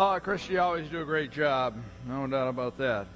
Oh, 0.00 0.16
Chris, 0.22 0.48
you 0.48 0.60
always 0.60 0.88
do 0.88 1.02
a 1.02 1.04
great 1.04 1.32
job. 1.32 1.74
No 2.06 2.24
doubt 2.28 2.46
about 2.46 2.78
that. 2.78 3.08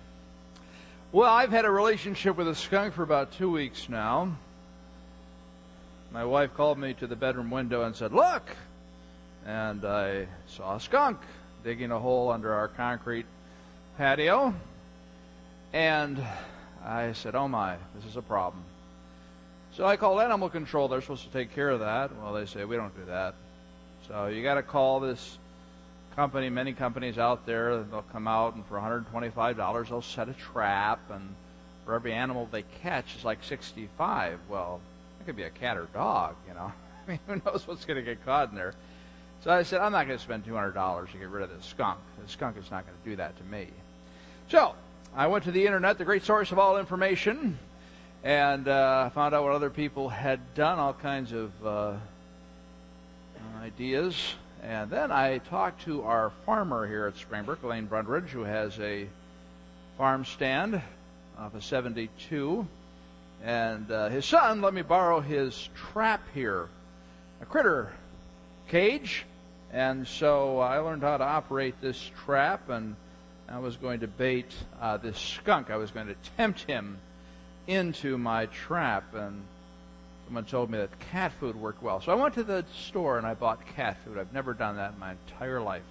Well, 1.12 1.30
I've 1.30 1.52
had 1.52 1.64
a 1.64 1.70
relationship 1.70 2.36
with 2.36 2.48
a 2.48 2.56
skunk 2.56 2.94
for 2.94 3.04
about 3.04 3.30
two 3.30 3.48
weeks 3.48 3.88
now. 3.88 4.36
My 6.10 6.24
wife 6.24 6.54
called 6.54 6.78
me 6.78 6.94
to 6.94 7.06
the 7.06 7.14
bedroom 7.14 7.52
window 7.52 7.84
and 7.84 7.94
said, 7.94 8.12
Look! 8.12 8.42
And 9.46 9.84
I 9.84 10.26
saw 10.48 10.74
a 10.74 10.80
skunk 10.80 11.20
digging 11.62 11.92
a 11.92 12.00
hole 12.00 12.32
under 12.32 12.52
our 12.52 12.66
concrete 12.66 13.26
patio. 13.96 14.52
And 15.72 16.20
I 16.84 17.12
said, 17.12 17.36
Oh 17.36 17.46
my, 17.46 17.76
this 17.94 18.06
is 18.06 18.16
a 18.16 18.22
problem. 18.22 18.64
So 19.76 19.86
I 19.86 19.96
called 19.96 20.20
animal 20.20 20.50
control. 20.50 20.88
They're 20.88 21.00
supposed 21.00 21.26
to 21.26 21.32
take 21.32 21.54
care 21.54 21.70
of 21.70 21.78
that. 21.78 22.10
Well, 22.16 22.32
they 22.32 22.46
say, 22.46 22.64
We 22.64 22.74
don't 22.74 22.96
do 22.96 23.04
that. 23.04 23.36
So 24.08 24.26
you 24.26 24.42
got 24.42 24.54
to 24.54 24.64
call 24.64 24.98
this 24.98 25.38
company, 26.14 26.50
many 26.50 26.72
companies 26.72 27.18
out 27.18 27.46
there, 27.46 27.82
they'll 27.84 28.04
come 28.12 28.28
out 28.28 28.54
and 28.54 28.64
for 28.66 28.76
$125 28.76 29.88
they'll 29.88 30.02
set 30.02 30.28
a 30.28 30.34
trap 30.34 31.00
and 31.10 31.34
for 31.84 31.94
every 31.94 32.12
animal 32.12 32.48
they 32.50 32.64
catch 32.82 33.16
is 33.16 33.24
like 33.24 33.42
65. 33.42 34.38
Well, 34.48 34.80
it 35.20 35.26
could 35.26 35.36
be 35.36 35.42
a 35.42 35.50
cat 35.50 35.76
or 35.76 35.86
dog, 35.92 36.36
you 36.46 36.54
know. 36.54 36.72
I 37.06 37.10
mean, 37.10 37.20
who 37.26 37.40
knows 37.44 37.66
what's 37.66 37.84
going 37.84 37.96
to 37.96 38.02
get 38.02 38.24
caught 38.24 38.50
in 38.50 38.54
there. 38.54 38.74
So 39.42 39.50
I 39.50 39.64
said, 39.64 39.80
I'm 39.80 39.90
not 39.90 40.06
going 40.06 40.16
to 40.16 40.22
spend 40.22 40.46
$200 40.46 41.10
to 41.10 41.18
get 41.18 41.28
rid 41.28 41.42
of 41.42 41.50
this 41.50 41.66
skunk. 41.66 41.98
The 42.22 42.28
skunk 42.30 42.56
is 42.56 42.70
not 42.70 42.86
going 42.86 42.96
to 43.02 43.10
do 43.10 43.16
that 43.16 43.36
to 43.38 43.44
me. 43.44 43.66
So 44.48 44.74
I 45.16 45.26
went 45.26 45.44
to 45.44 45.50
the 45.50 45.66
internet, 45.66 45.98
the 45.98 46.04
great 46.04 46.24
source 46.24 46.52
of 46.52 46.60
all 46.60 46.78
information, 46.78 47.58
and 48.22 48.68
uh, 48.68 49.10
found 49.10 49.34
out 49.34 49.42
what 49.42 49.52
other 49.52 49.70
people 49.70 50.08
had 50.08 50.54
done, 50.54 50.78
all 50.78 50.92
kinds 50.92 51.32
of 51.32 51.66
uh, 51.66 51.94
ideas 53.60 54.34
and 54.62 54.90
then 54.90 55.10
I 55.10 55.38
talked 55.38 55.82
to 55.82 56.04
our 56.04 56.30
farmer 56.46 56.86
here 56.86 57.06
at 57.06 57.16
Springbrook, 57.16 57.62
Elaine 57.64 57.88
Brundridge, 57.88 58.28
who 58.28 58.44
has 58.44 58.78
a 58.78 59.08
farm 59.98 60.24
stand 60.24 60.80
off 61.36 61.54
of 61.54 61.64
72. 61.64 62.66
And 63.44 63.90
uh, 63.90 64.08
his 64.08 64.24
son 64.24 64.60
let 64.60 64.72
me 64.72 64.82
borrow 64.82 65.20
his 65.20 65.68
trap 65.74 66.22
here, 66.32 66.68
a 67.40 67.44
critter 67.44 67.92
cage. 68.68 69.24
And 69.72 70.06
so 70.06 70.60
I 70.60 70.78
learned 70.78 71.02
how 71.02 71.16
to 71.16 71.24
operate 71.24 71.80
this 71.80 72.10
trap, 72.24 72.68
and 72.68 72.94
I 73.48 73.58
was 73.58 73.76
going 73.76 74.00
to 74.00 74.06
bait 74.06 74.52
uh, 74.80 74.98
this 74.98 75.18
skunk. 75.18 75.70
I 75.70 75.76
was 75.76 75.90
going 75.90 76.06
to 76.06 76.16
tempt 76.36 76.60
him 76.62 76.98
into 77.66 78.16
my 78.16 78.46
trap. 78.46 79.14
And 79.14 79.42
someone 80.24 80.44
told 80.44 80.70
me 80.70 80.78
that 80.78 80.98
cat 81.10 81.32
food 81.38 81.56
worked 81.56 81.82
well. 81.82 82.00
So 82.00 82.12
I 82.12 82.14
went 82.14 82.34
to 82.34 82.42
the 82.42 82.64
store 82.74 83.18
and 83.18 83.26
I 83.26 83.34
bought 83.34 83.66
cat 83.76 83.98
food. 84.04 84.18
I've 84.18 84.32
never 84.32 84.54
done 84.54 84.76
that 84.76 84.94
in 84.94 84.98
my 84.98 85.12
entire 85.12 85.60
life. 85.60 85.82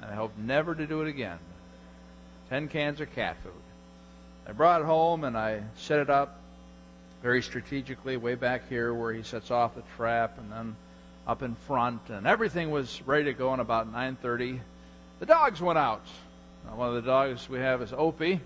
And 0.00 0.10
I 0.10 0.14
hope 0.14 0.32
never 0.38 0.74
to 0.74 0.86
do 0.86 1.02
it 1.02 1.08
again. 1.08 1.38
Ten 2.48 2.68
cans 2.68 3.00
of 3.00 3.14
cat 3.14 3.36
food. 3.42 3.52
I 4.46 4.52
brought 4.52 4.80
it 4.80 4.84
home 4.84 5.24
and 5.24 5.36
I 5.36 5.62
set 5.76 6.00
it 6.00 6.10
up 6.10 6.40
very 7.22 7.40
strategically 7.40 8.16
way 8.16 8.34
back 8.34 8.68
here 8.68 8.92
where 8.92 9.12
he 9.12 9.22
sets 9.22 9.50
off 9.50 9.76
the 9.76 9.82
trap 9.96 10.38
and 10.38 10.50
then 10.50 10.76
up 11.26 11.42
in 11.42 11.54
front 11.54 12.00
and 12.08 12.26
everything 12.26 12.72
was 12.72 13.00
ready 13.06 13.24
to 13.24 13.32
go 13.32 13.54
in 13.54 13.60
about 13.60 13.92
9.30 13.92 14.58
the 15.20 15.26
dogs 15.26 15.60
went 15.60 15.78
out 15.78 16.04
one 16.74 16.88
of 16.88 16.94
the 16.94 17.02
dogs 17.02 17.48
we 17.48 17.60
have 17.60 17.80
is 17.80 17.92
opie 17.92 18.40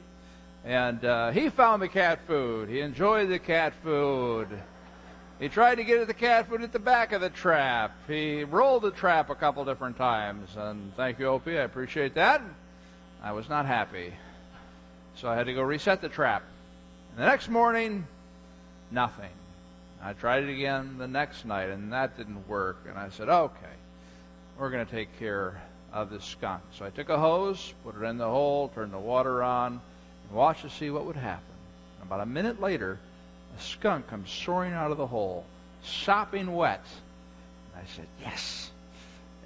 and 0.63 1.03
uh, 1.07 1.31
he 1.31 1.49
found 1.49 1.81
the 1.81 1.89
cat 1.89 2.19
food 2.27 2.69
he 2.69 2.81
enjoyed 2.81 3.31
the 3.31 3.39
cat 3.39 3.73
food 3.83 4.47
he 5.39 5.49
tried 5.49 5.77
to 5.77 5.85
get 5.85 6.01
at 6.01 6.07
the 6.07 6.15
cat 6.15 6.49
food 6.49 6.63
at 6.63 6.73
the 6.73 6.79
back 6.79 7.13
of 7.13 7.21
the 7.21 7.31
trap. 7.31 7.93
He 8.09 8.45
rolled 8.45 8.83
the 8.83 8.91
trap 8.91 9.29
a 9.29 9.35
couple 9.35 9.65
different 9.65 9.97
times. 9.99 10.49
And 10.57 10.95
thank 10.97 11.19
you, 11.19 11.27
Opie. 11.27 11.59
I 11.59 11.63
appreciate 11.63 12.15
that. 12.15 12.43
I 13.23 13.33
was 13.33 13.49
not 13.49 13.67
happy. 13.67 14.15
So 15.17 15.29
I 15.29 15.37
had 15.37 15.47
to 15.47 15.55
go 15.55 15.63
reset 15.63 16.01
the 16.01 16.09
trap. 16.09 16.43
And 17.11 17.23
the 17.23 17.27
next 17.27 17.49
morning, 17.49 18.07
nothing. 18.91 19.31
I 20.03 20.13
tried 20.13 20.45
it 20.45 20.51
again 20.51 20.97
the 20.99 21.09
next 21.09 21.45
night, 21.45 21.71
and 21.71 21.93
that 21.93 22.17
didn't 22.17 22.49
work. 22.49 22.85
And 22.89 22.99
I 22.99 23.11
said, 23.11 23.29
okay, 23.29 23.75
we're 24.59 24.71
going 24.71 24.87
to 24.87 24.93
take 24.93 25.19
care 25.19 25.61
of 25.93 26.11
this 26.11 26.25
skunk. 26.25 26.63
So 26.73 26.85
I 26.85 26.91
took 26.91 27.09
a 27.09 27.19
hose, 27.19 27.75
put 27.85 27.97
it 27.97 28.05
in 28.05 28.19
the 28.19 28.29
hole, 28.29 28.69
turned 28.69 28.93
the 28.93 28.99
water 28.99 29.43
on, 29.43 29.81
and 30.29 30.37
watched 30.37 30.63
to 30.63 30.71
see 30.71 30.91
what 30.91 31.05
would 31.07 31.17
happen. 31.17 31.45
About 32.03 32.21
a 32.21 32.27
minute 32.27 32.61
later, 32.61 32.99
a 33.57 33.61
skunk 33.61 34.07
comes 34.09 34.31
soaring 34.31 34.73
out 34.73 34.91
of 34.91 34.99
the 34.99 35.07
hole, 35.07 35.45
sopping 35.83 36.55
wet. 36.55 36.85
And 37.73 37.83
I 37.83 37.87
said, 37.95 38.07
Yes. 38.21 38.71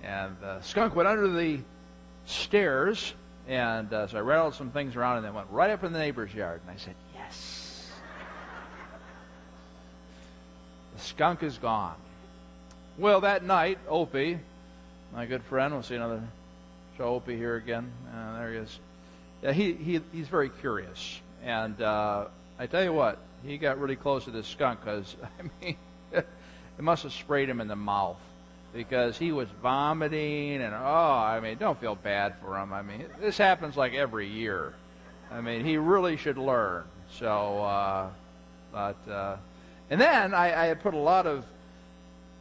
And 0.03 0.37
the 0.41 0.61
skunk 0.63 0.97
went 0.97 1.09
under 1.09 1.29
the 1.29 1.61
stairs, 2.25 3.13
and 3.47 3.93
uh, 3.93 4.07
so 4.07 4.19
I 4.19 4.21
rattled 4.21 4.55
some 4.55 4.71
things 4.71 4.97
around 4.97 5.19
and 5.19 5.27
then 5.27 5.35
went 5.35 5.49
right 5.51 5.71
up 5.71 5.85
in 5.85 5.93
the 5.93 5.99
neighbor's 5.99 6.33
yard. 6.35 6.61
And 6.67 6.75
I 6.75 6.79
said, 6.79 6.95
Yes. 7.15 7.91
the 10.95 11.01
skunk 11.01 11.43
is 11.43 11.59
gone. 11.59 11.97
Well, 12.99 13.21
that 13.23 13.45
night, 13.45 13.79
Opie, 13.89 14.39
my 15.15 15.27
good 15.27 15.43
friend, 15.45 15.73
we'll 15.73 15.83
see 15.83 15.95
another 15.95 16.23
show 16.97 17.05
Opie 17.05 17.37
here 17.37 17.57
again. 17.57 17.91
Uh, 18.15 18.39
there 18.39 18.53
he 18.53 18.59
is. 18.59 18.79
Yeah, 19.43 19.53
he, 19.53 19.73
he 19.73 20.01
he's 20.13 20.29
very 20.29 20.51
curious, 20.51 21.19
and 21.43 21.81
uh, 21.81 22.27
I 22.59 22.67
tell 22.67 22.85
you 22.85 22.93
what, 22.93 23.19
he 23.45 23.59
got 23.59 23.79
really 23.79 23.97
close 23.97 24.25
to 24.25 24.31
this 24.31 24.47
skunk 24.47 24.81
because 24.81 25.17
I 25.39 25.65
mean, 25.65 25.77
it 26.13 26.27
must 26.79 27.03
have 27.03 27.13
sprayed 27.13 27.49
him 27.49 27.61
in 27.61 27.69
the 27.69 27.77
mouth 27.77 28.19
because 28.73 29.19
he 29.19 29.33
was 29.33 29.49
vomiting 29.63 30.63
and 30.63 30.75
oh, 30.75 30.79
I 30.79 31.41
mean, 31.41 31.59
don't 31.59 31.81
feel 31.81 31.95
bad 31.95 32.35
for 32.41 32.59
him. 32.59 32.73
I 32.73 32.83
mean, 32.83 33.05
this 33.21 33.37
happens 33.37 33.77
like 33.77 33.95
every 33.95 34.29
year. 34.29 34.75
I 35.31 35.41
mean, 35.41 35.65
he 35.65 35.77
really 35.77 36.17
should 36.17 36.39
learn. 36.39 36.85
So, 37.13 37.65
uh, 37.65 38.09
but 38.73 38.97
uh, 39.09 39.37
and 39.91 40.01
then 40.01 40.35
I, 40.35 40.47
I 40.47 40.67
had 40.67 40.81
put 40.81 40.95
a 40.95 40.99
lot 40.99 41.27
of 41.27 41.45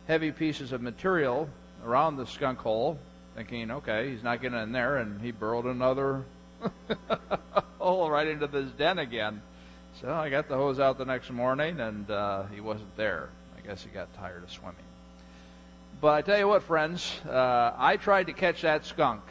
heavy 0.08 0.32
pieces 0.32 0.72
of 0.72 0.82
material 0.82 1.50
around 1.86 2.18
the 2.18 2.26
skunk 2.26 2.60
hole, 2.60 3.00
thinking, 3.36 3.72
okay, 3.72 4.12
he's 4.12 4.24
not 4.24 4.42
getting 4.42 4.60
in 4.60 4.72
there, 4.72 4.98
and 4.98 5.22
he 5.22 5.32
burrowed 5.32 5.66
another 5.66 6.24
hole 7.80 8.10
right 8.10 8.28
into 8.28 8.48
this 8.48 8.70
den 8.72 9.00
again. 9.00 9.42
So 9.96 10.14
I 10.14 10.30
got 10.30 10.48
the 10.48 10.56
hose 10.56 10.80
out 10.80 10.98
the 10.98 11.06
next 11.06 11.30
morning, 11.30 11.80
and 11.80 12.10
uh, 12.10 12.44
he 12.54 12.62
wasn't 12.62 12.96
there. 12.96 13.30
I 13.58 13.68
guess 13.68 13.84
he 13.84 13.90
got 13.90 14.14
tired 14.14 14.44
of 14.44 14.52
swimming. 14.52 14.78
But 16.02 16.14
I 16.14 16.22
tell 16.22 16.40
you 16.40 16.48
what, 16.48 16.64
friends, 16.64 17.20
uh, 17.28 17.74
I 17.78 17.98
tried 17.98 18.28
to 18.28 18.34
catch 18.34 18.62
that 18.62 18.86
skunk, 18.86 19.22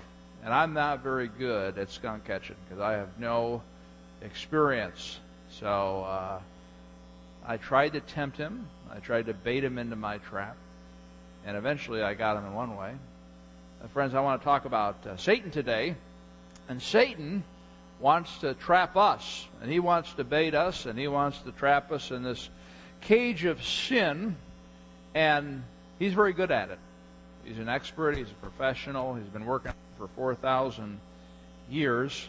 and 0.44 0.52
I'm 0.52 0.74
not 0.74 1.02
very 1.02 1.28
good 1.28 1.78
at 1.78 1.90
skunk 1.90 2.26
catching 2.26 2.56
because 2.68 2.82
I 2.82 2.92
have 2.92 3.08
no 3.18 3.62
experience. 4.20 5.18
So 5.50 6.02
uh, 6.02 6.40
I 7.46 7.56
tried 7.56 7.94
to 7.94 8.00
tempt 8.00 8.36
him. 8.36 8.66
I 8.90 8.98
tried 8.98 9.26
to 9.26 9.34
bait 9.34 9.64
him 9.64 9.78
into 9.78 9.96
my 9.96 10.18
trap, 10.18 10.56
and 11.46 11.56
eventually 11.56 12.02
I 12.02 12.12
got 12.12 12.36
him 12.36 12.44
in 12.44 12.52
one 12.52 12.76
way. 12.76 12.92
Uh, 13.82 13.88
friends, 13.88 14.14
I 14.14 14.20
want 14.20 14.42
to 14.42 14.44
talk 14.44 14.66
about 14.66 15.06
uh, 15.06 15.16
Satan 15.16 15.50
today, 15.50 15.94
and 16.68 16.82
Satan 16.82 17.44
wants 18.00 18.38
to 18.38 18.54
trap 18.54 18.96
us, 18.96 19.46
and 19.60 19.70
he 19.70 19.80
wants 19.80 20.12
to 20.14 20.24
bait 20.24 20.54
us, 20.54 20.86
and 20.86 20.98
he 20.98 21.08
wants 21.08 21.38
to 21.40 21.52
trap 21.52 21.90
us 21.90 22.10
in 22.10 22.22
this 22.22 22.48
cage 23.00 23.44
of 23.44 23.62
sin, 23.64 24.36
and 25.14 25.62
he's 25.98 26.12
very 26.12 26.32
good 26.32 26.50
at 26.50 26.70
it. 26.70 26.78
He's 27.44 27.58
an 27.58 27.68
expert, 27.68 28.16
he's 28.16 28.30
a 28.30 28.46
professional, 28.46 29.14
he's 29.14 29.28
been 29.28 29.46
working 29.46 29.72
for 29.96 30.08
4,000 30.08 31.00
years, 31.70 32.28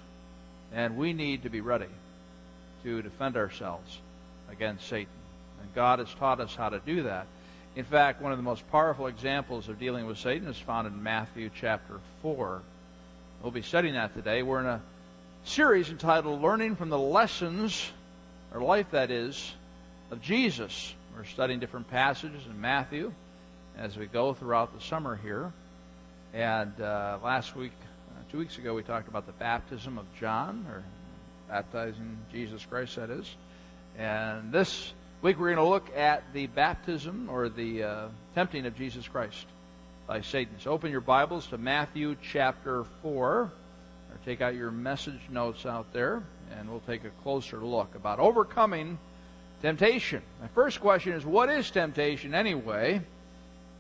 and 0.74 0.98
we 0.98 1.14
need 1.14 1.44
to 1.44 1.50
be 1.50 1.62
ready 1.62 1.88
to 2.84 3.02
defend 3.02 3.36
ourselves 3.38 4.00
against 4.52 4.88
Satan. 4.88 5.12
And 5.62 5.74
God 5.76 6.00
has 6.00 6.14
taught 6.16 6.40
us 6.40 6.56
how 6.56 6.70
to 6.70 6.80
do 6.80 7.04
that. 7.04 7.28
In 7.76 7.86
fact, 7.86 8.22
one 8.22 8.32
of 8.32 8.38
the 8.38 8.44
most 8.44 8.70
powerful 8.72 9.08
examples 9.08 9.70
of 9.70 9.80
dealing 9.80 10.08
with 10.08 10.18
Satan 10.18 10.48
is 10.48 10.58
found 10.58 10.88
in 10.88 11.04
Matthew 11.04 11.50
chapter 11.54 12.00
4. 12.22 12.62
We'll 13.44 13.52
be 13.52 13.62
studying 13.62 13.94
that 13.94 14.16
today. 14.16 14.42
We're 14.42 14.62
in 14.62 14.66
a 14.66 14.82
series 15.44 15.90
entitled 15.90 16.42
Learning 16.42 16.76
from 16.76 16.90
the 16.90 16.98
Lessons, 16.98 17.92
or 18.54 18.62
Life 18.62 18.92
that 18.92 19.10
is, 19.10 19.54
of 20.12 20.22
Jesus. 20.22 20.94
We're 21.16 21.24
studying 21.24 21.60
different 21.60 21.90
passages 21.90 22.42
in 22.46 22.60
Matthew 22.60 23.12
as 23.78 23.98
we 23.98 24.06
go 24.06 24.34
throughout 24.34 24.74
the 24.78 24.84
summer 24.84 25.16
here. 25.16 25.52
And 26.34 26.80
uh, 26.80 27.18
last 27.24 27.56
week, 27.56 27.72
uh, 27.82 28.32
two 28.32 28.38
weeks 28.38 28.58
ago, 28.58 28.76
we 28.76 28.84
talked 28.84 29.08
about 29.08 29.26
the 29.26 29.34
baptism 29.34 29.98
of 29.98 30.06
John, 30.20 30.66
or 30.70 30.84
baptizing 31.48 32.18
Jesus 32.32 32.66
Christ, 32.66 32.98
that 32.98 33.10
is. 33.10 33.34
And 33.98 34.52
this 34.52 34.94
week, 35.22 35.40
we're 35.40 35.56
going 35.56 35.66
to 35.66 35.70
look 35.70 35.96
at 35.96 36.24
the 36.34 36.48
baptism 36.48 37.30
or 37.32 37.50
the 37.50 37.84
uh, 37.84 38.08
tempting 38.36 38.66
of 38.66 38.78
Jesus 38.78 39.08
Christ 39.08 39.46
by 40.06 40.22
Satan. 40.22 40.56
So 40.60 40.72
open 40.72 40.92
your 40.92 41.02
Bibles 41.02 41.48
to 41.48 41.58
Matthew 41.58 42.16
chapter 42.32 42.84
4 43.02 43.12
or 43.12 43.52
take 44.26 44.42
out 44.42 44.56
your 44.56 44.72
message 44.72 45.20
notes 45.30 45.66
out 45.66 45.92
there, 45.94 46.24
and 46.58 46.70
we'll 46.70 46.82
take 46.82 47.04
a 47.04 47.10
closer 47.24 47.58
look 47.58 47.96
about 47.96 48.20
overcoming 48.20 48.98
temptation. 49.62 50.22
My 50.42 50.48
first 50.48 50.80
question 50.80 51.14
is 51.14 51.26
what 51.26 51.50
is 51.50 51.70
temptation 51.70 52.34
anyway? 52.34 53.02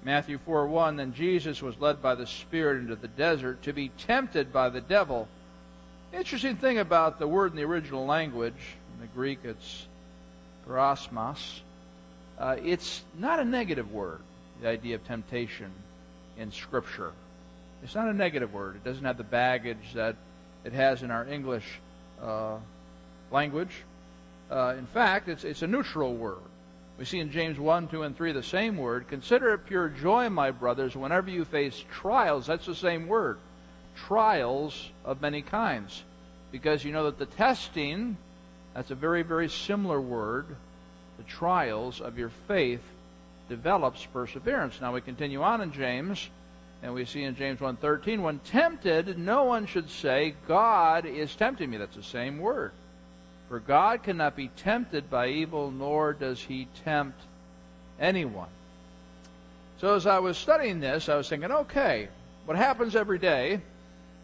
Matthew 0.03 0.38
4 0.45 0.68
1, 0.68 0.95
then 0.95 1.13
Jesus 1.13 1.62
was 1.62 1.77
led 1.80 2.01
by 2.01 2.15
the 2.15 2.27
Spirit 2.27 2.81
into 2.81 2.95
the 2.95 3.07
desert 3.07 3.63
to 3.63 3.74
be 3.74 3.89
tempted 3.89 4.53
by 4.53 4.69
the 4.69 4.81
devil. 4.81 5.27
Interesting 6.13 6.56
thing 6.56 6.80
about 6.80 7.19
the 7.19 7.27
word 7.27 7.51
in 7.51 7.57
the 7.57 7.63
original 7.63 8.06
language, 8.06 8.53
in 8.95 9.01
the 9.01 9.07
Greek 9.07 9.39
it's 9.44 9.88
peirasmos, 10.68 11.59
uh, 12.39 12.56
it's 12.63 13.03
not 13.18 13.39
a 13.39 13.45
negative 13.45 13.91
word, 13.91 14.21
the 14.62 14.69
idea 14.69 14.95
of 14.95 15.06
temptation 15.06 15.71
in 16.38 16.51
Scripture. 16.51 17.12
It's 17.83 17.95
not 17.95 18.07
a 18.07 18.13
negative 18.13 18.53
word. 18.53 18.77
It 18.77 18.83
doesn't 18.83 19.03
have 19.06 19.18
the 19.18 19.24
baggage 19.24 19.94
that 19.94 20.15
it 20.63 20.73
has 20.73 21.03
in 21.03 21.11
our 21.11 21.27
English 21.27 21.65
uh, 22.21 22.57
language. 23.31 23.83
Uh, 24.50 24.75
in 24.77 24.85
fact, 24.88 25.27
it's, 25.27 25.44
it's 25.44 25.61
a 25.61 25.67
neutral 25.67 26.13
word. 26.15 26.38
We 26.97 27.06
see 27.06 27.19
in 27.19 27.31
James 27.31 27.57
1, 27.57 27.88
2, 27.88 28.03
and 28.03 28.17
3 28.17 28.33
the 28.33 28.44
same 28.44 28.75
word. 28.75 29.07
Consider 29.07 29.53
it 29.53 29.65
pure 29.65 29.88
joy, 29.88 30.29
my 30.29 30.51
brothers, 30.51 30.95
whenever 30.95 31.29
you 31.29 31.45
face 31.45 31.83
trials. 31.89 32.47
That's 32.47 32.65
the 32.65 32.75
same 32.75 33.07
word. 33.07 33.38
Trials 33.95 34.89
of 35.06 35.21
many 35.21 35.41
kinds. 35.41 36.03
Because 36.51 36.83
you 36.83 36.91
know 36.91 37.05
that 37.05 37.17
the 37.17 37.25
testing, 37.25 38.17
that's 38.73 38.91
a 38.91 38.95
very, 38.95 39.21
very 39.23 39.47
similar 39.47 40.01
word. 40.01 40.47
The 41.17 41.23
trials 41.23 42.01
of 42.01 42.17
your 42.17 42.31
faith 42.47 42.83
develops 43.47 44.05
perseverance. 44.05 44.81
Now 44.81 44.94
we 44.94 45.01
continue 45.01 45.41
on 45.41 45.62
in 45.62 45.71
James, 45.71 46.29
and 46.81 46.93
we 46.93 47.05
see 47.05 47.23
in 47.23 47.35
James 47.35 47.59
1.13, 47.59 48.21
when 48.21 48.39
tempted, 48.39 49.17
no 49.17 49.43
one 49.43 49.65
should 49.65 49.89
say, 49.89 50.33
God 50.47 51.05
is 51.05 51.35
tempting 51.35 51.69
me. 51.69 51.77
That's 51.77 51.95
the 51.95 52.03
same 52.03 52.39
word. 52.39 52.71
For 53.49 53.59
God 53.59 54.03
cannot 54.03 54.35
be 54.35 54.49
tempted 54.49 55.09
by 55.09 55.29
evil, 55.29 55.71
nor 55.71 56.13
does 56.13 56.41
he 56.41 56.67
tempt 56.85 57.19
anyone. 57.99 58.47
So 59.79 59.95
as 59.95 60.05
I 60.05 60.19
was 60.19 60.37
studying 60.37 60.79
this, 60.79 61.09
I 61.09 61.15
was 61.15 61.27
thinking, 61.27 61.51
okay, 61.51 62.09
what 62.45 62.57
happens 62.57 62.95
every 62.95 63.19
day 63.19 63.59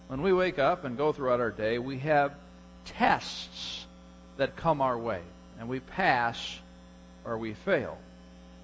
when 0.07 0.21
we 0.21 0.31
wake 0.31 0.59
up 0.59 0.85
and 0.85 0.97
go 0.97 1.11
throughout 1.11 1.39
our 1.39 1.51
day, 1.51 1.79
we 1.79 1.97
have 1.99 2.33
tests 2.85 3.85
that 4.37 4.55
come 4.55 4.81
our 4.81 4.97
way, 4.97 5.21
and 5.59 5.67
we 5.67 5.79
pass 5.79 6.59
or 7.25 7.37
we 7.37 7.53
fail. 7.53 7.97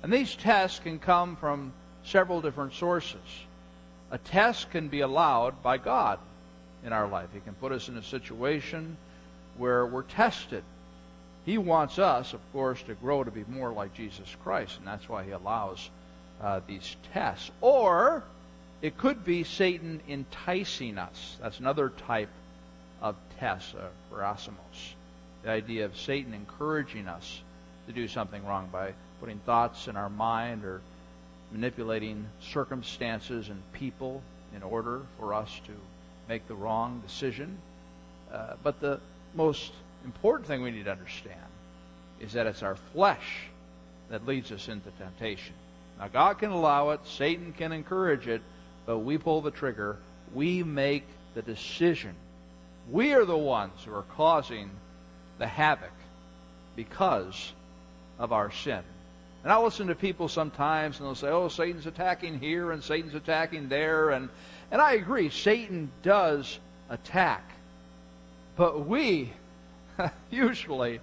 And 0.04 0.14
these 0.14 0.36
tests 0.36 0.80
can 0.80 1.00
come 1.00 1.36
from 1.36 1.74
several 2.04 2.42
different 2.42 2.74
sources. 2.74 3.20
A 4.12 4.18
test 4.18 4.70
can 4.72 4.90
be 4.90 5.00
allowed 5.00 5.64
by 5.64 5.78
God 5.78 6.20
in 6.86 6.92
our 6.92 7.08
life. 7.08 7.30
He 7.34 7.40
can 7.40 7.54
put 7.54 7.72
us 7.72 7.88
in 7.88 7.98
a 7.98 8.04
situation 8.04 8.98
where 9.58 9.86
we're 9.86 10.04
tested. 10.04 10.64
He 11.46 11.58
wants 11.58 11.98
us, 11.98 12.34
of 12.34 12.40
course, 12.52 12.82
to 12.84 12.94
grow 12.94 13.24
to 13.24 13.32
be 13.32 13.46
more 13.48 13.72
like 13.72 13.94
Jesus 13.94 14.36
Christ, 14.44 14.78
and 14.78 14.86
that's 14.86 15.08
why 15.08 15.24
he 15.24 15.32
allows 15.32 15.90
uh, 16.42 16.60
these 16.68 16.96
tests. 17.14 17.50
Or 17.62 18.24
it 18.82 18.98
could 18.98 19.24
be 19.24 19.44
Satan 19.44 20.02
enticing 20.10 20.98
us. 20.98 21.38
That's 21.42 21.60
another 21.60 21.90
type 21.90 22.30
of 23.02 23.16
test, 23.40 23.76
uh, 23.76 23.88
peirasmos. 24.14 24.94
The 25.44 25.50
idea 25.50 25.86
of 25.86 25.98
Satan 25.98 26.34
encouraging 26.34 27.08
us 27.08 27.42
to 27.88 27.94
do 27.94 28.08
something 28.08 28.46
wrong 28.46 28.70
by 28.72 28.94
putting 29.20 29.40
thoughts 29.40 29.88
in 29.88 29.96
our 29.96 30.10
mind 30.10 30.66
or 30.66 30.82
manipulating 31.52 32.26
circumstances 32.40 33.50
and 33.50 33.62
people 33.74 34.22
in 34.56 34.64
order 34.64 35.02
for 35.20 35.34
us 35.34 35.62
to 35.66 35.74
make 36.28 36.48
the 36.48 36.56
wrong 36.56 37.02
decision. 37.06 37.58
Uh, 38.32 38.54
but 38.64 38.80
the 38.80 39.00
most 39.36 39.72
important 40.06 40.48
thing 40.48 40.62
we 40.62 40.72
need 40.72 40.86
to 40.86 40.92
understand 40.92 41.36
is 42.20 42.34
that 42.34 42.48
it's 42.48 42.64
our 42.64 42.76
flesh 42.94 43.44
that 44.10 44.26
leads 44.26 44.52
us 44.52 44.68
into 44.68 44.90
temptation. 44.92 45.54
Now, 46.00 46.08
God 46.08 46.40
can 46.40 46.52
allow 46.52 46.92
it, 46.92 47.02
Satan 47.06 47.54
can 47.54 47.72
encourage 47.72 48.28
it, 48.28 48.42
but 48.86 49.00
we 49.00 49.18
pull 49.18 49.42
the 49.42 49.52
trigger. 49.52 49.98
We 50.34 50.64
make 50.64 51.06
the 51.34 51.42
decision. 51.42 52.16
We 52.90 53.14
are 53.14 53.26
the 53.26 53.38
ones 53.38 53.74
who 53.86 53.94
are 53.94 54.06
causing 54.16 54.70
the 55.38 55.48
havoc 55.48 55.92
because 56.76 57.54
of 58.20 58.32
our 58.32 58.52
sin. 58.52 58.82
And 59.44 59.52
I'll 59.52 59.64
listen 59.64 59.88
to 59.88 59.96
people 59.96 60.28
sometimes 60.28 61.00
and 61.00 61.08
they'll 61.08 61.16
say, 61.16 61.30
oh, 61.30 61.48
Satan's 61.48 61.88
attacking 61.88 62.40
here 62.40 62.72
and 62.72 62.84
Satan's 62.84 63.16
attacking 63.16 63.70
there. 63.70 64.12
And, 64.12 64.30
and 64.70 64.80
I 64.82 64.94
agree, 64.94 65.30
Satan 65.30 65.92
does 66.04 66.60
attack. 66.90 67.44
But 68.56 68.86
we 68.86 69.34
usually 70.30 71.00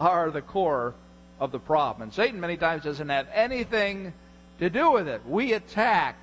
are 0.00 0.30
the 0.30 0.42
core 0.42 0.94
of 1.40 1.50
the 1.50 1.58
problem. 1.58 2.02
And 2.02 2.14
Satan 2.14 2.38
many 2.38 2.56
times 2.56 2.84
doesn't 2.84 3.08
have 3.08 3.26
anything 3.32 4.12
to 4.60 4.70
do 4.70 4.92
with 4.92 5.08
it. 5.08 5.22
We 5.26 5.54
attack 5.54 6.22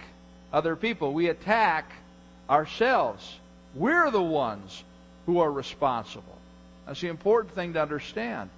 other 0.54 0.76
people, 0.76 1.14
we 1.14 1.28
attack 1.28 1.92
ourselves. 2.50 3.38
We're 3.76 4.10
the 4.10 4.22
ones 4.22 4.84
who 5.26 5.40
are 5.40 5.52
responsible. 5.52 6.38
That's 6.86 7.02
the 7.02 7.10
important 7.10 7.54
thing 7.54 7.74
to 7.74 7.82
understand 7.82 8.50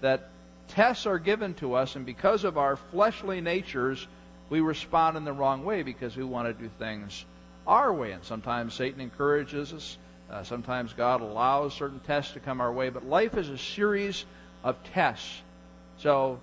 that 0.00 0.30
tests 0.68 1.06
are 1.06 1.18
given 1.18 1.54
to 1.54 1.74
us, 1.74 1.96
and 1.96 2.06
because 2.06 2.44
of 2.44 2.58
our 2.58 2.76
fleshly 2.76 3.40
natures, 3.40 4.06
we 4.50 4.60
respond 4.60 5.16
in 5.16 5.24
the 5.24 5.32
wrong 5.32 5.64
way 5.64 5.82
because 5.82 6.16
we 6.16 6.24
want 6.24 6.46
to 6.48 6.62
do 6.62 6.70
things 6.78 7.24
our 7.66 7.92
way. 7.92 8.12
And 8.12 8.24
sometimes 8.24 8.74
Satan 8.74 9.00
encourages 9.00 9.72
us 9.72 9.98
uh, 10.30 10.42
sometimes 10.42 10.92
God 10.92 11.20
allows 11.20 11.74
certain 11.74 12.00
tests 12.00 12.32
to 12.32 12.40
come 12.40 12.60
our 12.60 12.72
way, 12.72 12.88
but 12.88 13.06
life 13.06 13.36
is 13.36 13.48
a 13.48 13.58
series 13.58 14.24
of 14.62 14.76
tests. 14.92 15.42
So, 15.98 16.40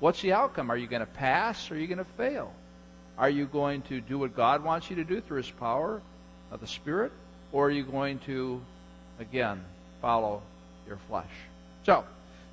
what's 0.00 0.20
the 0.22 0.32
outcome? 0.32 0.70
Are 0.70 0.76
you 0.76 0.86
going 0.86 1.00
to 1.00 1.06
pass 1.06 1.70
or 1.70 1.74
are 1.74 1.78
you 1.78 1.86
going 1.86 1.98
to 1.98 2.04
fail? 2.16 2.52
Are 3.18 3.30
you 3.30 3.46
going 3.46 3.82
to 3.82 4.00
do 4.00 4.18
what 4.18 4.36
God 4.36 4.62
wants 4.62 4.90
you 4.90 4.96
to 4.96 5.04
do 5.04 5.20
through 5.20 5.38
His 5.38 5.50
power 5.50 6.00
of 6.50 6.60
the 6.60 6.66
Spirit? 6.66 7.12
Or 7.52 7.66
are 7.66 7.70
you 7.70 7.84
going 7.84 8.18
to, 8.20 8.60
again, 9.18 9.62
follow 10.00 10.42
your 10.86 10.98
flesh? 11.08 11.30
So, 11.84 12.04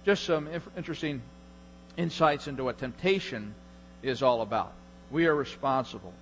just 0.10 0.24
some 0.24 0.50
interesting 0.76 1.22
insights 1.96 2.48
into 2.48 2.64
what 2.64 2.80
temptation 2.80 3.54
is 4.02 4.24
all 4.24 4.42
about. 4.42 4.74
We 5.12 5.28
are 5.28 5.36
responsible. 5.36 6.14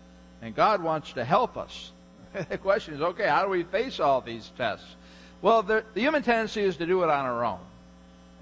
And 0.41 0.53
God 0.53 0.83
wants 0.83 1.13
to 1.13 1.23
help 1.23 1.55
us 1.55 1.93
the 2.49 2.57
question 2.57 2.95
is, 2.95 3.01
okay, 3.01 3.29
how 3.29 3.45
do 3.45 3.49
we 3.49 3.63
face 3.63 4.01
all 4.01 4.19
these 4.19 4.51
tests? 4.57 4.85
Well, 5.41 5.63
the, 5.63 5.85
the 5.93 6.01
human 6.01 6.21
tendency 6.21 6.63
is 6.63 6.75
to 6.77 6.85
do 6.85 7.01
it 7.03 7.09
on 7.09 7.25
our 7.25 7.45
own. 7.45 7.61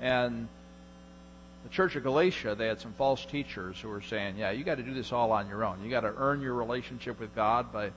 And 0.01 0.47
the 1.61 1.69
Church 1.69 1.95
of 1.95 2.01
Galatia, 2.01 2.55
they 2.55 2.65
had 2.65 2.81
some 2.81 2.93
false 2.93 3.23
teachers 3.23 3.79
who 3.79 3.89
were 3.89 4.01
saying, 4.01 4.37
yeah, 4.37 4.49
you 4.49 4.63
got 4.63 4.77
to 4.77 4.83
do 4.83 4.95
this 4.95 5.11
all 5.11 5.31
on 5.31 5.47
your 5.47 5.63
own. 5.63 5.83
You 5.83 5.91
got 5.91 6.01
to 6.01 6.13
earn 6.17 6.41
your 6.41 6.55
relationship 6.55 7.19
with 7.19 7.35
God 7.35 7.71
by, 7.71 7.91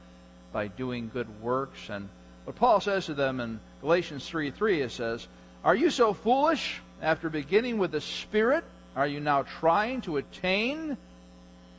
by 0.52 0.68
doing 0.68 1.10
good 1.10 1.40
works. 1.40 1.88
And 1.88 2.10
what 2.44 2.56
Paul 2.56 2.82
says 2.82 3.06
to 3.06 3.14
them 3.14 3.40
in 3.40 3.58
Galatians 3.80 4.28
3 4.28 4.50
3, 4.50 4.82
it 4.82 4.90
says, 4.90 5.26
Are 5.64 5.74
you 5.74 5.88
so 5.88 6.12
foolish? 6.12 6.82
After 7.00 7.30
beginning 7.30 7.78
with 7.78 7.92
the 7.92 8.00
Spirit, 8.00 8.64
are 8.96 9.06
you 9.06 9.20
now 9.20 9.42
trying 9.42 10.00
to 10.02 10.16
attain 10.16 10.96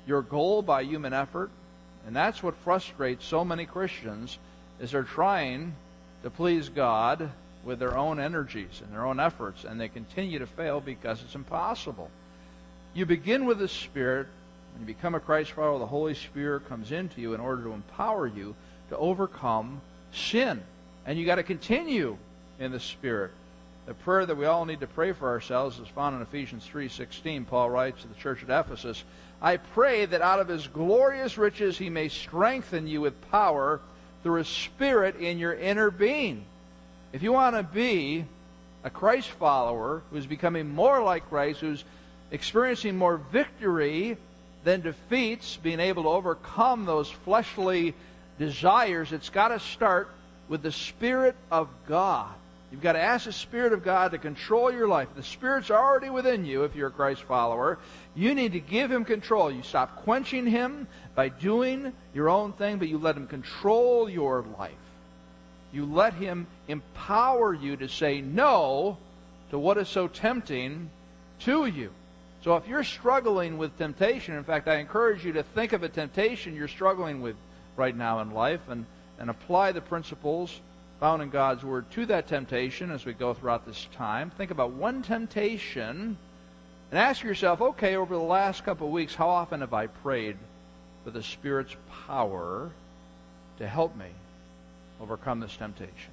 your 0.07 0.21
goal 0.21 0.61
by 0.61 0.83
human 0.83 1.13
effort? 1.13 1.51
And 2.07 2.15
that's 2.15 2.41
what 2.41 2.55
frustrates 2.63 3.25
so 3.25 3.43
many 3.43 3.65
Christians 3.65 4.38
is 4.79 4.91
they're 4.91 5.03
trying 5.03 5.73
to 6.23 6.29
please 6.29 6.69
God 6.69 7.29
with 7.65 7.79
their 7.79 7.97
own 7.97 8.19
energies 8.19 8.81
and 8.81 8.93
their 8.93 9.05
own 9.05 9.19
efforts, 9.19 9.65
and 9.65 9.79
they 9.79 9.89
continue 9.89 10.39
to 10.39 10.47
fail 10.47 10.79
because 10.79 11.21
it's 11.21 11.35
impossible. 11.35 12.09
You 12.93 13.05
begin 13.05 13.45
with 13.45 13.59
the 13.59 13.67
Spirit. 13.67 14.27
When 14.73 14.88
you 14.88 14.93
become 14.93 15.15
a 15.15 15.19
Christ 15.19 15.51
follower, 15.51 15.79
the 15.79 15.85
Holy 15.85 16.15
Spirit 16.15 16.69
comes 16.69 16.91
into 16.91 17.19
you 17.19 17.33
in 17.33 17.41
order 17.41 17.63
to 17.63 17.73
empower 17.73 18.27
you 18.27 18.55
to 18.89 18.97
overcome 18.97 19.81
sin. 20.13 20.63
And 21.05 21.19
you 21.19 21.25
got 21.25 21.35
to 21.35 21.43
continue 21.43 22.17
in 22.59 22.71
the 22.71 22.79
Spirit. 22.79 23.31
The 23.89 23.96
prayer 23.96 24.24
that 24.24 24.38
we 24.38 24.46
all 24.46 24.65
need 24.65 24.81
to 24.81 24.88
pray 24.88 25.13
for 25.13 25.29
ourselves 25.29 25.79
is 25.79 25.88
found 25.88 26.15
in 26.15 26.22
Ephesians 26.22 26.63
3:16. 26.72 27.46
Paul 27.46 27.72
writes 27.72 28.03
to 28.03 28.08
the 28.08 28.13
church 28.13 28.43
at 28.43 28.50
Ephesus, 28.51 29.03
I 29.41 29.58
pray 29.58 30.05
that 30.05 30.22
out 30.22 30.39
of 30.39 30.48
his 30.48 30.67
glorious 30.67 31.39
riches 31.39 31.79
he 31.79 31.89
may 31.89 32.08
strengthen 32.08 32.86
you 32.86 33.01
with 33.01 33.31
power 33.31 33.79
through 34.22 34.36
his 34.36 34.48
spirit 34.48 35.15
in 35.15 35.39
your 35.39 35.55
inner 35.55 35.89
being. 35.89 36.46
If 37.13 37.24
you 37.24 37.34
want 37.34 37.55
to 37.55 37.63
be 37.63 38.25
a 38.84 38.91
Christ 38.91 39.29
follower 39.29 40.03
who's 40.12 40.27
becoming 40.27 40.69
more 40.69 41.01
like 41.01 41.27
Christ, 41.27 41.62
who's 41.62 41.84
experiencing 42.29 42.96
more 42.96 43.17
victory 43.17 44.17
than 44.65 44.81
defeats, 44.81 45.58
being 45.58 45.79
able 45.79 46.03
to 46.03 46.10
overcome 46.10 46.86
those 46.86 47.10
fleshly 47.10 47.96
desires, 48.38 49.13
it's 49.13 49.29
got 49.29 49.48
to 49.48 49.60
start 49.60 50.10
with 50.48 50.62
the 50.62 50.72
Spirit 50.72 51.36
of 51.50 51.69
God. 51.88 52.36
You've 52.71 52.81
got 52.81 52.93
to 52.93 53.01
ask 53.01 53.25
the 53.25 53.33
Spirit 53.33 53.73
of 53.73 53.83
God 53.83 54.11
to 54.11 54.19
control 54.19 54.71
your 54.71 54.88
life. 54.88 55.07
The 55.15 55.23
Spirit's 55.23 55.71
already 55.71 56.09
within 56.09 56.45
you 56.45 56.63
if 56.63 56.75
you're 56.75 56.89
a 56.89 56.91
Christ 56.91 57.23
follower. 57.23 57.79
You 58.15 58.35
need 58.35 58.51
to 58.51 58.59
give 58.59 58.91
Him 58.91 59.05
control. 59.05 59.51
You 59.51 59.63
stop 59.63 60.03
quenching 60.03 60.45
Him 60.45 60.88
by 61.15 61.29
doing 61.29 61.93
your 62.13 62.29
own 62.29 62.53
thing, 62.53 62.77
but 62.77 62.88
you 62.88 62.99
let 62.99 63.17
Him 63.17 63.25
control 63.25 64.07
your 64.07 64.45
life. 64.59 64.71
You 65.71 65.85
let 65.85 66.13
Him 66.13 66.45
empower 66.67 67.53
you 67.53 67.75
to 67.77 67.89
say 67.89 68.21
no 68.21 68.97
to 69.49 69.57
what 69.57 69.79
is 69.79 69.89
so 69.89 70.07
tempting 70.07 70.91
to 71.39 71.65
you. 71.65 71.91
So 72.43 72.55
if 72.55 72.67
you're 72.67 72.83
struggling 72.83 73.57
with 73.57 73.77
temptation, 73.77 74.35
in 74.35 74.43
fact, 74.43 74.67
I 74.67 74.75
encourage 74.75 75.25
you 75.25 75.33
to 75.33 75.43
think 75.43 75.73
of 75.73 75.81
a 75.81 75.89
temptation 75.89 76.55
you're 76.55 76.67
struggling 76.67 77.21
with 77.21 77.35
right 77.75 77.95
now 77.95 78.21
in 78.21 78.31
life 78.31 78.61
and, 78.69 78.85
and 79.17 79.29
apply 79.29 79.71
the 79.71 79.81
principles 79.81 80.61
found 81.00 81.22
in 81.22 81.29
God's 81.29 81.63
Word 81.63 81.89
to 81.91 82.06
that 82.08 82.27
temptation 82.27 82.91
as 82.91 83.06
we 83.06 83.13
go 83.13 83.34
throughout 83.34 83.65
this 83.65 83.88
time. 83.96 84.32
Think 84.32 84.51
about 84.51 84.72
one 84.72 85.01
temptation 85.01 86.18
and 86.91 87.00
ask 87.00 87.24
yourself, 87.24 87.62
okay, 87.62 87.96
over 87.96 88.15
the 88.15 88.22
last 88.22 88.65
couple 88.65 88.88
of 88.88 88.94
weeks, 88.94 89.15
how 89.15 89.29
often 89.29 89.62
have 89.62 89.74
I 89.74 89.88
prayed 89.88 90.38
for 91.03 91.12
the 91.12 91.24
Spirit's 91.24 91.75
power 92.08 92.72
to 93.60 93.68
help 93.68 93.96
me 93.96 94.08
overcome 95.00 95.39
this 95.39 95.56
temptation? 95.56 96.12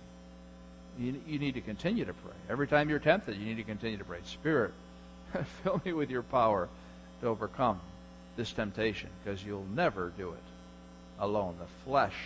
You, 0.98 1.20
you 1.26 1.38
need 1.38 1.54
to 1.54 1.60
continue 1.60 2.04
to 2.04 2.12
pray. 2.12 2.34
Every 2.48 2.68
time 2.68 2.88
you're 2.88 2.98
tempted, 2.98 3.36
you 3.36 3.46
need 3.46 3.56
to 3.56 3.64
continue 3.64 3.98
to 3.98 4.04
pray. 4.04 4.20
Spirit, 4.24 4.72
fill 5.62 5.80
me 5.84 5.92
with 5.92 6.10
your 6.10 6.22
power 6.22 6.68
to 7.20 7.26
overcome 7.26 7.80
this 8.36 8.52
temptation 8.52 9.08
because 9.24 9.42
you'll 9.42 9.66
never 9.74 10.12
do 10.16 10.30
it 10.30 10.38
alone. 11.18 11.56
The 11.58 11.90
flesh 11.90 12.16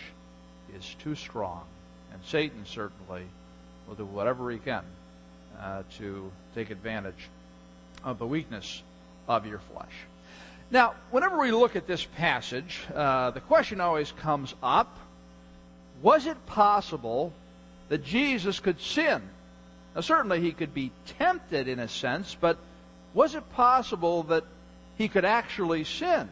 is 0.77 0.95
too 0.99 1.15
strong. 1.15 1.63
And 2.11 2.21
Satan 2.25 2.65
certainly 2.65 3.23
will 3.87 3.95
do 3.95 4.05
whatever 4.05 4.49
he 4.51 4.57
can 4.57 4.83
uh, 5.59 5.83
to 5.97 6.31
take 6.55 6.69
advantage 6.69 7.29
of 8.03 8.19
the 8.19 8.27
weakness 8.27 8.81
of 9.27 9.45
your 9.45 9.59
flesh. 9.59 9.93
Now, 10.71 10.95
whenever 11.11 11.37
we 11.37 11.51
look 11.51 11.75
at 11.75 11.87
this 11.87 12.05
passage, 12.05 12.79
uh, 12.93 13.31
the 13.31 13.41
question 13.41 13.81
always 13.81 14.11
comes 14.11 14.53
up 14.63 14.97
was 16.01 16.25
it 16.25 16.45
possible 16.47 17.31
that 17.89 18.03
Jesus 18.03 18.59
could 18.59 18.81
sin? 18.81 19.21
Now, 19.93 20.01
certainly 20.01 20.41
he 20.41 20.51
could 20.51 20.73
be 20.73 20.91
tempted 21.19 21.67
in 21.67 21.79
a 21.79 21.87
sense, 21.87 22.35
but 22.39 22.57
was 23.13 23.35
it 23.35 23.47
possible 23.53 24.23
that 24.23 24.43
he 24.97 25.07
could 25.07 25.25
actually 25.25 25.83
sin? 25.83 26.29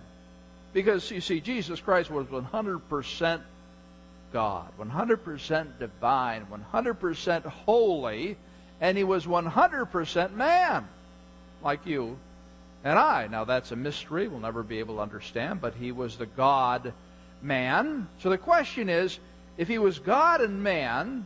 Because, 0.74 1.12
you 1.12 1.22
see, 1.22 1.40
Jesus 1.42 1.80
Christ 1.80 2.10
was 2.10 2.26
100% 2.28 3.42
God, 4.32 4.72
100% 4.80 5.80
divine, 5.80 6.46
100% 6.74 7.46
holy, 7.46 8.38
and 8.82 8.98
he 8.98 9.04
was 9.04 9.26
100% 9.26 10.34
man, 10.34 10.88
like 11.64 11.86
you 11.86 12.18
and 12.84 12.98
I. 12.98 13.28
Now, 13.28 13.46
that's 13.46 13.72
a 13.72 13.76
mystery 13.76 14.28
we'll 14.28 14.40
never 14.40 14.64
be 14.64 14.80
able 14.80 14.96
to 14.96 15.02
understand, 15.02 15.62
but 15.62 15.76
he 15.76 15.92
was 15.92 16.18
the 16.18 16.26
God 16.26 16.94
man. 17.42 18.08
So 18.20 18.30
the 18.30 18.38
question 18.38 18.90
is 18.90 19.20
if 19.58 19.68
he 19.68 19.78
was 19.78 20.00
God 20.00 20.42
and 20.42 20.64
man, 20.64 21.26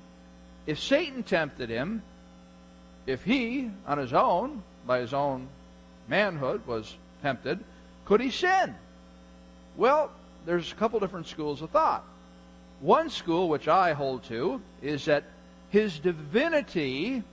if 0.65 0.79
Satan 0.79 1.23
tempted 1.23 1.69
him, 1.69 2.01
if 3.05 3.23
he, 3.23 3.69
on 3.85 3.97
his 3.97 4.13
own, 4.13 4.63
by 4.87 4.99
his 4.99 5.13
own 5.13 5.47
manhood, 6.07 6.65
was 6.65 6.95
tempted, 7.21 7.59
could 8.05 8.21
he 8.21 8.31
sin? 8.31 8.75
Well, 9.75 10.11
there's 10.45 10.71
a 10.71 10.75
couple 10.75 10.99
different 10.99 11.27
schools 11.27 11.61
of 11.61 11.69
thought. 11.69 12.03
One 12.83 13.09
school, 13.09 13.47
which 13.47 13.69
I 13.69 13.93
hold 13.93 14.25
to, 14.25 14.61
is 14.81 15.05
that 15.05 15.23
his 15.69 15.99
divinity, 15.99 17.23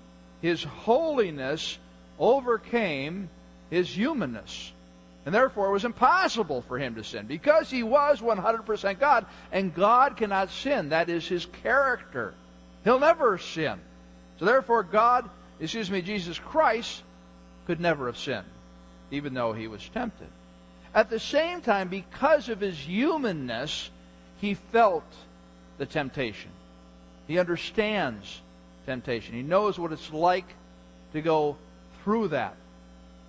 his 0.41 0.63
holiness, 0.63 1.77
overcame 2.21 3.29
his 3.69 3.93
humanness. 3.93 4.73
And 5.27 5.35
therefore, 5.35 5.67
it 5.67 5.73
was 5.73 5.85
impossible 5.85 6.63
for 6.63 6.79
him 6.79 6.95
to 6.95 7.03
sin 7.03 7.27
because 7.27 7.69
he 7.69 7.83
was 7.83 8.21
100% 8.21 9.01
God, 9.01 9.27
and 9.51 9.75
God 9.75 10.17
cannot 10.17 10.51
sin. 10.51 10.91
That 10.91 11.09
is 11.09 11.27
his 11.27 11.47
character. 11.65 12.33
He'll 12.85 13.01
never 13.01 13.37
sin. 13.37 13.81
So, 14.39 14.45
therefore, 14.45 14.85
God, 14.85 15.29
excuse 15.59 15.91
me, 15.91 16.01
Jesus 16.01 16.39
Christ, 16.39 17.03
could 17.67 17.81
never 17.81 18.07
have 18.07 18.19
sinned, 18.19 18.47
even 19.11 19.35
though 19.35 19.53
he 19.53 19.67
was 19.67 19.87
tempted. 19.89 20.29
At 20.95 21.11
the 21.11 21.19
same 21.19 21.61
time, 21.61 21.89
because 21.89 22.49
of 22.49 22.61
his 22.61 22.79
humanness, 22.79 23.91
he 24.41 24.55
felt 24.55 25.03
the 25.81 25.87
temptation. 25.87 26.51
He 27.27 27.39
understands 27.39 28.43
temptation. 28.85 29.35
He 29.35 29.43
knows 29.43 29.79
what 29.79 29.93
it's 29.93 30.13
like 30.13 30.45
to 31.15 31.23
go 31.23 31.57
through 32.05 32.29
that 32.29 32.55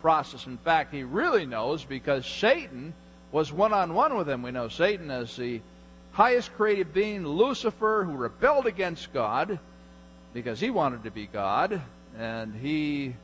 process. 0.02 0.46
In 0.48 0.58
fact, 0.58 0.94
he 0.94 1.04
really 1.04 1.46
knows 1.46 1.86
because 1.86 2.26
Satan 2.26 2.94
was 3.32 3.54
one 3.54 3.72
on 3.72 3.94
one 3.94 4.18
with 4.18 4.28
him. 4.28 4.44
We 4.44 4.52
know 4.52 4.68
Satan 4.68 5.10
as 5.10 5.34
the 5.38 5.62
highest 6.12 6.54
created 6.56 6.94
being, 6.94 7.26
Lucifer, 7.26 8.04
who 8.04 8.18
rebelled 8.18 8.68
against 8.68 9.14
God 9.14 9.58
because 10.34 10.60
he 10.60 10.72
wanted 10.72 11.06
to 11.06 11.12
be 11.12 11.28
God, 11.28 11.82
and 12.18 12.54
he 12.54 13.16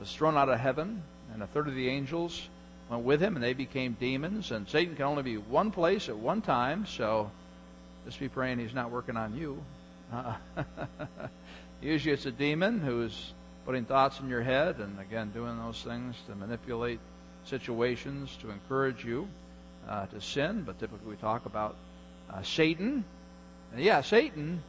was 0.00 0.12
thrown 0.12 0.36
out 0.36 0.48
of 0.48 0.58
heaven, 0.58 1.00
and 1.32 1.44
a 1.44 1.46
third 1.46 1.68
of 1.68 1.76
the 1.76 1.88
angels 1.88 2.48
went 2.90 3.04
with 3.04 3.20
him, 3.20 3.36
and 3.36 3.44
they 3.44 3.52
became 3.52 3.96
demons. 4.00 4.50
And 4.50 4.68
Satan 4.68 4.96
can 4.96 5.04
only 5.04 5.22
be 5.22 5.36
one 5.36 5.70
place 5.70 6.08
at 6.08 6.16
one 6.16 6.42
time, 6.42 6.86
so 6.86 7.30
just 8.04 8.20
be 8.20 8.28
praying 8.28 8.58
he's 8.58 8.74
not 8.74 8.90
working 8.90 9.16
on 9.16 9.36
you. 9.36 9.62
Uh, 10.12 10.34
usually 11.80 12.12
it's 12.12 12.26
a 12.26 12.30
demon 12.30 12.80
who's 12.80 13.32
putting 13.64 13.84
thoughts 13.84 14.20
in 14.20 14.28
your 14.28 14.42
head 14.42 14.78
and, 14.78 14.98
again, 15.00 15.30
doing 15.30 15.58
those 15.58 15.82
things 15.82 16.16
to 16.28 16.34
manipulate 16.34 17.00
situations 17.46 18.36
to 18.42 18.50
encourage 18.50 19.04
you 19.04 19.28
uh, 19.88 20.06
to 20.06 20.20
sin. 20.20 20.62
But 20.62 20.78
typically 20.78 21.10
we 21.10 21.16
talk 21.16 21.46
about 21.46 21.76
uh, 22.32 22.42
Satan. 22.42 23.04
And 23.72 23.82
yeah, 23.82 24.02
Satan, 24.02 24.62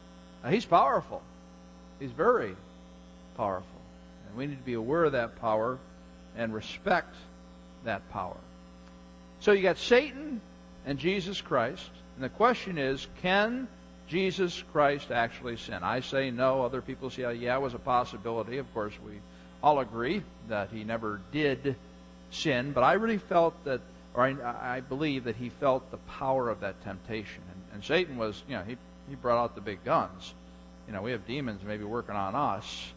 uh, 0.44 0.50
he's 0.50 0.66
powerful. 0.66 1.22
He's 2.00 2.12
very 2.12 2.56
powerful. 3.38 3.68
And 4.28 4.38
we 4.38 4.48
need 4.48 4.58
to 4.58 4.66
be 4.66 4.74
aware 4.74 5.04
of 5.04 5.14
that 5.14 5.40
power 5.40 5.78
and 6.38 6.54
respect 6.54 7.16
that 7.84 8.10
power. 8.12 8.38
So 9.42 9.52
you 9.52 9.62
got 9.62 9.78
Satan 9.78 10.42
and 10.86 11.00
Jesus 11.00 11.42
Christ. 11.42 11.90
And 12.16 12.24
the 12.24 12.30
question 12.30 12.78
is, 12.78 13.08
can 13.22 13.68
Jesus 14.08 14.64
Christ 14.72 15.12
actually 15.12 15.58
sin? 15.58 15.80
I 15.82 16.00
say 16.00 16.32
no. 16.32 16.62
Other 16.62 16.82
people 16.82 17.10
say, 17.10 17.34
yeah, 17.36 17.56
it 17.56 17.62
was 17.62 17.74
a 17.74 17.80
possibility. 17.80 18.58
Of 18.58 18.74
course, 18.74 18.94
we 19.06 19.14
all 19.62 19.80
agree 19.80 20.22
that 20.48 20.70
he 20.70 20.84
never 20.84 21.20
did 21.32 21.76
sin. 22.32 22.72
But 22.72 22.84
I 22.84 22.94
really 22.94 23.18
felt 23.18 23.62
that, 23.66 23.82
or 24.14 24.24
I, 24.24 24.76
I 24.78 24.80
believe 24.82 25.26
that 25.26 25.36
he 25.36 25.50
felt 25.50 25.90
the 25.92 25.98
power 25.98 26.50
of 26.50 26.62
that 26.62 26.82
temptation. 26.84 27.42
And, 27.52 27.62
and 27.74 27.84
Satan 27.84 28.18
was, 28.18 28.42
you 28.48 28.56
know, 28.56 28.64
he, 28.64 28.78
he 29.10 29.16
brought 29.16 29.44
out 29.44 29.56
the 29.56 29.62
big 29.62 29.84
guns. 29.84 30.34
You 30.88 30.94
know, 30.94 31.02
we 31.02 31.12
have 31.12 31.26
demons 31.26 31.62
maybe 31.66 31.84
working 31.84 32.16
on 32.16 32.36
us. 32.36 32.92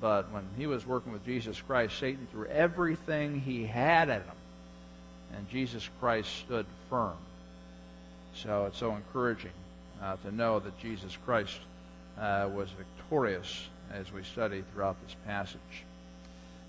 But 0.00 0.30
when 0.32 0.44
he 0.56 0.66
was 0.66 0.86
working 0.86 1.12
with 1.12 1.24
Jesus 1.24 1.60
Christ, 1.60 1.98
Satan 1.98 2.26
threw 2.30 2.46
everything 2.46 3.40
he 3.40 3.64
had 3.64 4.10
at 4.10 4.22
him. 4.22 4.36
And 5.34 5.48
Jesus 5.50 5.88
Christ 6.00 6.30
stood 6.38 6.66
firm. 6.90 7.16
So 8.42 8.66
it's 8.66 8.78
so 8.78 8.94
encouraging 8.94 9.50
uh, 10.00 10.14
to 10.24 10.30
know 10.30 10.60
that 10.60 10.78
Jesus 10.78 11.16
Christ 11.24 11.58
uh, 12.16 12.48
was 12.52 12.68
victorious 12.70 13.68
as 13.92 14.12
we 14.12 14.22
study 14.22 14.62
throughout 14.72 14.96
this 15.04 15.16
passage. 15.26 15.84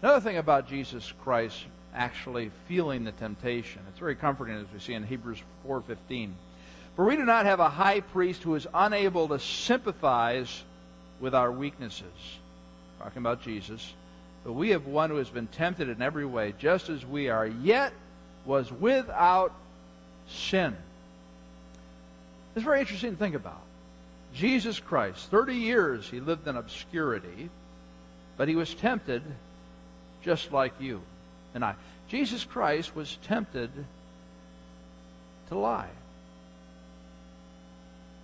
Another 0.02 0.20
thing 0.20 0.38
about 0.38 0.68
Jesus 0.68 1.14
Christ 1.24 1.64
actually 1.94 2.50
feeling 2.68 3.04
the 3.04 3.12
temptation, 3.12 3.82
it's 3.88 4.00
very 4.00 4.16
comforting 4.16 4.56
as 4.56 4.66
we 4.74 4.80
see 4.80 4.94
in 4.94 5.04
Hebrews 5.04 5.44
4:15. 5.68 6.32
For 6.96 7.06
we 7.06 7.16
do 7.16 7.26
not 7.26 7.46
have 7.46 7.60
a 7.60 7.70
high 7.70 8.00
priest 8.00 8.42
who 8.42 8.56
is 8.56 8.68
unable 8.74 9.28
to 9.28 9.38
sympathize 9.38 10.64
with 11.20 11.36
our 11.36 11.52
weaknesses. 11.52 12.40
Talking 12.98 13.20
about 13.20 13.44
Jesus. 13.44 13.94
But 14.44 14.54
we 14.54 14.70
have 14.70 14.88
one 14.88 15.12
who 15.12 15.18
has 15.18 15.30
been 15.30 15.48
tempted 15.48 15.88
in 15.88 16.02
every 16.02 16.26
way, 16.26 16.56
just 16.58 16.90
as 16.90 17.06
we 17.06 17.30
are, 17.30 17.46
yet 17.46 17.94
was 18.46 18.72
without 18.72 19.54
sin. 20.28 20.76
It's 22.56 22.66
very 22.66 22.80
interesting 22.80 23.12
to 23.12 23.18
think 23.18 23.36
about. 23.36 23.62
Jesus 24.34 24.80
Christ, 24.80 25.30
30 25.30 25.56
years 25.56 26.10
he 26.10 26.20
lived 26.20 26.48
in 26.48 26.56
obscurity, 26.56 27.50
but 28.38 28.48
he 28.48 28.56
was 28.56 28.74
tempted 28.74 29.24
just 30.24 30.52
like 30.52 30.74
you 30.80 31.02
and 31.54 31.64
I. 31.64 31.76
Jesus 32.08 32.44
Christ 32.44 32.96
was 32.96 33.18
tempted 33.24 33.70
to 35.50 35.56
lie. 35.56 35.90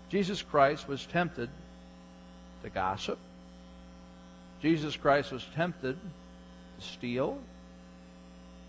Jesus 0.09 0.41
Christ 0.41 0.87
was 0.87 1.05
tempted 1.07 1.49
to 2.63 2.69
gossip. 2.69 3.17
Jesus 4.61 4.95
Christ 4.95 5.31
was 5.31 5.45
tempted 5.55 5.97
to 6.79 6.85
steal. 6.85 7.37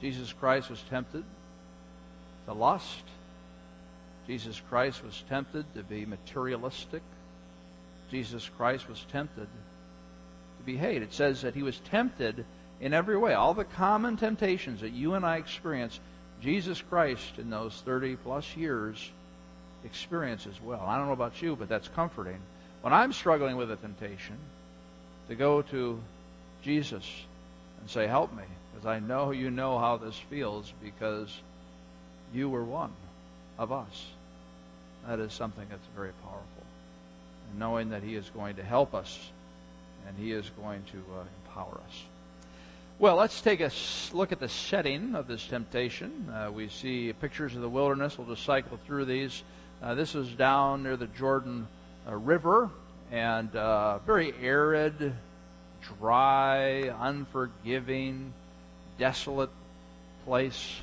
Jesus 0.00 0.32
Christ 0.32 0.70
was 0.70 0.82
tempted 0.90 1.24
to 2.46 2.52
lust. 2.52 3.04
Jesus 4.26 4.60
Christ 4.68 5.04
was 5.04 5.22
tempted 5.28 5.64
to 5.74 5.82
be 5.82 6.04
materialistic. 6.04 7.02
Jesus 8.10 8.48
Christ 8.56 8.88
was 8.88 9.04
tempted 9.12 9.46
to 10.58 10.64
be 10.64 10.76
hate. 10.76 11.02
It 11.02 11.12
says 11.12 11.42
that 11.42 11.54
he 11.54 11.62
was 11.62 11.78
tempted 11.90 12.44
in 12.80 12.92
every 12.92 13.16
way. 13.16 13.34
All 13.34 13.54
the 13.54 13.64
common 13.64 14.16
temptations 14.16 14.80
that 14.80 14.92
you 14.92 15.14
and 15.14 15.24
I 15.24 15.36
experience, 15.36 15.98
Jesus 16.42 16.82
Christ 16.82 17.38
in 17.38 17.50
those 17.50 17.80
30 17.84 18.16
plus 18.16 18.56
years 18.56 19.10
experienced 19.84 20.46
as 20.46 20.60
well. 20.60 20.84
I 20.86 20.96
don't 20.96 21.06
know 21.06 21.12
about 21.12 21.40
you, 21.40 21.56
but 21.56 21.68
that's 21.68 21.88
comforting. 21.88 22.40
When 22.82 22.92
I'm 22.92 23.12
struggling 23.12 23.56
with 23.56 23.70
a 23.70 23.76
temptation, 23.76 24.36
to 25.28 25.34
go 25.34 25.62
to 25.62 26.00
Jesus 26.62 27.04
and 27.80 27.90
say, 27.90 28.06
Help 28.06 28.32
me, 28.34 28.44
because. 28.74 28.86
I 28.86 29.00
know 29.00 29.30
you 29.30 29.50
know 29.50 29.78
how 29.78 29.96
this 29.96 30.16
feels 30.30 30.72
because 30.82 31.34
you 32.32 32.48
were 32.48 32.64
one 32.64 32.92
of 33.58 33.72
us. 33.72 34.06
That 35.06 35.20
is 35.20 35.32
something 35.32 35.66
that's 35.70 35.86
very 35.94 36.12
powerful. 36.22 36.64
And 37.50 37.58
knowing 37.60 37.90
that 37.90 38.02
He 38.02 38.16
is 38.16 38.28
going 38.30 38.56
to 38.56 38.64
help 38.64 38.94
us 38.94 39.30
and 40.06 40.16
He 40.16 40.32
is 40.32 40.50
going 40.60 40.82
to 40.92 40.98
uh, 40.98 41.24
empower 41.44 41.80
us. 41.86 42.02
Well, 42.98 43.16
let's 43.16 43.40
take 43.42 43.60
a 43.60 43.70
look 44.12 44.32
at 44.32 44.40
the 44.40 44.48
setting 44.48 45.14
of 45.14 45.26
this 45.28 45.46
temptation. 45.46 46.32
Uh, 46.32 46.50
we 46.50 46.68
see 46.68 47.12
pictures 47.12 47.54
of 47.54 47.60
the 47.60 47.68
wilderness. 47.68 48.16
We'll 48.16 48.26
just 48.26 48.44
cycle 48.44 48.78
through 48.86 49.04
these. 49.04 49.42
Uh, 49.82 49.94
this 49.94 50.14
is 50.14 50.30
down 50.30 50.82
near 50.82 50.96
the 50.96 51.06
Jordan 51.08 51.68
uh, 52.08 52.14
River 52.14 52.70
and 53.12 53.54
uh, 53.54 53.98
very 53.98 54.32
arid, 54.42 55.14
dry, 55.98 56.90
unforgiving, 57.00 58.32
desolate 58.98 59.50
place. 60.24 60.80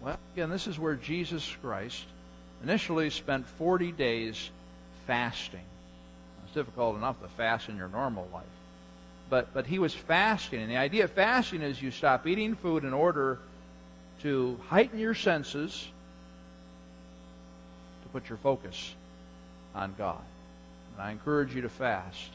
Well, 0.00 0.18
again, 0.34 0.50
this 0.50 0.66
is 0.66 0.78
where 0.78 0.94
Jesus 0.94 1.54
Christ 1.62 2.04
initially 2.66 3.10
spent 3.10 3.46
40 3.58 3.92
days 3.92 4.50
fasting. 5.06 5.60
It's 6.44 6.52
difficult 6.52 6.96
enough 6.96 7.22
to 7.22 7.28
fast 7.28 7.68
in 7.68 7.76
your 7.76 7.86
normal 7.86 8.28
life. 8.32 8.42
But, 9.30 9.54
but 9.54 9.68
he 9.68 9.78
was 9.78 9.94
fasting. 9.94 10.60
And 10.60 10.68
the 10.68 10.76
idea 10.76 11.04
of 11.04 11.12
fasting 11.12 11.62
is 11.62 11.80
you 11.80 11.92
stop 11.92 12.26
eating 12.26 12.56
food 12.56 12.82
in 12.82 12.92
order 12.92 13.38
to 14.22 14.58
heighten 14.66 14.98
your 14.98 15.14
senses, 15.14 15.86
to 18.02 18.08
put 18.08 18.28
your 18.28 18.38
focus 18.38 18.94
on 19.72 19.94
God. 19.96 20.22
And 20.94 21.06
I 21.06 21.12
encourage 21.12 21.54
you 21.54 21.62
to 21.62 21.68
fast. 21.68 22.30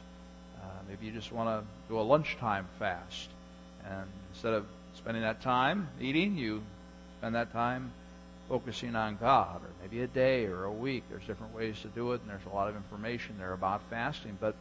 Uh, 0.62 0.66
maybe 0.88 1.08
you 1.08 1.12
just 1.12 1.34
want 1.34 1.50
to 1.50 1.68
do 1.94 2.00
a 2.00 2.04
lunchtime 2.04 2.68
fast. 2.80 3.28
And 3.86 4.08
instead 4.32 4.54
of 4.54 4.66
spending 4.96 5.24
that 5.24 5.42
time 5.42 5.90
eating, 6.00 6.38
you 6.38 6.62
spend 7.20 7.36
that 7.36 7.52
time 7.52 7.92
focusing 8.52 8.98
on 8.98 9.16
God, 9.16 9.62
or 9.64 9.70
maybe 9.82 10.02
a 10.04 10.08
day 10.08 10.46
or 10.46 10.66
a 10.66 10.72
week. 10.72 11.06
There's 11.10 11.24
different 11.24 11.56
ways 11.56 11.80
to 11.84 11.88
do 11.88 12.12
it, 12.12 12.20
and 12.20 12.30
there's 12.30 12.46
a 12.52 12.54
lot 12.54 12.68
of 12.68 12.76
information 12.76 13.36
there 13.38 13.54
about 13.54 13.82
fasting. 13.90 14.38
But 14.42 14.56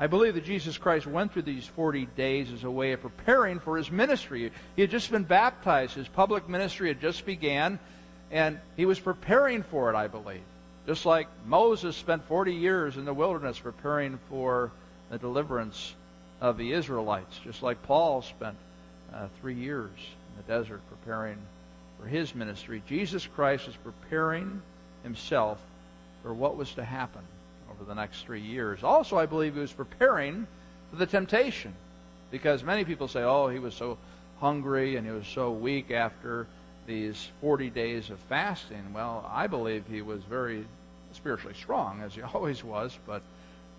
I 0.00 0.08
believe 0.08 0.34
that 0.34 0.44
Jesus 0.44 0.76
Christ 0.76 1.06
went 1.06 1.32
through 1.32 1.42
these 1.42 1.64
40 1.64 2.06
days 2.16 2.50
as 2.50 2.64
a 2.64 2.70
way 2.70 2.90
of 2.90 3.02
preparing 3.02 3.60
for 3.60 3.76
his 3.76 3.88
ministry. 3.88 4.50
He 4.74 4.82
had 4.82 4.90
just 4.90 5.12
been 5.12 5.22
baptized, 5.22 5.94
his 5.94 6.08
public 6.08 6.48
ministry 6.48 6.88
had 6.88 7.00
just 7.00 7.24
began, 7.24 7.78
and 8.32 8.58
he 8.76 8.84
was 8.84 8.98
preparing 8.98 9.62
for 9.62 9.90
it, 9.90 9.94
I 9.94 10.08
believe. 10.08 10.42
Just 10.84 11.06
like 11.06 11.28
Moses 11.46 11.94
spent 11.94 12.26
40 12.26 12.52
years 12.52 12.96
in 12.96 13.04
the 13.04 13.14
wilderness 13.14 13.60
preparing 13.60 14.18
for 14.28 14.72
the 15.08 15.18
deliverance 15.18 15.94
of 16.40 16.58
the 16.58 16.72
Israelites, 16.72 17.38
just 17.44 17.62
like 17.62 17.80
Paul 17.84 18.22
spent 18.22 18.56
uh, 19.14 19.28
three 19.40 19.54
years 19.54 19.90
in 19.94 20.42
the 20.44 20.52
desert 20.52 20.80
preparing 20.90 21.38
for 22.06 22.10
his 22.10 22.36
ministry. 22.36 22.80
Jesus 22.86 23.26
Christ 23.26 23.66
was 23.66 23.74
preparing 23.76 24.62
himself 25.02 25.60
for 26.22 26.32
what 26.32 26.56
was 26.56 26.72
to 26.74 26.84
happen 26.84 27.22
over 27.68 27.82
the 27.84 27.96
next 27.96 28.24
three 28.24 28.40
years. 28.40 28.84
Also, 28.84 29.18
I 29.18 29.26
believe 29.26 29.54
he 29.54 29.60
was 29.60 29.72
preparing 29.72 30.46
for 30.90 30.96
the 30.96 31.06
temptation 31.06 31.74
because 32.30 32.62
many 32.62 32.84
people 32.84 33.08
say, 33.08 33.24
oh, 33.24 33.48
he 33.48 33.58
was 33.58 33.74
so 33.74 33.98
hungry 34.38 34.94
and 34.94 35.04
he 35.04 35.12
was 35.12 35.26
so 35.26 35.50
weak 35.50 35.90
after 35.90 36.46
these 36.86 37.28
40 37.40 37.70
days 37.70 38.10
of 38.10 38.20
fasting. 38.28 38.92
Well, 38.92 39.28
I 39.34 39.48
believe 39.48 39.82
he 39.90 40.02
was 40.02 40.22
very 40.22 40.64
spiritually 41.12 41.56
strong, 41.56 42.02
as 42.02 42.14
he 42.14 42.22
always 42.34 42.62
was, 42.62 42.96
but 43.04 43.22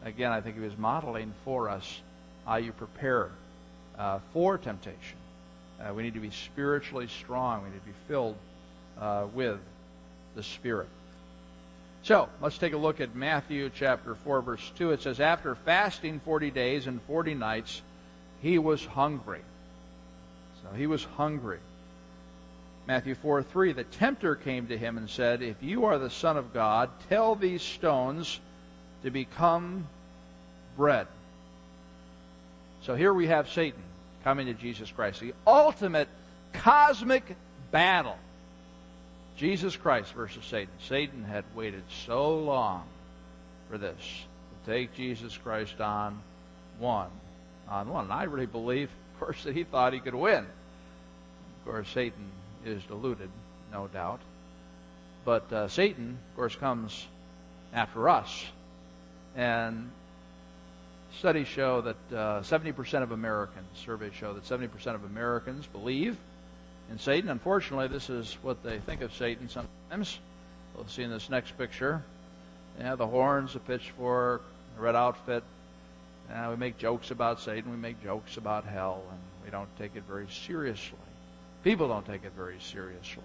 again, 0.03 0.33
I 0.33 0.41
think 0.41 0.57
he 0.57 0.61
was 0.61 0.77
modeling 0.77 1.33
for 1.45 1.69
us 1.69 2.01
how 2.45 2.57
you 2.57 2.73
prepare 2.73 3.29
uh, 3.97 4.19
for 4.33 4.57
temptation. 4.57 5.17
Uh, 5.79 5.93
we 5.93 6.03
need 6.03 6.15
to 6.15 6.19
be 6.19 6.31
spiritually 6.31 7.07
strong. 7.07 7.63
We 7.63 7.69
need 7.69 7.79
to 7.79 7.85
be 7.85 7.95
filled 8.07 8.35
uh, 8.99 9.27
with 9.33 9.59
the 10.35 10.43
Spirit. 10.43 10.87
So, 12.03 12.29
let's 12.41 12.57
take 12.57 12.73
a 12.73 12.77
look 12.77 13.01
at 13.01 13.15
Matthew 13.15 13.69
chapter 13.73 14.15
4, 14.15 14.41
verse 14.41 14.71
2. 14.77 14.91
It 14.91 15.01
says, 15.01 15.19
After 15.19 15.55
fasting 15.55 16.21
40 16.23 16.51
days 16.51 16.87
and 16.87 17.01
40 17.03 17.33
nights, 17.33 17.81
he 18.41 18.59
was 18.59 18.85
hungry. 18.85 19.41
So, 20.63 20.75
he 20.75 20.87
was 20.87 21.03
hungry. 21.03 21.59
Matthew 22.87 23.15
4 23.15 23.43
3, 23.43 23.73
the 23.73 23.83
tempter 23.83 24.35
came 24.35 24.67
to 24.67 24.77
him 24.77 24.97
and 24.97 25.09
said, 25.09 25.41
If 25.41 25.61
you 25.61 25.85
are 25.85 25.99
the 25.99 26.09
Son 26.09 26.37
of 26.37 26.53
God, 26.53 26.89
tell 27.09 27.35
these 27.35 27.61
stones 27.61 28.39
to 29.03 29.11
become 29.11 29.87
bread. 30.77 31.07
So 32.83 32.95
here 32.95 33.13
we 33.13 33.27
have 33.27 33.49
Satan 33.49 33.81
coming 34.27 34.47
to 34.47 34.53
Jesus 34.53 34.91
Christ, 34.91 35.21
the 35.21 35.33
ultimate 35.47 36.09
cosmic 36.51 37.23
battle. 37.71 38.17
Jesus 39.37 39.77
Christ 39.77 40.11
versus 40.11 40.43
Satan. 40.43 40.73
Satan 40.89 41.23
had 41.23 41.45
waited 41.55 41.83
so 42.05 42.37
long 42.37 42.83
for 43.69 43.77
this 43.77 43.95
to 44.65 44.69
take 44.69 44.93
Jesus 44.95 45.37
Christ 45.37 45.79
on 45.79 46.21
one 46.77 47.07
on 47.69 47.87
one. 47.87 48.03
And 48.03 48.11
I 48.11 48.23
really 48.23 48.47
believe, 48.47 48.89
of 49.13 49.19
course, 49.21 49.45
that 49.45 49.55
he 49.55 49.63
thought 49.63 49.93
he 49.93 50.01
could 50.01 50.13
win. 50.13 50.43
Of 50.43 51.65
course, 51.65 51.87
Satan 51.93 52.29
is 52.65 52.83
deluded, 52.83 53.29
no 53.71 53.87
doubt. 53.87 54.19
But 55.23 55.53
uh, 55.53 55.69
Satan, 55.69 56.17
of 56.31 56.35
course, 56.35 56.55
comes 56.57 57.07
after 57.73 58.09
us. 58.09 58.43
And 59.37 59.89
studies 61.11 61.47
show 61.47 61.81
that 61.81 61.95
uh, 62.11 62.41
70% 62.41 63.03
of 63.03 63.11
Americans, 63.11 63.67
surveys 63.75 64.13
show 64.13 64.33
that 64.33 64.43
70% 64.43 64.95
of 64.95 65.03
Americans 65.03 65.65
believe 65.67 66.17
in 66.91 66.99
Satan. 66.99 67.29
Unfortunately, 67.29 67.87
this 67.87 68.09
is 68.09 68.37
what 68.41 68.63
they 68.63 68.79
think 68.79 69.01
of 69.01 69.13
Satan 69.13 69.49
sometimes. 69.49 70.19
We'll 70.75 70.87
see 70.87 71.03
in 71.03 71.09
this 71.09 71.29
next 71.29 71.57
picture. 71.57 72.03
Yeah, 72.79 72.95
the 72.95 73.07
horns, 73.07 73.53
the 73.53 73.59
pitchfork, 73.59 74.43
the 74.75 74.81
red 74.81 74.95
outfit. 74.95 75.43
Uh, 76.31 76.47
we 76.51 76.57
make 76.57 76.77
jokes 76.77 77.11
about 77.11 77.39
Satan. 77.39 77.71
We 77.71 77.77
make 77.77 78.03
jokes 78.03 78.37
about 78.37 78.65
hell, 78.65 79.01
and 79.09 79.19
we 79.43 79.49
don't 79.49 79.69
take 79.77 79.95
it 79.95 80.03
very 80.07 80.27
seriously. 80.29 80.97
People 81.63 81.87
don't 81.87 82.05
take 82.05 82.23
it 82.23 82.33
very 82.35 82.59
seriously. 82.59 83.23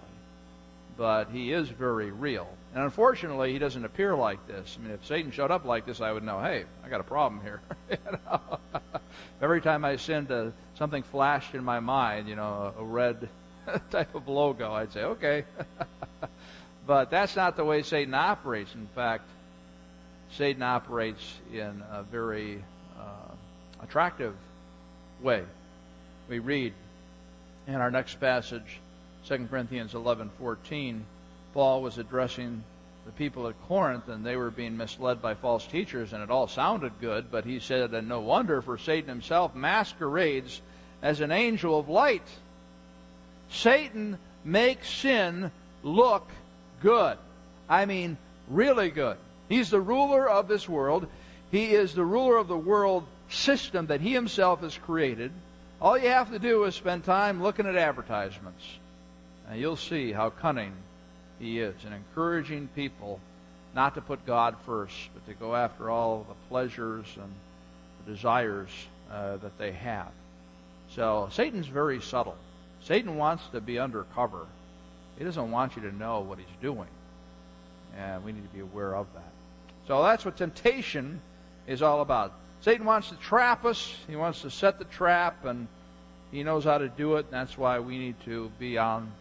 But 0.97 1.29
he 1.31 1.51
is 1.51 1.69
very 1.69 2.11
real. 2.11 2.47
And 2.73 2.83
unfortunately, 2.83 3.51
he 3.51 3.59
doesn't 3.59 3.83
appear 3.83 4.15
like 4.15 4.47
this. 4.47 4.77
I 4.79 4.83
mean, 4.83 4.93
if 4.93 5.05
Satan 5.05 5.31
showed 5.31 5.51
up 5.51 5.65
like 5.65 5.85
this, 5.85 6.01
I 6.01 6.11
would 6.11 6.23
know, 6.23 6.39
hey, 6.39 6.65
I 6.83 6.89
got 6.89 6.99
a 6.99 7.03
problem 7.03 7.41
here. 7.41 7.61
you 7.89 7.97
know? 8.11 8.59
Every 9.41 9.61
time 9.61 9.85
I 9.85 9.95
sinned, 9.95 10.31
uh, 10.31 10.51
something 10.77 11.03
flashed 11.03 11.55
in 11.55 11.63
my 11.63 11.79
mind, 11.79 12.27
you 12.27 12.35
know, 12.35 12.73
a, 12.77 12.81
a 12.81 12.83
red 12.83 13.29
type 13.91 14.13
of 14.15 14.27
logo, 14.27 14.71
I'd 14.71 14.91
say, 14.91 15.03
okay. 15.03 15.45
but 16.87 17.09
that's 17.09 17.35
not 17.35 17.55
the 17.55 17.65
way 17.65 17.83
Satan 17.83 18.13
operates. 18.13 18.73
In 18.75 18.87
fact, 18.95 19.27
Satan 20.31 20.63
operates 20.63 21.39
in 21.51 21.83
a 21.91 22.03
very 22.03 22.63
uh, 22.99 23.83
attractive 23.83 24.35
way. 25.21 25.43
We 26.27 26.39
read 26.39 26.73
in 27.67 27.75
our 27.75 27.91
next 27.91 28.19
passage, 28.19 28.79
2 29.27 29.47
Corinthians 29.49 29.93
11:14, 29.93 31.01
Paul 31.53 31.81
was 31.81 31.97
addressing 31.97 32.63
the 33.05 33.11
people 33.11 33.47
at 33.47 33.67
Corinth, 33.67 34.07
and 34.07 34.25
they 34.25 34.35
were 34.35 34.51
being 34.51 34.77
misled 34.77 35.21
by 35.21 35.33
false 35.33 35.65
teachers, 35.67 36.13
and 36.13 36.23
it 36.23 36.31
all 36.31 36.47
sounded 36.47 36.93
good, 37.01 37.29
but 37.31 37.45
he 37.45 37.59
said, 37.59 37.93
and 37.93 38.07
no 38.07 38.21
wonder, 38.21 38.61
for 38.61 38.77
Satan 38.77 39.09
himself 39.09 39.53
masquerades 39.55 40.61
as 41.01 41.19
an 41.19 41.31
angel 41.31 41.77
of 41.77 41.89
light. 41.89 42.27
Satan 43.49 44.17
makes 44.43 44.89
sin 44.89 45.51
look 45.83 46.29
good. 46.81 47.17
I 47.69 47.85
mean, 47.85 48.17
really 48.47 48.89
good. 48.89 49.17
He's 49.49 49.69
the 49.69 49.81
ruler 49.81 50.29
of 50.29 50.47
this 50.47 50.67
world. 50.67 51.07
He 51.51 51.73
is 51.73 51.93
the 51.93 52.05
ruler 52.05 52.37
of 52.37 52.47
the 52.47 52.57
world 52.57 53.05
system 53.29 53.87
that 53.87 54.01
he 54.01 54.13
himself 54.13 54.61
has 54.61 54.77
created. 54.77 55.31
All 55.81 55.97
you 55.97 56.07
have 56.09 56.31
to 56.31 56.39
do 56.39 56.63
is 56.63 56.75
spend 56.75 57.03
time 57.03 57.43
looking 57.43 57.67
at 57.67 57.75
advertisements, 57.75 58.63
and 59.49 59.59
you'll 59.59 59.75
see 59.75 60.11
how 60.11 60.29
cunning 60.29 60.73
he 61.39 61.59
is 61.59 61.75
in 61.85 61.93
encouraging 61.93 62.69
people 62.75 63.19
not 63.75 63.95
to 63.95 64.01
put 64.01 64.25
God 64.25 64.55
first, 64.65 64.95
but 65.13 65.25
to 65.27 65.33
go 65.33 65.55
after 65.55 65.89
all 65.89 66.25
the 66.27 66.35
pleasures 66.49 67.05
and 67.15 67.31
the 68.05 68.13
desires 68.13 68.69
uh, 69.11 69.37
that 69.37 69.57
they 69.57 69.71
have. 69.71 70.11
So 70.89 71.29
Satan's 71.31 71.67
very 71.67 72.01
subtle. 72.01 72.37
Satan 72.81 73.17
wants 73.17 73.43
to 73.51 73.61
be 73.61 73.79
undercover. 73.79 74.45
He 75.17 75.23
doesn't 75.23 75.51
want 75.51 75.75
you 75.75 75.81
to 75.83 75.95
know 75.95 76.21
what 76.21 76.37
he's 76.37 76.47
doing. 76.61 76.89
And 77.97 78.23
we 78.23 78.31
need 78.31 78.43
to 78.43 78.53
be 78.53 78.59
aware 78.59 78.95
of 78.95 79.07
that. 79.13 79.31
So 79.87 80.03
that's 80.03 80.25
what 80.25 80.37
temptation 80.37 81.21
is 81.67 81.81
all 81.81 82.01
about. 82.01 82.33
Satan 82.61 82.85
wants 82.85 83.09
to 83.09 83.15
trap 83.15 83.65
us. 83.65 83.95
He 84.07 84.15
wants 84.15 84.41
to 84.41 84.49
set 84.49 84.79
the 84.79 84.85
trap, 84.85 85.45
and 85.45 85.67
he 86.31 86.43
knows 86.43 86.63
how 86.63 86.77
to 86.77 86.89
do 86.89 87.15
it. 87.15 87.25
And 87.25 87.33
that's 87.33 87.57
why 87.57 87.79
we 87.79 87.97
need 87.97 88.15
to 88.25 88.51
be 88.57 88.77
on 88.77 89.11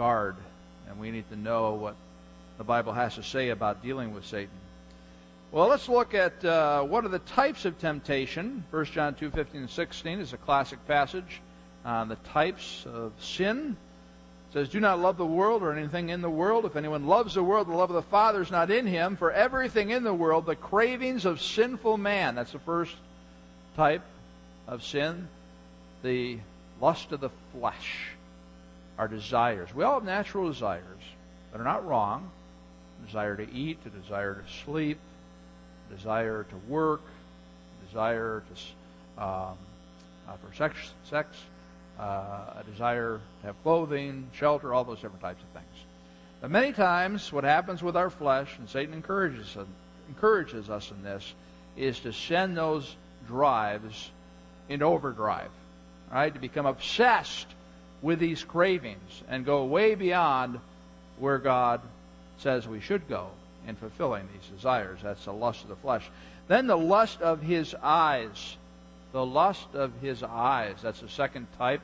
guard, 0.00 0.34
and 0.88 0.98
we 0.98 1.10
need 1.10 1.28
to 1.28 1.36
know 1.36 1.74
what 1.74 1.94
the 2.56 2.64
Bible 2.64 2.94
has 2.94 3.16
to 3.16 3.22
say 3.22 3.50
about 3.50 3.82
dealing 3.82 4.14
with 4.14 4.24
Satan. 4.24 4.48
Well, 5.52 5.68
let's 5.68 5.90
look 5.90 6.14
at 6.14 6.42
uh, 6.42 6.84
what 6.84 7.04
are 7.04 7.08
the 7.08 7.18
types 7.18 7.66
of 7.66 7.78
temptation. 7.78 8.64
1 8.70 8.84
John 8.86 9.14
2, 9.14 9.30
15 9.30 9.60
and 9.60 9.68
16 9.68 10.20
is 10.20 10.32
a 10.32 10.38
classic 10.38 10.78
passage. 10.88 11.42
on 11.84 12.08
the 12.08 12.16
types 12.16 12.86
of 12.86 13.12
sin. 13.20 13.76
It 14.48 14.54
says, 14.54 14.68
Do 14.70 14.80
not 14.80 15.00
love 15.00 15.18
the 15.18 15.26
world 15.26 15.62
or 15.62 15.76
anything 15.76 16.08
in 16.08 16.22
the 16.22 16.30
world. 16.30 16.64
If 16.64 16.76
anyone 16.76 17.06
loves 17.06 17.34
the 17.34 17.44
world, 17.44 17.68
the 17.68 17.74
love 17.74 17.90
of 17.90 17.96
the 17.96 18.10
Father 18.10 18.40
is 18.40 18.50
not 18.50 18.70
in 18.70 18.86
him. 18.86 19.16
For 19.16 19.30
everything 19.30 19.90
in 19.90 20.02
the 20.02 20.14
world, 20.14 20.46
the 20.46 20.56
cravings 20.56 21.26
of 21.26 21.42
sinful 21.42 21.98
man, 21.98 22.36
that's 22.36 22.52
the 22.52 22.58
first 22.60 22.96
type 23.76 24.04
of 24.66 24.82
sin, 24.82 25.28
the 26.02 26.38
lust 26.80 27.12
of 27.12 27.20
the 27.20 27.30
flesh, 27.52 28.12
our 29.00 29.08
desires. 29.08 29.74
We 29.74 29.82
all 29.82 29.94
have 29.94 30.04
natural 30.04 30.46
desires 30.46 31.00
that 31.50 31.60
are 31.60 31.64
not 31.64 31.86
wrong. 31.86 32.30
Desire 33.06 33.34
to 33.34 33.50
eat, 33.50 33.78
a 33.86 33.88
desire 33.88 34.34
to 34.34 34.52
sleep, 34.62 34.98
a 35.90 35.96
desire 35.96 36.44
to 36.44 36.56
work, 36.70 37.00
a 37.00 37.86
desire 37.86 38.42
to 39.16 39.24
um, 39.24 39.56
uh, 40.28 40.36
for 40.36 40.54
sex, 40.54 40.76
sex 41.04 41.34
uh, 41.98 42.02
a 42.60 42.64
desire 42.70 43.20
to 43.40 43.46
have 43.46 43.62
clothing, 43.62 44.28
shelter, 44.34 44.74
all 44.74 44.84
those 44.84 45.00
different 45.00 45.22
types 45.22 45.42
of 45.42 45.48
things. 45.60 45.84
But 46.42 46.50
many 46.50 46.74
times, 46.74 47.32
what 47.32 47.44
happens 47.44 47.82
with 47.82 47.96
our 47.96 48.10
flesh, 48.10 48.54
and 48.58 48.68
Satan 48.68 48.92
encourages 48.92 49.56
encourages 50.08 50.68
us 50.68 50.90
in 50.90 51.02
this, 51.02 51.32
is 51.74 52.00
to 52.00 52.12
send 52.12 52.54
those 52.54 52.94
drives 53.26 54.10
into 54.68 54.84
overdrive, 54.84 55.50
right? 56.12 56.34
To 56.34 56.40
become 56.40 56.66
obsessed 56.66 57.46
with 58.02 58.18
these 58.18 58.42
cravings 58.44 59.22
and 59.28 59.44
go 59.44 59.64
way 59.64 59.94
beyond 59.94 60.58
where 61.18 61.38
God 61.38 61.80
says 62.38 62.66
we 62.66 62.80
should 62.80 63.08
go 63.08 63.28
in 63.66 63.76
fulfilling 63.76 64.28
these 64.32 64.50
desires. 64.50 65.00
That's 65.02 65.24
the 65.24 65.32
lust 65.32 65.62
of 65.62 65.68
the 65.68 65.76
flesh. 65.76 66.08
Then 66.48 66.66
the 66.66 66.78
lust 66.78 67.20
of 67.20 67.42
his 67.42 67.74
eyes. 67.82 68.56
The 69.12 69.24
lust 69.24 69.74
of 69.74 69.92
his 70.00 70.22
eyes. 70.22 70.76
That's 70.82 71.00
the 71.00 71.08
second 71.08 71.46
type 71.58 71.82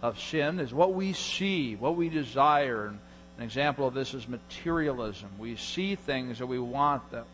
of 0.00 0.20
sin, 0.20 0.58
is 0.60 0.74
what 0.74 0.94
we 0.94 1.12
see, 1.12 1.76
what 1.76 1.96
we 1.96 2.08
desire. 2.08 2.86
And 2.86 2.98
an 3.38 3.44
example 3.44 3.86
of 3.86 3.94
this 3.94 4.14
is 4.14 4.28
materialism. 4.28 5.28
We 5.38 5.56
see 5.56 5.94
things 5.94 6.38
that 6.38 6.46
we 6.46 6.58
want 6.58 7.10
that 7.12 7.24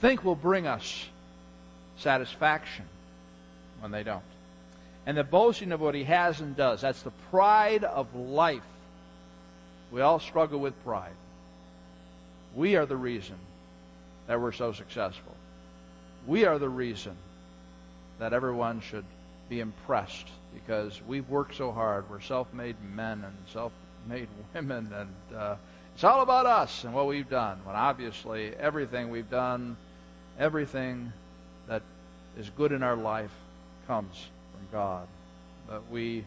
think 0.00 0.24
will 0.24 0.36
bring 0.36 0.66
us 0.66 1.06
satisfaction 1.98 2.84
when 3.80 3.90
they 3.90 4.02
don't. 4.02 4.22
And 5.06 5.16
the 5.16 5.24
boasting 5.24 5.70
of 5.70 5.80
what 5.80 5.94
he 5.94 6.04
has 6.04 6.40
and 6.40 6.56
does. 6.56 6.80
That's 6.80 7.02
the 7.02 7.12
pride 7.30 7.84
of 7.84 8.12
life. 8.14 8.62
We 9.92 10.00
all 10.00 10.18
struggle 10.18 10.58
with 10.58 10.82
pride. 10.84 11.14
We 12.56 12.74
are 12.74 12.86
the 12.86 12.96
reason 12.96 13.36
that 14.26 14.40
we're 14.40 14.52
so 14.52 14.72
successful. 14.72 15.32
We 16.26 16.44
are 16.44 16.58
the 16.58 16.68
reason 16.68 17.16
that 18.18 18.32
everyone 18.32 18.80
should 18.80 19.04
be 19.48 19.60
impressed 19.60 20.26
because 20.54 21.00
we've 21.06 21.28
worked 21.28 21.54
so 21.54 21.70
hard. 21.70 22.10
We're 22.10 22.20
self 22.20 22.52
made 22.52 22.76
men 22.82 23.22
and 23.24 23.34
self 23.52 23.72
made 24.08 24.28
women, 24.54 24.92
and 24.92 25.38
uh, 25.38 25.56
it's 25.94 26.02
all 26.02 26.22
about 26.22 26.46
us 26.46 26.82
and 26.82 26.92
what 26.92 27.06
we've 27.06 27.30
done. 27.30 27.60
When 27.64 27.76
obviously 27.76 28.54
everything 28.56 29.10
we've 29.10 29.30
done, 29.30 29.76
everything 30.38 31.12
that 31.68 31.82
is 32.36 32.50
good 32.50 32.72
in 32.72 32.82
our 32.82 32.96
life 32.96 33.30
comes 33.86 34.28
from 34.56 34.66
God. 34.72 35.06
But 35.68 35.90
we 35.90 36.24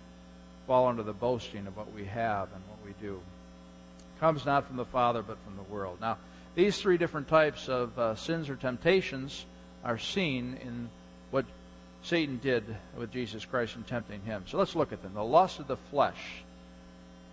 fall 0.68 0.88
under 0.88 1.04
the 1.04 1.14
boasting 1.14 1.66
of 1.68 1.76
what 1.76 1.92
we 1.94 2.06
have 2.06 2.50
and 2.54 2.62
what 2.68 2.86
we 2.86 2.94
do. 3.02 3.16
It 3.16 4.20
comes 4.20 4.46
not 4.46 4.68
from 4.68 4.78
the 4.78 4.86
Father, 4.86 5.22
but 5.22 5.38
from 5.46 5.56
the 5.56 5.74
world. 5.74 6.00
Now, 6.00 6.18
these 6.56 6.80
three 6.80 6.98
different 6.98 7.28
types 7.28 7.70
of 7.70 7.98
uh, 7.98 8.16
sins 8.16 8.50
or 8.50 8.56
temptations 8.56 9.46
are 9.84 9.98
seen 9.98 10.58
in 10.62 10.90
what 11.32 11.46
Satan 12.04 12.40
did 12.42 12.64
with 12.98 13.12
Jesus 13.12 13.46
Christ 13.46 13.76
in 13.76 13.84
tempting 13.84 14.22
him. 14.22 14.44
So 14.48 14.58
let's 14.58 14.76
look 14.76 14.94
at 14.94 15.02
them. 15.02 15.14
The 15.14 15.24
lust 15.24 15.60
of 15.60 15.68
the 15.68 15.78
flesh, 15.78 16.44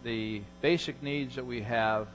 the 0.03 0.43
basic 0.61 1.03
needs 1.03 1.37
that 1.37 1.47
we 1.47 1.63
have, 1.63 2.09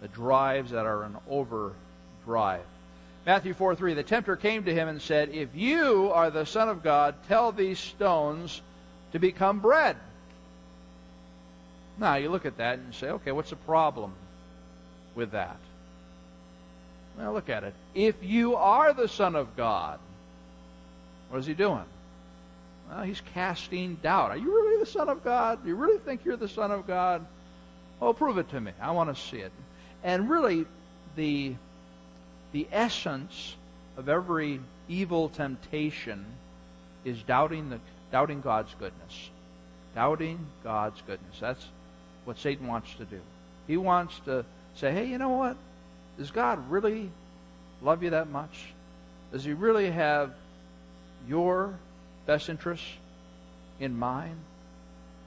the 0.00 0.08
drives 0.08 0.70
that 0.72 0.86
are 0.86 1.04
an 1.04 1.16
overdrive. 1.28 2.64
Matthew 3.26 3.54
4 3.54 3.74
3, 3.74 3.94
the 3.94 4.02
tempter 4.02 4.36
came 4.36 4.64
to 4.64 4.74
him 4.74 4.88
and 4.88 5.00
said, 5.00 5.30
If 5.30 5.54
you 5.54 6.10
are 6.12 6.30
the 6.30 6.46
Son 6.46 6.68
of 6.68 6.82
God, 6.82 7.14
tell 7.28 7.52
these 7.52 7.78
stones 7.78 8.62
to 9.12 9.18
become 9.18 9.60
bread. 9.60 9.96
Now, 11.98 12.14
you 12.14 12.30
look 12.30 12.46
at 12.46 12.56
that 12.56 12.78
and 12.78 12.94
say, 12.94 13.10
okay, 13.10 13.30
what's 13.30 13.50
the 13.50 13.56
problem 13.56 14.14
with 15.14 15.32
that? 15.32 15.58
Well, 17.18 17.34
look 17.34 17.50
at 17.50 17.62
it. 17.62 17.74
If 17.94 18.16
you 18.22 18.56
are 18.56 18.94
the 18.94 19.06
Son 19.06 19.36
of 19.36 19.54
God, 19.54 19.98
what 21.28 21.38
is 21.38 21.46
he 21.46 21.52
doing? 21.52 21.84
Well, 22.88 23.02
he's 23.02 23.20
casting 23.34 23.96
doubt. 23.96 24.30
Are 24.30 24.36
you 24.36 24.50
really 24.50 24.80
the 24.80 24.90
Son 24.90 25.10
of 25.10 25.22
God? 25.22 25.62
Do 25.62 25.68
you 25.68 25.76
really 25.76 25.98
think 25.98 26.24
you're 26.24 26.36
the 26.36 26.48
Son 26.48 26.70
of 26.70 26.86
God? 26.86 27.26
Oh, 28.00 28.14
prove 28.14 28.38
it 28.38 28.48
to 28.50 28.60
me. 28.60 28.72
I 28.80 28.92
want 28.92 29.14
to 29.14 29.22
see 29.22 29.38
it. 29.38 29.52
And 30.02 30.30
really, 30.30 30.64
the, 31.16 31.54
the 32.52 32.66
essence 32.72 33.56
of 33.96 34.08
every 34.08 34.60
evil 34.88 35.28
temptation 35.28 36.24
is 37.04 37.22
doubting, 37.22 37.70
the, 37.70 37.80
doubting 38.10 38.40
God's 38.40 38.74
goodness. 38.78 39.30
Doubting 39.94 40.46
God's 40.64 41.00
goodness. 41.06 41.38
That's 41.40 41.64
what 42.24 42.38
Satan 42.38 42.66
wants 42.66 42.92
to 42.94 43.04
do. 43.04 43.20
He 43.66 43.76
wants 43.76 44.18
to 44.24 44.44
say, 44.74 44.92
hey, 44.92 45.06
you 45.06 45.18
know 45.18 45.30
what? 45.30 45.56
Does 46.18 46.30
God 46.30 46.70
really 46.70 47.10
love 47.82 48.02
you 48.02 48.10
that 48.10 48.28
much? 48.28 48.66
Does 49.32 49.44
he 49.44 49.52
really 49.52 49.90
have 49.90 50.32
your 51.28 51.74
best 52.26 52.48
interests 52.48 52.86
in 53.78 53.98
mind? 53.98 54.36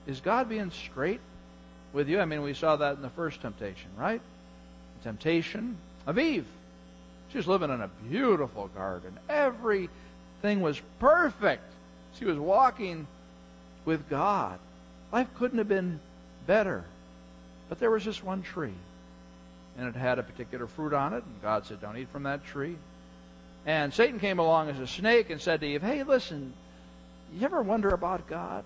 Is 0.08 0.20
God 0.20 0.50
being 0.50 0.72
straight 0.72 1.22
with 1.94 2.10
you? 2.10 2.20
I 2.20 2.26
mean, 2.26 2.42
we 2.42 2.54
saw 2.54 2.76
that 2.76 2.96
in 2.96 3.02
the 3.02 3.10
first 3.10 3.42
temptation, 3.42 3.90
right? 3.98 4.22
The 4.98 5.04
temptation 5.04 5.78
of 6.06 6.20
Eve. 6.20 6.46
She 7.34 7.38
was 7.38 7.48
living 7.48 7.72
in 7.72 7.82
a 7.82 7.90
beautiful 8.12 8.68
garden. 8.76 9.18
Everything 9.28 10.62
was 10.62 10.80
perfect. 11.00 11.64
She 12.20 12.26
was 12.26 12.38
walking 12.38 13.08
with 13.86 14.08
God. 14.08 14.60
Life 15.12 15.28
couldn't 15.34 15.58
have 15.58 15.68
been 15.68 16.00
better. 16.46 16.84
But 17.70 17.80
there 17.80 17.90
was 17.90 18.04
just 18.04 18.24
one 18.24 18.44
tree. 18.44 18.76
And 19.80 19.88
it 19.88 19.96
had 19.96 20.20
a 20.20 20.24
particular 20.24 20.68
fruit 20.68 20.94
on 20.94 21.14
it. 21.14 21.24
And 21.24 21.42
God 21.42 21.66
said, 21.66 21.82
Don't 21.82 21.98
eat 21.98 22.10
from 22.10 22.22
that 22.24 22.46
tree. 22.46 22.76
And 23.66 23.92
Satan 23.92 24.20
came 24.20 24.38
along 24.38 24.70
as 24.70 24.80
a 24.80 24.86
snake 24.86 25.32
and 25.32 25.42
said 25.42 25.62
to 25.62 25.66
Eve, 25.66 25.82
Hey, 25.82 26.04
listen, 26.04 26.54
you 27.34 27.44
ever 27.44 27.64
wonder 27.64 27.90
about 27.90 28.28
God? 28.28 28.64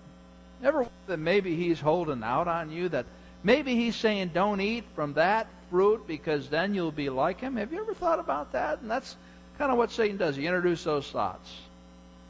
Ever 0.62 0.86
that 1.06 1.18
maybe 1.18 1.56
He's 1.56 1.80
holding 1.80 2.22
out 2.22 2.48
on 2.48 2.70
you? 2.70 2.90
That 2.90 3.06
maybe 3.42 3.74
He's 3.76 3.96
saying, 3.96 4.32
Don't 4.34 4.60
eat 4.60 4.84
from 4.94 5.14
that 5.14 5.46
fruit 5.70 6.06
because 6.06 6.48
then 6.48 6.74
you'll 6.74 6.92
be 6.92 7.10
like 7.10 7.40
Him? 7.40 7.56
Have 7.56 7.72
you 7.72 7.80
ever 7.80 7.94
thought 7.94 8.18
about 8.18 8.52
that? 8.52 8.80
And 8.80 8.90
that's 8.90 9.16
kind 9.58 9.70
of 9.70 9.78
what 9.78 9.90
Satan 9.90 10.16
does. 10.16 10.36
He 10.36 10.46
introduces 10.46 10.84
those 10.84 11.10
thoughts. 11.10 11.52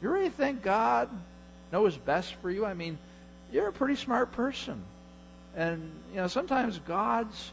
You 0.01 0.09
really 0.09 0.29
think 0.29 0.63
God 0.63 1.09
knows 1.71 1.97
best 1.97 2.35
for 2.35 2.49
you? 2.49 2.65
I 2.65 2.73
mean, 2.73 2.97
you're 3.51 3.67
a 3.67 3.73
pretty 3.73 3.95
smart 3.95 4.31
person. 4.31 4.81
And, 5.55 5.91
you 6.11 6.17
know, 6.17 6.27
sometimes 6.27 6.79
God's 6.79 7.51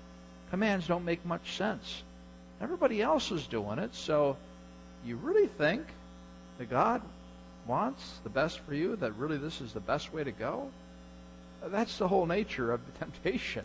commands 0.50 0.86
don't 0.86 1.04
make 1.04 1.24
much 1.24 1.56
sense. 1.56 2.02
Everybody 2.60 3.02
else 3.02 3.30
is 3.32 3.46
doing 3.46 3.78
it, 3.78 3.94
so 3.94 4.36
you 5.04 5.16
really 5.16 5.46
think 5.46 5.84
that 6.58 6.70
God 6.70 7.02
wants 7.66 8.18
the 8.22 8.30
best 8.30 8.60
for 8.60 8.74
you, 8.74 8.96
that 8.96 9.12
really 9.16 9.36
this 9.36 9.60
is 9.60 9.72
the 9.72 9.80
best 9.80 10.12
way 10.12 10.24
to 10.24 10.32
go? 10.32 10.70
That's 11.64 11.98
the 11.98 12.08
whole 12.08 12.26
nature 12.26 12.72
of 12.72 12.80
the 12.86 12.92
temptation 13.04 13.64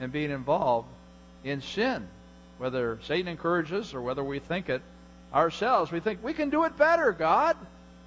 and 0.00 0.10
being 0.12 0.30
involved 0.30 0.88
in 1.46 1.60
sin. 1.60 2.06
Whether 2.58 2.98
Satan 3.02 3.28
encourages 3.28 3.94
or 3.94 4.00
whether 4.00 4.24
we 4.24 4.38
think 4.38 4.68
it 4.68 4.82
ourselves, 5.34 5.92
we 5.92 6.00
think 6.00 6.22
we 6.22 6.32
can 6.32 6.50
do 6.50 6.64
it 6.64 6.76
better, 6.76 7.12
God. 7.12 7.56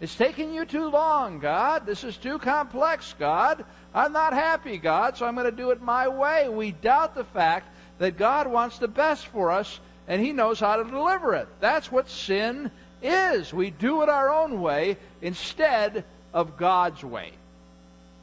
It's 0.02 0.15
taking 0.15 0.54
you 0.54 0.65
too 0.65 0.89
long, 0.89 1.39
God. 1.39 1.86
This 1.86 2.04
is 2.04 2.15
too 2.17 2.39
complex, 2.39 3.13
God. 3.19 3.65
I'm 3.93 4.13
not 4.13 4.34
happy, 4.34 4.78
God, 4.78 5.17
so 5.17 5.25
I'm 5.25 5.36
going 5.36 5.45
to 5.45 5.52
do 5.52 5.71
it 5.71 5.82
my 5.82 6.08
way. 6.08 6.47
We 6.47 6.71
doubt 6.71 7.15
the 7.15 7.25
fact 7.25 7.67
that 7.97 8.17
God 8.17 8.47
wants 8.47 8.78
the 8.78 8.88
best 8.88 9.28
for 9.28 9.52
us 9.52 9.80
and 10.08 10.21
He 10.21 10.32
knows 10.32 10.60
how 10.60 10.78
to 10.78 10.89
deliver 10.89 11.36
it. 11.36 11.47
That's 11.60 11.91
what 11.91 12.10
sin 12.10 12.71
is. 13.04 13.54
We 13.54 13.69
do 13.69 14.02
it 14.02 14.10
our 14.10 14.34
own 14.34 14.62
way 14.62 14.97
instead 15.21 16.04
of 16.34 16.58
God's 16.58 17.04
way. 17.04 17.32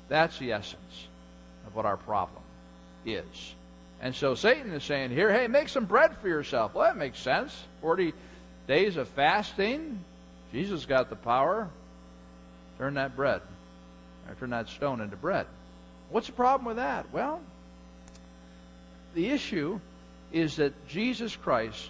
That's 0.09 0.39
the 0.39 0.53
essence 0.53 1.07
of 1.67 1.75
what 1.75 1.85
our 1.85 1.97
problem 1.97 2.43
is. 3.05 3.55
And 4.01 4.15
so 4.15 4.35
Satan 4.35 4.73
is 4.73 4.85
saying 4.85 5.11
here, 5.11 5.33
hey, 5.33 5.49
make 5.49 5.69
some 5.69 5.87
bread 5.87 6.17
for 6.19 6.29
yourself. 6.29 6.75
Well, 6.75 6.85
that 6.85 6.97
makes 6.97 7.19
sense. 7.19 7.57
40 7.81 8.13
days 8.67 8.97
of 8.97 9.09
fasting. 9.09 10.01
Jesus 10.53 10.87
got 10.87 11.09
the 11.09 11.17
power. 11.17 11.69
Turn 12.79 12.95
that 12.95 13.17
bread, 13.17 13.41
or 14.29 14.35
turn 14.35 14.51
that 14.51 14.69
stone 14.69 15.01
into 15.01 15.17
bread. 15.17 15.47
What's 16.11 16.27
the 16.27 16.35
problem 16.35 16.67
with 16.67 16.77
that? 16.77 17.11
Well, 17.11 17.41
the 19.15 19.29
issue 19.29 19.81
is 20.31 20.57
that 20.57 20.87
Jesus 20.89 21.35
Christ 21.35 21.89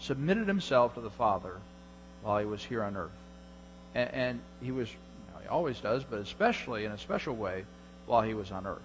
submitted 0.00 0.48
himself 0.48 0.94
to 0.94 1.00
the 1.00 1.10
Father 1.10 1.56
while 2.22 2.38
he 2.38 2.44
was 2.44 2.62
here 2.64 2.82
on 2.82 2.96
earth. 2.96 3.10
And, 3.94 4.10
and 4.12 4.40
he 4.60 4.72
was, 4.72 4.88
he 4.88 5.48
always 5.48 5.78
does, 5.78 6.02
but 6.02 6.18
especially 6.18 6.84
in 6.84 6.90
a 6.90 6.98
special 6.98 7.36
way, 7.36 7.64
while 8.06 8.22
he 8.22 8.34
was 8.34 8.50
on 8.50 8.66
earth. 8.66 8.82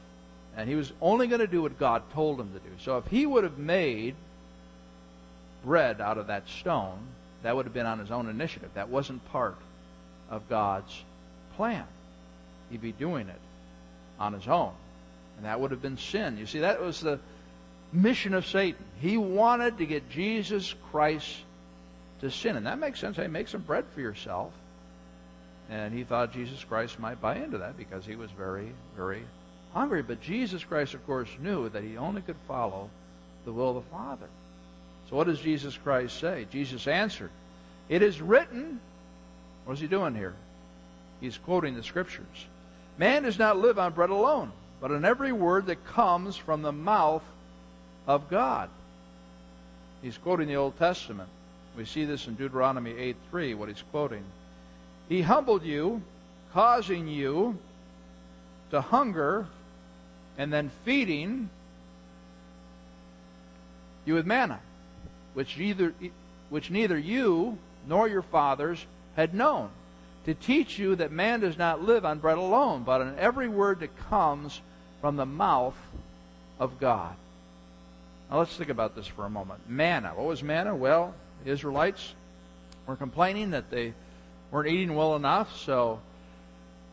And 0.55 0.67
he 0.67 0.75
was 0.75 0.91
only 1.01 1.27
going 1.27 1.39
to 1.39 1.47
do 1.47 1.61
what 1.61 1.79
God 1.79 2.03
told 2.13 2.39
him 2.39 2.51
to 2.53 2.59
do. 2.59 2.75
So 2.79 2.97
if 2.97 3.07
he 3.07 3.25
would 3.25 3.43
have 3.43 3.57
made 3.57 4.15
bread 5.63 6.01
out 6.01 6.17
of 6.17 6.27
that 6.27 6.47
stone, 6.49 6.99
that 7.43 7.55
would 7.55 7.65
have 7.65 7.73
been 7.73 7.85
on 7.85 7.99
his 7.99 8.11
own 8.11 8.29
initiative. 8.29 8.69
That 8.73 8.89
wasn't 8.89 9.23
part 9.31 9.57
of 10.29 10.47
God's 10.49 11.03
plan. 11.55 11.85
He'd 12.69 12.81
be 12.81 12.91
doing 12.91 13.27
it 13.29 13.39
on 14.19 14.33
his 14.33 14.47
own. 14.47 14.73
And 15.37 15.45
that 15.45 15.59
would 15.59 15.71
have 15.71 15.81
been 15.81 15.97
sin. 15.97 16.37
You 16.37 16.45
see, 16.45 16.59
that 16.59 16.81
was 16.81 17.01
the 17.01 17.19
mission 17.91 18.33
of 18.33 18.45
Satan. 18.45 18.83
He 18.99 19.17
wanted 19.17 19.77
to 19.79 19.85
get 19.85 20.09
Jesus 20.09 20.75
Christ 20.91 21.37
to 22.21 22.29
sin. 22.29 22.55
And 22.55 22.65
that 22.65 22.77
makes 22.77 22.99
sense. 22.99 23.17
Hey, 23.17 23.27
make 23.27 23.47
some 23.47 23.61
bread 23.61 23.85
for 23.93 24.01
yourself. 24.01 24.53
And 25.69 25.93
he 25.93 26.03
thought 26.03 26.33
Jesus 26.33 26.63
Christ 26.63 26.99
might 26.99 27.21
buy 27.21 27.37
into 27.37 27.59
that 27.59 27.77
because 27.77 28.05
he 28.05 28.15
was 28.15 28.29
very, 28.31 28.71
very 28.95 29.23
hungry. 29.73 30.01
But 30.01 30.21
Jesus 30.21 30.63
Christ, 30.63 30.93
of 30.93 31.05
course, 31.05 31.29
knew 31.39 31.69
that 31.69 31.83
he 31.83 31.97
only 31.97 32.21
could 32.21 32.35
follow 32.47 32.89
the 33.45 33.51
will 33.51 33.69
of 33.69 33.83
the 33.83 33.89
Father. 33.91 34.27
So 35.09 35.15
what 35.15 35.27
does 35.27 35.39
Jesus 35.39 35.77
Christ 35.77 36.19
say? 36.19 36.47
Jesus 36.51 36.87
answered, 36.87 37.31
It 37.89 38.01
is 38.01 38.21
written. 38.21 38.79
What 39.65 39.73
is 39.73 39.79
he 39.79 39.87
doing 39.87 40.15
here? 40.15 40.33
He's 41.19 41.37
quoting 41.37 41.75
the 41.75 41.83
scriptures. 41.83 42.25
Man 42.97 43.23
does 43.23 43.37
not 43.37 43.57
live 43.57 43.77
on 43.77 43.93
bread 43.93 44.09
alone, 44.09 44.51
but 44.79 44.91
on 44.91 45.05
every 45.05 45.31
word 45.31 45.67
that 45.67 45.85
comes 45.85 46.35
from 46.35 46.61
the 46.61 46.71
mouth 46.71 47.23
of 48.07 48.29
God. 48.29 48.69
He's 50.01 50.17
quoting 50.17 50.47
the 50.47 50.55
Old 50.55 50.77
Testament. 50.77 51.29
We 51.77 51.85
see 51.85 52.05
this 52.05 52.27
in 52.27 52.35
Deuteronomy 52.35 52.91
8 52.97 53.15
3, 53.29 53.53
what 53.53 53.69
he's 53.69 53.83
quoting. 53.91 54.23
He 55.07 55.21
humbled 55.21 55.63
you, 55.63 56.01
causing 56.53 57.07
you 57.07 57.57
to 58.71 58.81
hunger, 58.81 59.47
and 60.37 60.51
then 60.51 60.71
feeding 60.85 61.49
you 64.05 64.13
with 64.13 64.25
manna, 64.25 64.59
which 65.33 65.57
neither, 65.57 65.93
which 66.49 66.71
neither 66.71 66.97
you 66.97 67.57
nor 67.87 68.07
your 68.07 68.21
fathers 68.21 68.85
had 69.15 69.33
known, 69.33 69.69
to 70.25 70.33
teach 70.33 70.77
you 70.77 70.95
that 70.95 71.11
man 71.11 71.39
does 71.39 71.57
not 71.57 71.81
live 71.81 72.05
on 72.05 72.19
bread 72.19 72.37
alone, 72.37 72.83
but 72.83 73.01
on 73.01 73.15
every 73.17 73.47
word 73.47 73.79
that 73.79 73.95
comes 74.09 74.61
from 74.99 75.15
the 75.15 75.25
mouth 75.25 75.75
of 76.59 76.79
God. 76.79 77.15
Now 78.29 78.39
let's 78.39 78.55
think 78.55 78.69
about 78.69 78.95
this 78.95 79.07
for 79.07 79.25
a 79.25 79.29
moment. 79.29 79.61
Manna. 79.67 80.09
What 80.09 80.27
was 80.27 80.43
manna? 80.43 80.75
Well, 80.75 81.13
the 81.43 81.51
Israelites 81.51 82.13
were 82.87 82.95
complaining 82.95 83.51
that 83.51 83.69
they 83.69 83.93
weren't 84.51 84.69
eating 84.69 84.95
well 84.95 85.15
enough, 85.15 85.59
so 85.59 85.99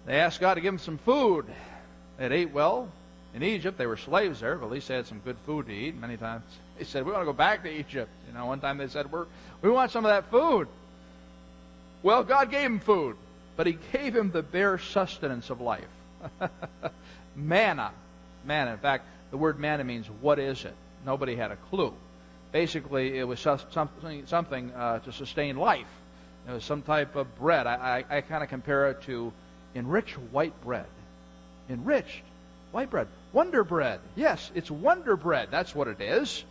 they 0.07 0.17
asked 0.17 0.41
God 0.41 0.55
to 0.55 0.61
give 0.61 0.73
them 0.73 0.79
some 0.79 0.99
food. 0.99 1.47
They 2.19 2.27
ate 2.27 2.53
well 2.53 2.89
in 3.35 3.43
Egypt. 3.43 3.79
They 3.79 3.87
were 3.87 3.97
slaves 3.97 4.41
there, 4.41 4.57
but 4.57 4.67
at 4.67 4.73
least 4.73 4.89
they 4.89 4.95
had 4.95 5.07
some 5.07 5.21
good 5.21 5.37
food 5.47 5.67
to 5.67 5.73
eat. 5.73 5.95
Many 5.95 6.17
times 6.17 6.45
they 6.79 6.85
said, 6.85 7.05
"We 7.05 7.13
want 7.13 7.23
to 7.23 7.27
go 7.27 7.33
back 7.33 7.63
to 7.65 7.71
Egypt." 7.71 8.11
You 8.27 8.35
know, 8.35 8.47
one 8.47 8.61
time 8.61 8.79
they 8.79 8.89
said, 8.89 9.11
"We're 9.11 9.27
we 9.63 9.71
want 9.71 9.91
some 9.91 10.05
of 10.05 10.11
that 10.11 10.31
food." 10.31 10.69
Well, 12.03 12.23
God 12.25 12.51
gave 12.51 12.67
him 12.67 12.81
food, 12.81 13.17
but 13.57 13.67
He 13.67 13.79
gave 13.93 14.15
him 14.15 14.31
the 14.31 14.43
bare 14.43 14.79
sustenance 14.79 15.51
of 15.51 15.61
life. 15.61 15.85
manna, 17.37 17.93
manna. 18.45 18.73
In 18.73 18.79
fact, 18.79 19.05
the 19.31 19.37
word 19.37 19.59
manna 19.59 19.85
means 19.85 20.07
what 20.21 20.39
is 20.39 20.65
it? 20.65 20.75
Nobody 21.05 21.37
had 21.37 21.51
a 21.51 21.57
clue. 21.57 21.95
Basically, 22.51 23.19
it 23.19 23.25
was 23.25 23.41
something, 23.41 24.27
something 24.27 24.73
uh, 24.73 25.01
to 25.01 25.13
sustain 25.13 25.57
life. 25.57 25.87
It 26.49 26.53
was 26.53 26.65
some 26.65 26.83
type 26.83 27.15
of 27.15 27.37
bread. 27.39 27.67
I, 27.67 28.05
I, 28.09 28.17
I 28.17 28.21
kind 28.23 28.43
of 28.43 28.49
compare 28.49 28.89
it 28.89 29.03
to 29.03 29.33
enriched 29.75 30.15
white 30.33 30.59
bread. 30.65 30.87
Enriched 31.69 32.23
white 32.73 32.91
bread. 32.91 33.07
Wonder 33.33 33.63
bread. 33.63 34.01
Yes, 34.17 34.51
it's 34.55 34.71
Wonder 34.71 35.17
bread. 35.17 35.49
That's 35.51 35.75
what 35.75 35.89
it 35.89 36.01
is. 36.01 36.45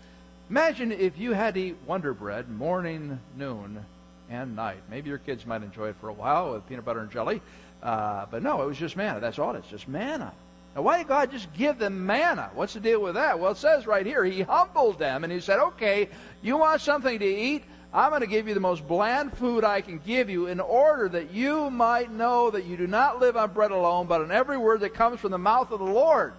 Imagine 0.49 0.91
if 0.91 1.17
you 1.17 1.33
had 1.33 1.55
to 1.55 1.61
eat 1.61 1.77
Wonder 1.85 2.13
bread 2.13 2.49
morning, 2.49 3.19
noon, 3.35 3.83
and 4.29 4.55
night. 4.55 4.77
Maybe 4.89 5.09
your 5.09 5.17
kids 5.17 5.45
might 5.45 5.63
enjoy 5.63 5.89
it 5.89 5.95
for 5.99 6.09
a 6.09 6.13
while 6.13 6.53
with 6.53 6.67
peanut 6.69 6.85
butter 6.85 6.99
and 6.99 7.11
jelly. 7.11 7.41
Uh, 7.81 8.25
but 8.29 8.43
no, 8.43 8.61
it 8.61 8.67
was 8.67 8.77
just 8.77 8.95
manna. 8.95 9.19
That's 9.19 9.39
all. 9.39 9.55
It's 9.55 9.67
just 9.69 9.87
manna. 9.87 10.33
Now, 10.75 10.83
why 10.83 10.99
did 10.99 11.07
God 11.07 11.31
just 11.31 11.51
give 11.53 11.79
them 11.79 12.05
manna? 12.05 12.51
What's 12.53 12.75
the 12.75 12.79
deal 12.79 13.01
with 13.01 13.15
that? 13.15 13.39
Well, 13.39 13.51
it 13.51 13.57
says 13.57 13.87
right 13.87 14.05
here, 14.05 14.23
He 14.23 14.41
humbled 14.41 14.99
them 14.99 15.23
and 15.23 15.33
He 15.33 15.39
said, 15.39 15.59
okay, 15.59 16.09
you 16.43 16.57
want 16.57 16.81
something 16.81 17.17
to 17.17 17.25
eat? 17.25 17.63
I'm 17.93 18.09
going 18.09 18.21
to 18.21 18.27
give 18.27 18.47
you 18.47 18.53
the 18.53 18.59
most 18.59 18.87
bland 18.87 19.35
food 19.37 19.63
I 19.63 19.81
can 19.81 19.99
give 20.05 20.29
you 20.29 20.47
in 20.47 20.59
order 20.59 21.09
that 21.09 21.31
you 21.31 21.71
might 21.71 22.11
know 22.11 22.51
that 22.51 22.65
you 22.65 22.77
do 22.77 22.85
not 22.85 23.19
live 23.19 23.37
on 23.37 23.53
bread 23.53 23.71
alone, 23.71 24.07
but 24.07 24.21
on 24.21 24.31
every 24.31 24.57
word 24.57 24.81
that 24.81 24.93
comes 24.93 25.19
from 25.19 25.31
the 25.31 25.37
mouth 25.37 25.71
of 25.71 25.79
the 25.79 25.85
Lord. 25.85 26.33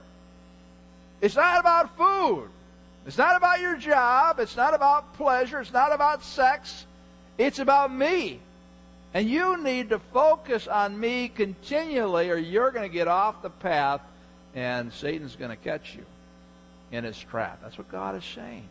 It's 1.20 1.36
not 1.36 1.60
about 1.60 1.96
food. 1.96 2.48
It's 3.06 3.18
not 3.18 3.36
about 3.36 3.60
your 3.60 3.76
job. 3.76 4.38
It's 4.38 4.56
not 4.56 4.74
about 4.74 5.14
pleasure. 5.14 5.60
It's 5.60 5.72
not 5.72 5.92
about 5.92 6.22
sex. 6.22 6.86
It's 7.38 7.58
about 7.58 7.92
me. 7.92 8.40
And 9.14 9.28
you 9.28 9.62
need 9.62 9.88
to 9.90 9.98
focus 9.98 10.68
on 10.68 10.98
me 10.98 11.28
continually, 11.28 12.30
or 12.30 12.36
you're 12.36 12.70
going 12.70 12.88
to 12.88 12.92
get 12.92 13.08
off 13.08 13.42
the 13.42 13.50
path 13.50 14.02
and 14.54 14.92
Satan's 14.92 15.36
going 15.36 15.50
to 15.50 15.56
catch 15.56 15.94
you 15.94 16.04
in 16.90 17.04
his 17.04 17.18
trap. 17.18 17.60
That's 17.62 17.78
what 17.78 17.90
God 17.90 18.16
is 18.16 18.24
saying. 18.24 18.68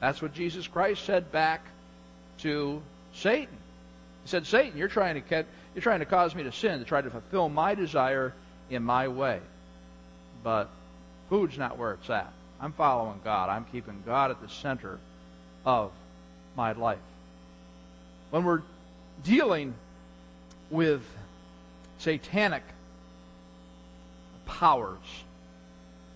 That's 0.00 0.20
what 0.20 0.34
Jesus 0.34 0.66
Christ 0.66 1.04
said 1.04 1.32
back 1.32 1.62
to 2.38 2.82
Satan. 3.14 3.56
He 4.22 4.28
said, 4.28 4.46
Satan, 4.46 4.78
you're 4.78 4.88
trying 4.88 5.14
to 5.14 5.20
catch, 5.20 5.46
you're 5.74 5.82
trying 5.82 6.00
to 6.00 6.06
cause 6.06 6.34
me 6.34 6.42
to 6.42 6.52
sin, 6.52 6.80
to 6.80 6.84
try 6.84 7.00
to 7.00 7.10
fulfill 7.10 7.48
my 7.48 7.74
desire 7.74 8.34
in 8.68 8.82
my 8.82 9.08
way. 9.08 9.40
But 10.42 10.68
food's 11.28 11.58
not 11.58 11.78
where 11.78 11.92
it's 11.92 12.08
at. 12.10 12.32
I'm 12.60 12.72
following 12.72 13.20
God. 13.22 13.48
I'm 13.48 13.64
keeping 13.64 14.02
God 14.06 14.30
at 14.30 14.40
the 14.40 14.48
center 14.48 14.98
of 15.64 15.92
my 16.56 16.72
life. 16.72 16.98
When 18.30 18.44
we're 18.44 18.62
dealing 19.24 19.74
with 20.70 21.02
satanic 21.98 22.62
powers. 24.46 24.98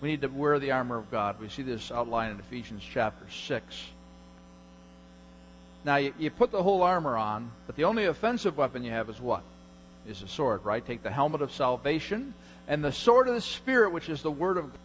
We 0.01 0.09
need 0.09 0.21
to 0.21 0.27
wear 0.27 0.57
the 0.59 0.71
armor 0.71 0.97
of 0.97 1.11
God. 1.11 1.39
We 1.39 1.49
see 1.49 1.63
this 1.63 1.91
outlined 1.91 2.33
in 2.33 2.39
Ephesians 2.39 2.83
chapter 2.91 3.25
6. 3.29 3.85
Now, 5.83 5.97
you, 5.97 6.13
you, 6.17 6.29
put 6.29 6.51
the 6.51 6.61
whole 6.61 6.83
armor 6.83 7.17
on, 7.17 7.51
but 7.67 7.75
the 7.75 7.85
only 7.85 8.05
offensive 8.05 8.57
weapon 8.57 8.83
you 8.83 8.91
have 8.91 9.09
is 9.09 9.19
what? 9.19 9.43
Is 10.07 10.21
a 10.21 10.27
sword, 10.27 10.63
right? 10.63 10.85
Take 10.85 11.03
the 11.03 11.11
helmet 11.11 11.41
of 11.41 11.51
salvation 11.51 12.33
and 12.67 12.83
the 12.83 12.91
sword 12.91 13.27
of 13.27 13.35
the 13.35 13.41
Spirit, 13.41 13.91
which 13.91 14.09
is 14.09 14.21
the 14.21 14.31
Word 14.31 14.57
of 14.57 14.65
God. 14.65 14.79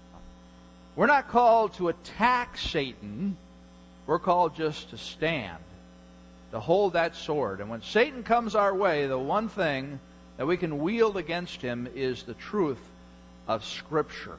We're 0.97 1.07
not 1.07 1.29
called 1.29 1.75
to 1.75 1.89
attack 1.89 2.57
Satan. 2.57 3.37
We're 4.07 4.19
called 4.19 4.57
just 4.57 4.91
to 4.91 4.99
stand, 4.99 5.63
to 6.53 6.61
hold 6.61 6.95
that 6.95 7.15
sword. 7.15 7.61
And 7.61 7.69
when 7.69 7.83
Satan 7.83 8.23
comes 8.23 8.55
our 8.55 8.75
way, 8.75 9.07
the 9.07 9.19
one 9.19 9.49
thing 9.49 10.01
that 10.39 10.47
we 10.47 10.57
can 10.57 10.79
wield 10.79 11.17
against 11.17 11.61
him 11.61 11.87
is 11.95 12.23
the 12.23 12.35
truth 12.35 12.81
of 13.47 13.65
Scripture. 13.65 14.37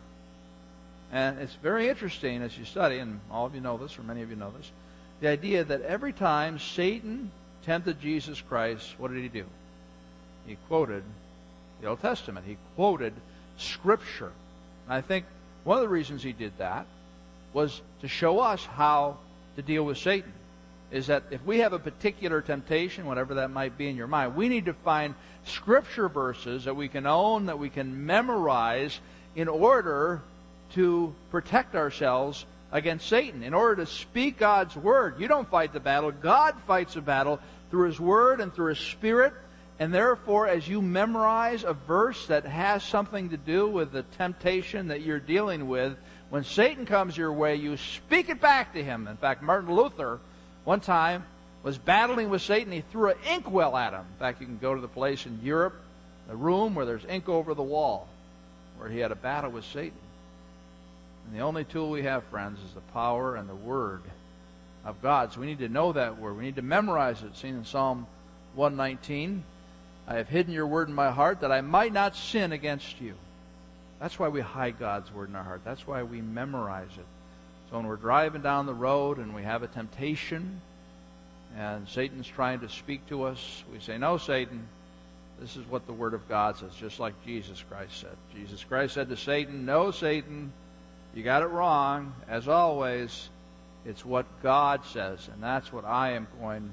And 1.11 1.39
it's 1.39 1.53
very 1.55 1.89
interesting 1.89 2.41
as 2.41 2.57
you 2.57 2.65
study, 2.65 2.97
and 2.97 3.19
all 3.31 3.45
of 3.45 3.53
you 3.53 3.61
know 3.61 3.77
this, 3.77 3.97
or 3.97 4.03
many 4.03 4.23
of 4.23 4.29
you 4.29 4.35
know 4.35 4.51
this, 4.57 4.71
the 5.21 5.27
idea 5.27 5.63
that 5.63 5.81
every 5.81 6.13
time 6.13 6.59
Satan 6.59 7.31
tempted 7.63 8.01
Jesus 8.01 8.41
Christ, 8.41 8.95
what 8.97 9.11
did 9.11 9.21
he 9.21 9.29
do? 9.29 9.45
He 10.45 10.57
quoted 10.67 11.03
the 11.81 11.87
Old 11.87 12.01
Testament. 12.01 12.45
He 12.47 12.57
quoted 12.75 13.13
Scripture. 13.57 14.31
And 14.85 14.93
I 14.93 15.01
think 15.01 15.25
one 15.67 15.77
of 15.77 15.81
the 15.81 15.89
reasons 15.89 16.23
he 16.23 16.31
did 16.31 16.57
that 16.59 16.85
was 17.51 17.81
to 17.99 18.07
show 18.07 18.39
us 18.39 18.63
how 18.65 19.17
to 19.57 19.61
deal 19.61 19.83
with 19.83 19.97
Satan. 19.97 20.31
Is 20.91 21.07
that 21.07 21.23
if 21.29 21.43
we 21.45 21.59
have 21.59 21.73
a 21.73 21.79
particular 21.79 22.39
temptation, 22.39 23.05
whatever 23.05 23.33
that 23.33 23.51
might 23.51 23.77
be 23.77 23.89
in 23.89 23.97
your 23.97 24.07
mind, 24.07 24.37
we 24.37 24.47
need 24.47 24.65
to 24.65 24.73
find 24.73 25.13
scripture 25.43 26.07
verses 26.07 26.63
that 26.63 26.77
we 26.77 26.87
can 26.87 27.05
own, 27.05 27.47
that 27.47 27.59
we 27.59 27.69
can 27.69 28.05
memorize 28.05 28.97
in 29.35 29.49
order 29.49 30.21
to 30.75 31.13
protect 31.31 31.75
ourselves 31.75 32.45
against 32.71 33.05
Satan, 33.09 33.43
in 33.43 33.53
order 33.53 33.83
to 33.83 33.91
speak 33.91 34.37
God's 34.37 34.75
word. 34.77 35.19
You 35.19 35.27
don't 35.27 35.49
fight 35.49 35.73
the 35.73 35.81
battle, 35.81 36.11
God 36.11 36.55
fights 36.65 36.93
the 36.93 37.01
battle 37.01 37.41
through 37.71 37.87
His 37.87 37.99
word 37.99 38.39
and 38.39 38.53
through 38.53 38.69
His 38.69 38.79
spirit. 38.79 39.33
And 39.79 39.93
therefore, 39.93 40.47
as 40.47 40.67
you 40.67 40.81
memorize 40.81 41.63
a 41.63 41.73
verse 41.73 42.27
that 42.27 42.45
has 42.45 42.83
something 42.83 43.29
to 43.29 43.37
do 43.37 43.67
with 43.67 43.91
the 43.91 44.03
temptation 44.17 44.87
that 44.87 45.01
you're 45.01 45.19
dealing 45.19 45.67
with, 45.67 45.95
when 46.29 46.43
Satan 46.43 46.85
comes 46.85 47.15
your 47.15 47.31
way, 47.31 47.55
you 47.55 47.77
speak 47.77 48.29
it 48.29 48.41
back 48.41 48.73
to 48.73 48.83
him. 48.83 49.07
In 49.07 49.17
fact, 49.17 49.43
Martin 49.43 49.73
Luther, 49.73 50.19
one 50.63 50.79
time, 50.79 51.25
was 51.63 51.77
battling 51.77 52.29
with 52.29 52.41
Satan. 52.41 52.71
He 52.71 52.81
threw 52.81 53.11
an 53.11 53.17
inkwell 53.29 53.77
at 53.77 53.93
him. 53.93 54.01
In 54.01 54.19
fact, 54.19 54.41
you 54.41 54.47
can 54.47 54.57
go 54.57 54.73
to 54.73 54.81
the 54.81 54.87
place 54.87 55.25
in 55.25 55.39
Europe, 55.43 55.75
the 56.27 56.35
room 56.35 56.73
where 56.73 56.85
there's 56.85 57.05
ink 57.05 57.29
over 57.29 57.53
the 57.53 57.63
wall, 57.63 58.07
where 58.77 58.89
he 58.89 58.99
had 58.99 59.11
a 59.11 59.15
battle 59.15 59.51
with 59.51 59.65
Satan. 59.65 59.97
And 61.25 61.35
the 61.35 61.43
only 61.43 61.65
tool 61.65 61.91
we 61.91 62.03
have, 62.03 62.23
friends, 62.25 62.59
is 62.61 62.73
the 62.73 62.81
power 62.93 63.35
and 63.35 63.47
the 63.47 63.55
word 63.55 64.01
of 64.85 65.01
God. 65.01 65.33
So 65.33 65.41
we 65.41 65.45
need 65.45 65.59
to 65.59 65.69
know 65.69 65.93
that 65.93 66.19
word. 66.19 66.37
We 66.37 66.45
need 66.45 66.55
to 66.55 66.61
memorize 66.61 67.21
it. 67.21 67.37
Seen 67.37 67.55
in 67.55 67.65
Psalm 67.65 68.07
119. 68.55 69.43
I 70.07 70.15
have 70.15 70.29
hidden 70.29 70.53
your 70.53 70.67
word 70.67 70.87
in 70.87 70.95
my 70.95 71.11
heart 71.11 71.41
that 71.41 71.51
I 71.51 71.61
might 71.61 71.91
not 71.91 72.15
sin 72.15 72.53
against 72.53 73.01
you. 73.01 73.15
That's 73.99 74.17
why 74.17 74.29
we 74.29 74.41
hide 74.41 74.79
God's 74.79 75.11
Word 75.11 75.29
in 75.29 75.35
our 75.35 75.43
heart. 75.43 75.61
That's 75.65 75.85
why 75.87 76.03
we 76.03 76.21
memorize 76.21 76.91
it. 76.97 77.05
So 77.69 77.77
when 77.77 77.87
we're 77.87 77.95
driving 77.95 78.41
down 78.41 78.65
the 78.65 78.73
road 78.73 79.17
and 79.17 79.35
we 79.35 79.43
have 79.43 79.63
a 79.63 79.67
temptation 79.67 80.61
and 81.57 81.87
Satan's 81.89 82.27
trying 82.27 82.59
to 82.59 82.69
speak 82.69 83.05
to 83.07 83.23
us, 83.23 83.63
we 83.71 83.79
say, 83.79 83.97
No, 83.97 84.17
Satan, 84.17 84.67
this 85.41 85.57
is 85.57 85.65
what 85.67 85.85
the 85.87 85.93
Word 85.93 86.13
of 86.13 86.29
God 86.29 86.57
says, 86.57 86.73
just 86.79 86.99
like 86.99 87.13
Jesus 87.25 87.63
Christ 87.69 87.99
said. 87.99 88.15
Jesus 88.33 88.63
Christ 88.63 88.93
said 88.93 89.09
to 89.09 89.17
Satan, 89.17 89.65
No, 89.65 89.91
Satan, 89.91 90.53
you 91.13 91.23
got 91.23 91.41
it 91.41 91.47
wrong. 91.47 92.13
As 92.29 92.47
always, 92.47 93.29
it's 93.85 94.05
what 94.05 94.25
God 94.43 94.85
says, 94.85 95.27
and 95.33 95.41
that's 95.41 95.73
what 95.73 95.85
I 95.85 96.11
am 96.11 96.27
going 96.39 96.71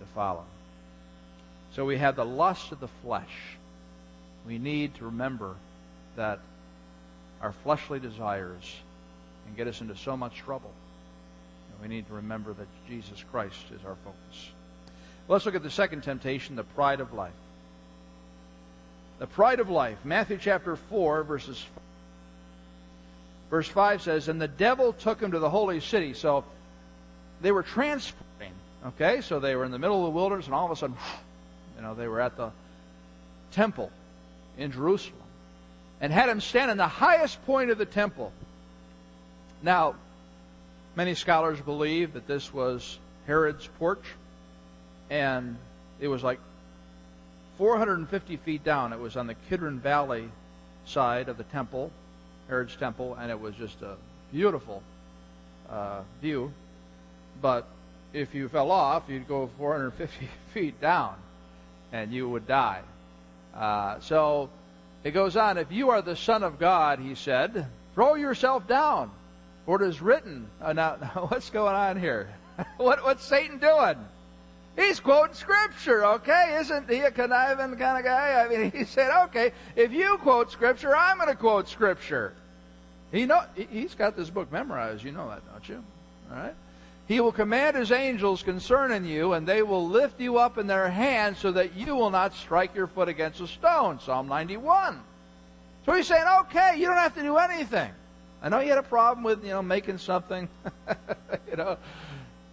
to 0.00 0.04
follow. 0.14 0.44
So 1.74 1.84
we 1.84 1.96
have 1.98 2.16
the 2.16 2.24
lust 2.24 2.72
of 2.72 2.80
the 2.80 2.88
flesh. 3.02 3.56
We 4.46 4.58
need 4.58 4.94
to 4.96 5.06
remember 5.06 5.54
that 6.16 6.40
our 7.40 7.52
fleshly 7.64 7.98
desires 7.98 8.76
can 9.46 9.54
get 9.56 9.66
us 9.66 9.80
into 9.80 9.96
so 9.96 10.16
much 10.16 10.36
trouble. 10.36 10.70
And 11.72 11.88
we 11.88 11.94
need 11.94 12.06
to 12.08 12.14
remember 12.14 12.52
that 12.52 12.66
Jesus 12.88 13.24
Christ 13.30 13.64
is 13.74 13.84
our 13.86 13.96
focus. 14.04 14.50
Let's 15.28 15.46
look 15.46 15.54
at 15.54 15.62
the 15.62 15.70
second 15.70 16.02
temptation, 16.02 16.56
the 16.56 16.64
pride 16.64 17.00
of 17.00 17.12
life. 17.12 17.32
The 19.18 19.26
pride 19.26 19.60
of 19.60 19.70
life. 19.70 19.98
Matthew 20.04 20.38
chapter 20.40 20.76
4, 20.76 21.22
verses 21.22 21.64
Verse 23.52 23.68
5 23.68 24.00
says, 24.00 24.28
And 24.28 24.40
the 24.40 24.48
devil 24.48 24.94
took 24.94 25.20
him 25.20 25.32
to 25.32 25.38
the 25.38 25.50
holy 25.50 25.80
city. 25.80 26.14
So 26.14 26.42
they 27.42 27.52
were 27.52 27.62
transporting. 27.62 28.54
Okay, 28.86 29.20
so 29.20 29.40
they 29.40 29.54
were 29.54 29.66
in 29.66 29.70
the 29.70 29.78
middle 29.78 29.98
of 29.98 30.04
the 30.04 30.18
wilderness, 30.18 30.46
and 30.46 30.54
all 30.54 30.64
of 30.64 30.70
a 30.70 30.76
sudden, 30.76 30.96
you 31.82 31.88
know, 31.88 31.94
they 31.94 32.06
were 32.06 32.20
at 32.20 32.36
the 32.36 32.52
temple 33.50 33.90
in 34.56 34.70
Jerusalem 34.70 35.18
and 36.00 36.12
had 36.12 36.28
him 36.28 36.40
stand 36.40 36.70
in 36.70 36.76
the 36.76 36.86
highest 36.86 37.44
point 37.44 37.70
of 37.70 37.78
the 37.78 37.84
temple. 37.84 38.30
Now, 39.64 39.96
many 40.94 41.16
scholars 41.16 41.60
believe 41.60 42.12
that 42.12 42.28
this 42.28 42.54
was 42.54 43.00
Herod's 43.26 43.66
porch, 43.80 44.04
and 45.10 45.56
it 45.98 46.06
was 46.06 46.22
like 46.22 46.38
450 47.58 48.36
feet 48.36 48.62
down. 48.62 48.92
It 48.92 49.00
was 49.00 49.16
on 49.16 49.26
the 49.26 49.34
Kidron 49.48 49.80
Valley 49.80 50.28
side 50.84 51.28
of 51.28 51.36
the 51.36 51.44
temple, 51.44 51.90
Herod's 52.46 52.76
temple, 52.76 53.16
and 53.16 53.28
it 53.28 53.40
was 53.40 53.56
just 53.56 53.82
a 53.82 53.96
beautiful 54.30 54.84
uh, 55.68 56.02
view. 56.20 56.52
But 57.40 57.66
if 58.12 58.36
you 58.36 58.48
fell 58.48 58.70
off, 58.70 59.02
you'd 59.08 59.26
go 59.26 59.50
450 59.58 60.28
feet 60.54 60.80
down, 60.80 61.16
and 61.92 62.12
you 62.12 62.28
would 62.28 62.46
die. 62.46 62.80
Uh, 63.54 64.00
so 64.00 64.48
it 65.04 65.12
goes 65.12 65.36
on. 65.36 65.58
If 65.58 65.70
you 65.70 65.90
are 65.90 66.02
the 66.02 66.16
Son 66.16 66.42
of 66.42 66.58
God, 66.58 66.98
he 66.98 67.14
said, 67.14 67.66
throw 67.94 68.14
yourself 68.14 68.66
down, 68.66 69.10
for 69.66 69.82
it 69.82 69.88
is 69.88 70.00
written. 70.00 70.48
Uh, 70.60 70.72
now, 70.72 70.96
now, 71.00 71.26
what's 71.28 71.50
going 71.50 71.74
on 71.74 71.98
here? 71.98 72.28
what, 72.76 73.04
what's 73.04 73.24
Satan 73.24 73.58
doing? 73.58 73.96
He's 74.76 75.00
quoting 75.00 75.34
scripture, 75.34 76.04
okay? 76.04 76.56
Isn't 76.60 76.88
he 76.88 77.00
a 77.00 77.10
conniving 77.10 77.76
kind 77.76 77.98
of 77.98 78.04
guy? 78.04 78.42
I 78.42 78.48
mean, 78.48 78.70
he 78.74 78.84
said, 78.84 79.10
okay, 79.24 79.52
if 79.76 79.92
you 79.92 80.16
quote 80.18 80.50
scripture, 80.50 80.96
I'm 80.96 81.18
going 81.18 81.28
to 81.28 81.36
quote 81.36 81.68
scripture. 81.68 82.32
He 83.10 83.26
know 83.26 83.42
he's 83.70 83.94
got 83.94 84.16
this 84.16 84.30
book 84.30 84.50
memorized. 84.50 85.04
You 85.04 85.12
know 85.12 85.28
that, 85.28 85.42
don't 85.52 85.68
you? 85.68 85.84
All 86.30 86.36
right. 86.38 86.54
He 87.08 87.20
will 87.20 87.32
command 87.32 87.76
his 87.76 87.90
angels 87.90 88.42
concerning 88.42 89.04
you, 89.04 89.32
and 89.32 89.46
they 89.46 89.62
will 89.62 89.88
lift 89.88 90.20
you 90.20 90.38
up 90.38 90.56
in 90.56 90.66
their 90.66 90.88
hands 90.88 91.38
so 91.38 91.52
that 91.52 91.74
you 91.76 91.94
will 91.94 92.10
not 92.10 92.34
strike 92.34 92.74
your 92.74 92.86
foot 92.86 93.08
against 93.08 93.40
a 93.40 93.46
stone. 93.46 93.98
Psalm 94.00 94.28
91. 94.28 95.00
So 95.84 95.94
he's 95.94 96.06
saying, 96.06 96.24
okay, 96.42 96.76
you 96.78 96.86
don't 96.86 96.96
have 96.96 97.14
to 97.16 97.22
do 97.22 97.36
anything. 97.38 97.90
I 98.42 98.48
know 98.48 98.60
you 98.60 98.68
had 98.68 98.78
a 98.78 98.82
problem 98.82 99.24
with, 99.24 99.44
you 99.44 99.50
know, 99.50 99.62
making 99.62 99.98
something, 99.98 100.48
you 101.50 101.56
know, 101.56 101.76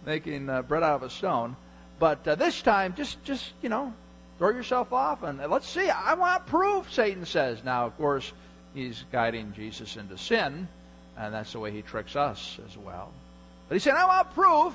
making 0.04 0.48
uh, 0.48 0.62
bread 0.62 0.82
out 0.82 0.96
of 0.96 1.02
a 1.04 1.10
stone. 1.10 1.56
But 1.98 2.26
uh, 2.26 2.34
this 2.34 2.60
time, 2.62 2.94
just, 2.96 3.22
just, 3.24 3.52
you 3.62 3.68
know, 3.68 3.92
throw 4.38 4.50
yourself 4.50 4.92
off 4.92 5.22
and 5.22 5.38
let's 5.50 5.68
see. 5.68 5.88
I 5.88 6.14
want 6.14 6.46
proof, 6.46 6.92
Satan 6.92 7.24
says. 7.24 7.62
Now, 7.64 7.86
of 7.86 7.96
course, 7.96 8.32
he's 8.74 9.04
guiding 9.12 9.52
Jesus 9.52 9.96
into 9.96 10.16
sin, 10.18 10.66
and 11.16 11.34
that's 11.34 11.52
the 11.52 11.60
way 11.60 11.70
he 11.70 11.82
tricks 11.82 12.16
us 12.16 12.58
as 12.68 12.76
well. 12.76 13.12
But 13.70 13.76
he 13.76 13.78
said, 13.78 13.94
I 13.94 14.04
want 14.04 14.34
proof 14.34 14.74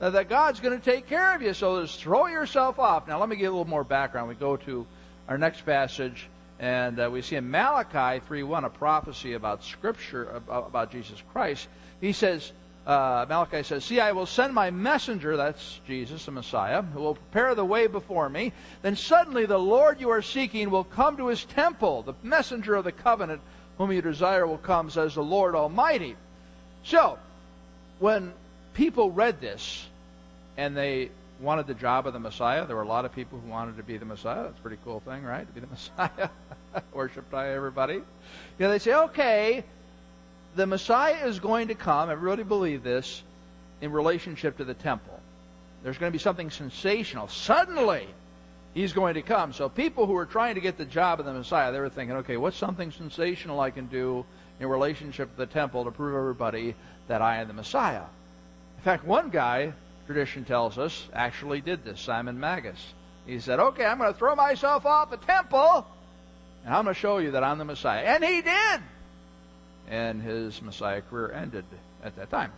that 0.00 0.28
God's 0.28 0.58
going 0.58 0.76
to 0.76 0.84
take 0.84 1.06
care 1.06 1.32
of 1.36 1.42
you, 1.42 1.54
so 1.54 1.80
just 1.80 2.00
throw 2.00 2.26
yourself 2.26 2.80
off. 2.80 3.06
Now, 3.06 3.20
let 3.20 3.28
me 3.28 3.36
give 3.36 3.52
a 3.52 3.56
little 3.56 3.70
more 3.70 3.84
background. 3.84 4.28
We 4.28 4.34
go 4.34 4.56
to 4.56 4.84
our 5.28 5.38
next 5.38 5.64
passage, 5.64 6.26
and 6.58 6.98
uh, 6.98 7.08
we 7.08 7.22
see 7.22 7.36
in 7.36 7.48
Malachi 7.48 8.20
3.1 8.28 8.64
a 8.64 8.68
prophecy 8.68 9.34
about 9.34 9.62
Scripture, 9.62 10.24
about, 10.24 10.66
about 10.66 10.90
Jesus 10.90 11.22
Christ. 11.32 11.68
He 12.00 12.10
says, 12.12 12.50
uh, 12.84 13.26
Malachi 13.28 13.62
says, 13.62 13.84
See, 13.84 14.00
I 14.00 14.10
will 14.10 14.26
send 14.26 14.52
my 14.52 14.72
messenger, 14.72 15.36
that's 15.36 15.78
Jesus, 15.86 16.24
the 16.24 16.32
Messiah, 16.32 16.82
who 16.82 16.98
will 16.98 17.14
prepare 17.14 17.54
the 17.54 17.64
way 17.64 17.86
before 17.86 18.28
me. 18.28 18.52
Then 18.82 18.96
suddenly 18.96 19.46
the 19.46 19.56
Lord 19.56 20.00
you 20.00 20.10
are 20.10 20.20
seeking 20.20 20.68
will 20.68 20.82
come 20.82 21.16
to 21.18 21.28
his 21.28 21.44
temple. 21.44 22.02
The 22.02 22.14
messenger 22.24 22.74
of 22.74 22.82
the 22.82 22.90
covenant 22.90 23.40
whom 23.78 23.92
you 23.92 24.02
desire 24.02 24.48
will 24.48 24.58
come, 24.58 24.90
says 24.90 25.14
the 25.14 25.22
Lord 25.22 25.54
Almighty. 25.54 26.16
So, 26.82 27.20
when 28.02 28.32
people 28.74 29.12
read 29.12 29.40
this 29.40 29.86
and 30.56 30.76
they 30.76 31.10
wanted 31.40 31.68
the 31.68 31.74
job 31.74 32.06
of 32.06 32.12
the 32.12 32.18
Messiah, 32.18 32.66
there 32.66 32.74
were 32.74 32.82
a 32.82 32.88
lot 32.88 33.04
of 33.04 33.14
people 33.14 33.38
who 33.38 33.48
wanted 33.48 33.76
to 33.76 33.84
be 33.84 33.96
the 33.96 34.04
Messiah. 34.04 34.42
That's 34.42 34.58
a 34.58 34.60
pretty 34.60 34.78
cool 34.84 35.00
thing, 35.00 35.22
right? 35.22 35.46
To 35.46 35.52
be 35.52 35.60
the 35.60 35.66
Messiah. 35.70 36.28
Worshipped 36.92 37.30
by 37.30 37.50
everybody. 37.50 37.94
You 37.94 38.02
know, 38.58 38.70
they 38.70 38.80
say, 38.80 38.92
okay, 38.92 39.62
the 40.56 40.66
Messiah 40.66 41.26
is 41.26 41.38
going 41.38 41.68
to 41.68 41.76
come, 41.76 42.10
everybody 42.10 42.42
believe 42.42 42.82
this, 42.82 43.22
in 43.80 43.92
relationship 43.92 44.56
to 44.58 44.64
the 44.64 44.74
temple. 44.74 45.20
There's 45.84 45.96
going 45.96 46.10
to 46.10 46.16
be 46.16 46.22
something 46.22 46.50
sensational. 46.50 47.28
Suddenly, 47.28 48.06
he's 48.74 48.92
going 48.92 49.14
to 49.14 49.22
come. 49.22 49.52
So 49.52 49.68
people 49.68 50.06
who 50.06 50.12
were 50.12 50.26
trying 50.26 50.54
to 50.56 50.60
get 50.60 50.78
the 50.78 50.84
job 50.84 51.20
of 51.20 51.26
the 51.26 51.32
Messiah, 51.32 51.72
they 51.72 51.80
were 51.80 51.88
thinking, 51.88 52.16
okay, 52.18 52.36
what's 52.36 52.56
something 52.56 52.90
sensational 52.90 53.60
I 53.60 53.70
can 53.70 53.86
do 53.86 54.24
in 54.60 54.68
relationship 54.68 55.30
to 55.32 55.36
the 55.36 55.46
temple 55.46 55.84
to 55.84 55.90
prove 55.90 56.16
everybody 56.16 56.74
that 57.08 57.22
I 57.22 57.38
am 57.38 57.48
the 57.48 57.54
Messiah? 57.54 58.04
In 58.78 58.84
fact, 58.84 59.04
one 59.04 59.30
guy, 59.30 59.72
tradition 60.06 60.44
tells 60.44 60.78
us, 60.78 61.08
actually 61.12 61.60
did 61.60 61.84
this, 61.84 62.00
Simon 62.00 62.40
Magus. 62.40 62.94
He 63.26 63.38
said, 63.38 63.60
okay, 63.60 63.84
I'm 63.84 63.98
going 63.98 64.12
to 64.12 64.18
throw 64.18 64.34
myself 64.34 64.84
off 64.84 65.10
the 65.10 65.16
temple, 65.16 65.86
and 66.64 66.74
I'm 66.74 66.84
going 66.84 66.94
to 66.94 67.00
show 67.00 67.18
you 67.18 67.32
that 67.32 67.44
I'm 67.44 67.58
the 67.58 67.64
Messiah. 67.64 68.00
And 68.00 68.24
he 68.24 68.42
did 68.42 68.80
and 69.88 70.22
his 70.22 70.60
Messiah 70.62 71.02
career 71.02 71.30
ended 71.32 71.64
at 72.02 72.16
that 72.16 72.30
time. 72.30 72.52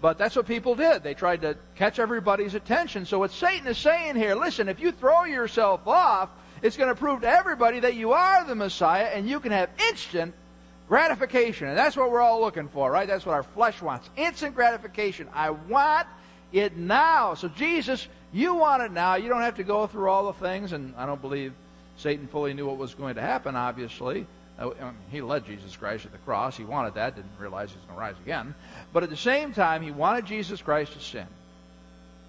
But 0.00 0.16
that's 0.16 0.34
what 0.34 0.46
people 0.46 0.74
did. 0.74 1.02
They 1.02 1.14
tried 1.14 1.42
to 1.42 1.56
catch 1.74 1.98
everybody's 1.98 2.54
attention. 2.54 3.04
So 3.04 3.18
what 3.18 3.30
Satan 3.30 3.66
is 3.66 3.76
saying 3.76 4.16
here, 4.16 4.34
listen, 4.34 4.68
if 4.68 4.80
you 4.80 4.92
throw 4.92 5.24
yourself 5.24 5.86
off, 5.86 6.30
it's 6.62 6.76
going 6.76 6.88
to 6.88 6.94
prove 6.94 7.22
to 7.22 7.28
everybody 7.28 7.80
that 7.80 7.94
you 7.94 8.12
are 8.12 8.44
the 8.44 8.54
Messiah 8.54 9.10
and 9.14 9.28
you 9.28 9.40
can 9.40 9.52
have 9.52 9.68
instant 9.88 10.34
gratification. 10.88 11.68
And 11.68 11.76
that's 11.76 11.96
what 11.96 12.10
we're 12.10 12.20
all 12.20 12.40
looking 12.40 12.68
for, 12.68 12.90
right? 12.90 13.06
That's 13.06 13.26
what 13.26 13.34
our 13.34 13.42
flesh 13.42 13.80
wants. 13.82 14.08
Instant 14.16 14.54
gratification. 14.54 15.28
I 15.34 15.50
want 15.50 16.06
it 16.52 16.76
now. 16.76 17.34
So 17.34 17.48
Jesus, 17.48 18.08
you 18.32 18.54
want 18.54 18.82
it 18.82 18.92
now. 18.92 19.16
You 19.16 19.28
don't 19.28 19.42
have 19.42 19.56
to 19.56 19.64
go 19.64 19.86
through 19.86 20.08
all 20.08 20.32
the 20.32 20.38
things. 20.38 20.72
And 20.72 20.94
I 20.96 21.06
don't 21.06 21.20
believe 21.20 21.52
Satan 21.96 22.26
fully 22.26 22.54
knew 22.54 22.66
what 22.66 22.78
was 22.78 22.94
going 22.94 23.16
to 23.16 23.20
happen, 23.20 23.54
obviously. 23.54 24.26
Uh, 24.58 24.70
he 25.10 25.22
led 25.22 25.46
Jesus 25.46 25.74
Christ 25.74 26.04
to 26.04 26.10
the 26.10 26.18
cross. 26.18 26.56
He 26.56 26.64
wanted 26.64 26.94
that, 26.94 27.16
didn't 27.16 27.30
realize 27.38 27.70
he 27.70 27.76
was 27.76 27.84
going 27.86 27.96
to 27.96 28.00
rise 28.00 28.14
again. 28.22 28.54
But 28.92 29.02
at 29.02 29.10
the 29.10 29.16
same 29.16 29.52
time, 29.52 29.82
he 29.82 29.90
wanted 29.90 30.26
Jesus 30.26 30.60
Christ 30.60 30.92
to 30.94 31.00
sin. 31.00 31.26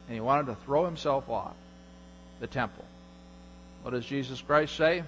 And 0.07 0.15
he 0.15 0.19
wanted 0.19 0.47
to 0.47 0.55
throw 0.65 0.85
himself 0.85 1.29
off 1.29 1.55
the 2.39 2.47
temple. 2.47 2.85
What 3.83 3.91
does 3.91 4.05
Jesus 4.05 4.41
Christ 4.41 4.75
say? 4.75 5.03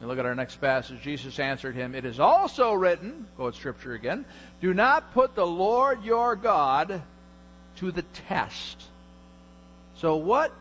We 0.00 0.06
look 0.06 0.18
at 0.18 0.26
our 0.26 0.34
next 0.34 0.56
passage. 0.60 1.00
Jesus 1.00 1.38
answered 1.38 1.76
him, 1.76 1.94
It 1.94 2.04
is 2.04 2.18
also 2.18 2.72
written, 2.72 3.26
quote 3.36 3.54
scripture 3.54 3.94
again, 3.94 4.24
do 4.60 4.74
not 4.74 5.14
put 5.14 5.36
the 5.36 5.46
Lord 5.46 6.02
your 6.02 6.34
God 6.34 7.02
to 7.76 7.92
the 7.92 8.02
test. 8.26 8.82
So 9.96 10.16
what 10.16 10.52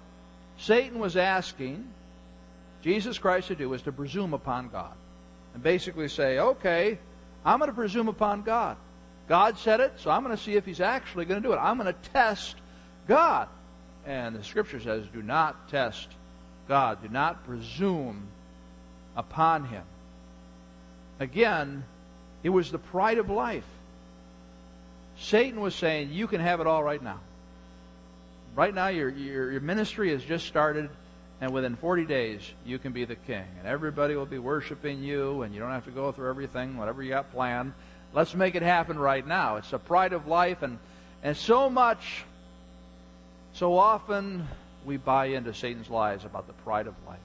Satan 0.60 1.00
was 1.00 1.18
asking 1.18 1.88
Jesus 2.84 3.18
Christ 3.18 3.48
to 3.48 3.56
do 3.56 3.70
was 3.70 3.82
to 3.84 3.92
presume 3.92 4.36
upon 4.36 4.70
God 4.70 4.94
and 5.56 5.64
basically 5.64 6.08
say, 6.08 6.38
okay, 6.38 7.00
I'm 7.44 7.58
going 7.58 7.70
to 7.70 7.76
presume 7.76 8.08
upon 8.08 8.44
God. 8.44 8.78
God 9.32 9.58
said 9.58 9.80
it, 9.80 9.94
so 9.96 10.12
I'm 10.12 10.26
going 10.26 10.36
to 10.36 10.44
see 10.44 10.56
if 10.56 10.66
He's 10.66 10.82
actually 10.82 11.24
going 11.24 11.42
to 11.42 11.48
do 11.48 11.54
it. 11.54 11.56
I'm 11.56 11.78
going 11.78 11.88
to 11.88 12.10
test 12.10 12.54
God. 13.08 13.48
And 14.06 14.36
the 14.36 14.44
Scripture 14.44 14.82
says, 14.82 15.06
do 15.14 15.22
not 15.22 15.70
test 15.70 16.10
God. 16.68 17.02
Do 17.02 17.08
not 17.08 17.46
presume 17.46 18.28
upon 19.16 19.70
Him. 19.70 19.84
Again, 21.22 21.86
it 22.44 22.50
was 22.50 22.72
the 22.72 22.78
pride 22.78 23.20
of 23.20 23.30
life. 23.30 23.64
Satan 25.18 25.62
was 25.62 25.76
saying, 25.76 26.12
you 26.12 26.28
can 26.28 26.42
have 26.42 26.60
it 26.60 26.68
all 26.68 26.84
right 26.84 27.02
now. 27.02 27.22
Right 28.54 28.76
now, 28.76 28.90
your, 28.90 29.08
your, 29.08 29.50
your 29.50 29.62
ministry 29.62 30.10
has 30.10 30.26
just 30.26 30.46
started, 30.46 30.90
and 31.40 31.54
within 31.54 31.78
40 31.78 32.06
days 32.06 32.42
you 32.66 32.78
can 32.80 32.92
be 32.92 33.06
the 33.06 33.16
king 33.16 33.46
and 33.58 33.66
everybody 33.66 34.16
will 34.16 34.26
be 34.26 34.40
worshiping 34.40 35.02
you 35.02 35.42
and 35.42 35.54
you 35.54 35.60
don't 35.60 35.72
have 35.72 35.86
to 35.86 35.92
go 35.92 36.12
through 36.12 36.30
everything 36.30 36.78
whatever 36.78 37.02
you 37.02 37.10
got 37.10 37.32
planned 37.32 37.74
let's 38.14 38.36
make 38.36 38.56
it 38.56 38.62
happen 38.62 38.98
right 39.00 39.26
now. 39.26 39.58
It's 39.58 39.72
the 39.72 39.80
pride 39.80 40.14
of 40.14 40.28
life 40.28 40.62
and 40.62 40.78
and 41.24 41.38
so 41.38 41.70
much 41.70 42.24
so 43.54 43.78
often 43.78 44.48
we 44.86 44.98
buy 44.98 45.26
into 45.26 45.54
satan's 45.54 45.90
lies 45.90 46.26
about 46.26 46.48
the 46.48 46.54
pride 46.54 46.88
of 46.88 46.96
life. 47.08 47.20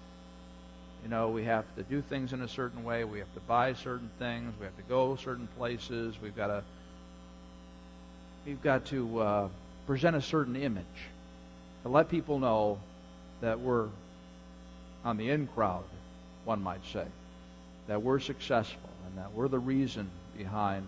You 1.03 1.09
know 1.11 1.28
we 1.28 1.45
have 1.45 1.64
to 1.76 1.82
do 1.82 2.03
things 2.03 2.32
in 2.32 2.43
a 2.43 2.49
certain 2.49 2.84
way. 2.84 3.05
We 3.05 3.18
have 3.18 3.32
to 3.34 3.41
buy 3.41 3.74
certain 3.74 4.11
things. 4.18 4.53
We 4.59 4.66
have 4.66 4.76
to 4.76 4.82
go 4.82 5.16
certain 5.16 5.49
places. 5.57 6.16
We've 6.20 6.37
got 6.37 6.49
to 6.49 6.62
we've 8.45 8.62
got 8.62 8.87
to 8.87 9.20
uh, 9.20 9.49
present 9.87 10.16
a 10.16 10.22
certain 10.22 10.57
image 10.57 10.84
to 11.82 11.89
let 11.89 12.09
people 12.09 12.39
know 12.39 12.78
that 13.41 13.61
we're 13.61 13.89
on 15.05 15.16
the 15.16 15.30
in 15.30 15.47
crowd, 15.47 15.84
one 16.45 16.62
might 16.62 16.84
say, 16.93 17.05
that 17.87 18.03
we're 18.03 18.18
successful 18.18 18.91
and 19.07 19.18
that 19.18 19.32
we're 19.32 19.49
the 19.49 19.59
reason 19.59 20.11
behind 20.37 20.87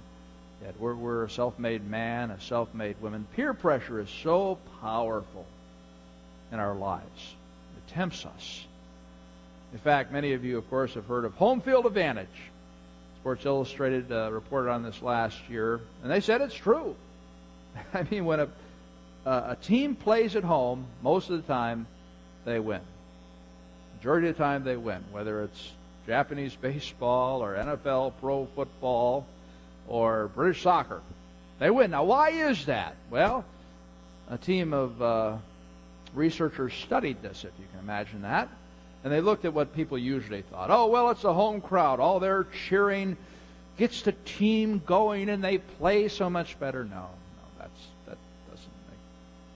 that 0.63 0.79
we're, 0.81 0.95
we're 0.95 1.25
a 1.25 1.31
self-made 1.31 1.89
man, 1.89 2.31
a 2.31 2.41
self-made 2.41 3.01
woman. 3.01 3.27
Peer 3.35 3.55
pressure 3.55 4.01
is 4.01 4.09
so 4.23 4.59
powerful 4.81 5.47
in 6.53 6.59
our 6.59 6.75
lives. 6.75 7.35
It 7.77 7.93
tempts 7.93 8.27
us. 8.27 8.65
In 9.73 9.79
fact, 9.79 10.13
many 10.13 10.33
of 10.33 10.45
you, 10.45 10.59
of 10.59 10.69
course, 10.71 10.95
have 10.95 11.07
heard 11.07 11.25
of 11.25 11.35
home 11.35 11.61
field 11.61 11.87
advantage. 11.87 12.27
Sports 13.21 13.45
Illustrated 13.45 14.11
uh, 14.11 14.31
reported 14.33 14.71
on 14.71 14.83
this 14.83 15.03
last 15.03 15.37
year, 15.49 15.81
and 16.03 16.11
they 16.11 16.21
said 16.21 16.41
it's 16.41 16.55
true. 16.55 16.95
I 17.95 18.05
mean, 18.11 18.25
when 18.25 18.41
a, 18.41 18.49
a 19.27 19.57
team 19.61 19.95
plays 19.95 20.37
at 20.37 20.45
home, 20.45 20.87
most 21.03 21.29
of 21.31 21.37
the 21.37 21.53
time 21.53 21.87
they 22.45 22.59
win. 22.59 22.81
Majority 23.99 24.29
of 24.29 24.37
the 24.37 24.43
time 24.43 24.65
they 24.65 24.77
win, 24.77 25.05
whether 25.11 25.43
it's 25.43 25.73
Japanese 26.07 26.55
baseball 26.57 27.43
or 27.43 27.55
NFL 27.55 28.15
pro 28.21 28.47
football 28.55 29.27
or 29.89 30.29
British 30.35 30.63
soccer. 30.63 31.01
They 31.59 31.71
win. 31.71 31.91
Now, 31.91 32.05
why 32.05 32.31
is 32.31 32.67
that? 32.67 32.95
Well, 33.11 33.45
a 34.31 34.39
team 34.39 34.73
of 34.73 35.03
uh, 35.03 35.37
researchers 36.15 36.73
studied 36.75 37.23
this, 37.23 37.45
if 37.45 37.51
you 37.59 37.67
can 37.73 37.81
imagine 37.81 38.23
that. 38.23 38.49
And 39.03 39.13
they 39.13 39.21
looked 39.21 39.45
at 39.45 39.55
what 39.55 39.75
people 39.75 39.97
usually 39.99 40.43
thought. 40.43 40.71
Oh, 40.71 40.87
well, 40.87 41.11
it's 41.11 41.25
a 41.25 41.33
home 41.33 41.61
crowd. 41.61 42.01
All 42.01 42.21
their 42.21 42.47
cheering 42.69 43.17
gets 43.77 44.03
the 44.03 44.13
team 44.13 44.83
going 44.85 45.29
and 45.29 45.43
they 45.43 45.59
play 45.59 46.09
so 46.09 46.29
much 46.29 46.59
better. 46.59 46.85
No, 46.85 46.91
no, 46.91 47.09
that's, 47.59 47.81
that 48.07 48.19
doesn't 48.51 48.73
make 48.89 48.99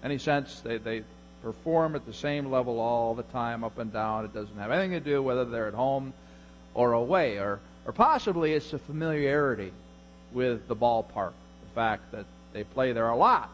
any 0.04 0.18
sense. 0.18 0.60
They, 0.60 0.78
they, 0.78 1.02
perform 1.42 1.96
at 1.96 2.06
the 2.06 2.12
same 2.12 2.50
level 2.50 2.78
all 2.78 3.14
the 3.14 3.24
time, 3.24 3.64
up 3.64 3.78
and 3.78 3.92
down. 3.92 4.24
It 4.24 4.32
doesn't 4.32 4.56
have 4.56 4.70
anything 4.70 4.92
to 4.92 5.00
do 5.00 5.20
whether 5.20 5.44
they're 5.44 5.66
at 5.66 5.74
home 5.74 6.14
or 6.72 6.92
away, 6.92 7.38
or 7.38 7.58
or 7.84 7.92
possibly 7.92 8.52
it's 8.52 8.72
a 8.72 8.78
familiarity 8.78 9.72
with 10.32 10.66
the 10.68 10.76
ballpark, 10.76 11.32
the 11.32 11.74
fact 11.74 12.12
that 12.12 12.26
they 12.52 12.64
play 12.64 12.92
there 12.92 13.08
a 13.08 13.16
lot. 13.16 13.50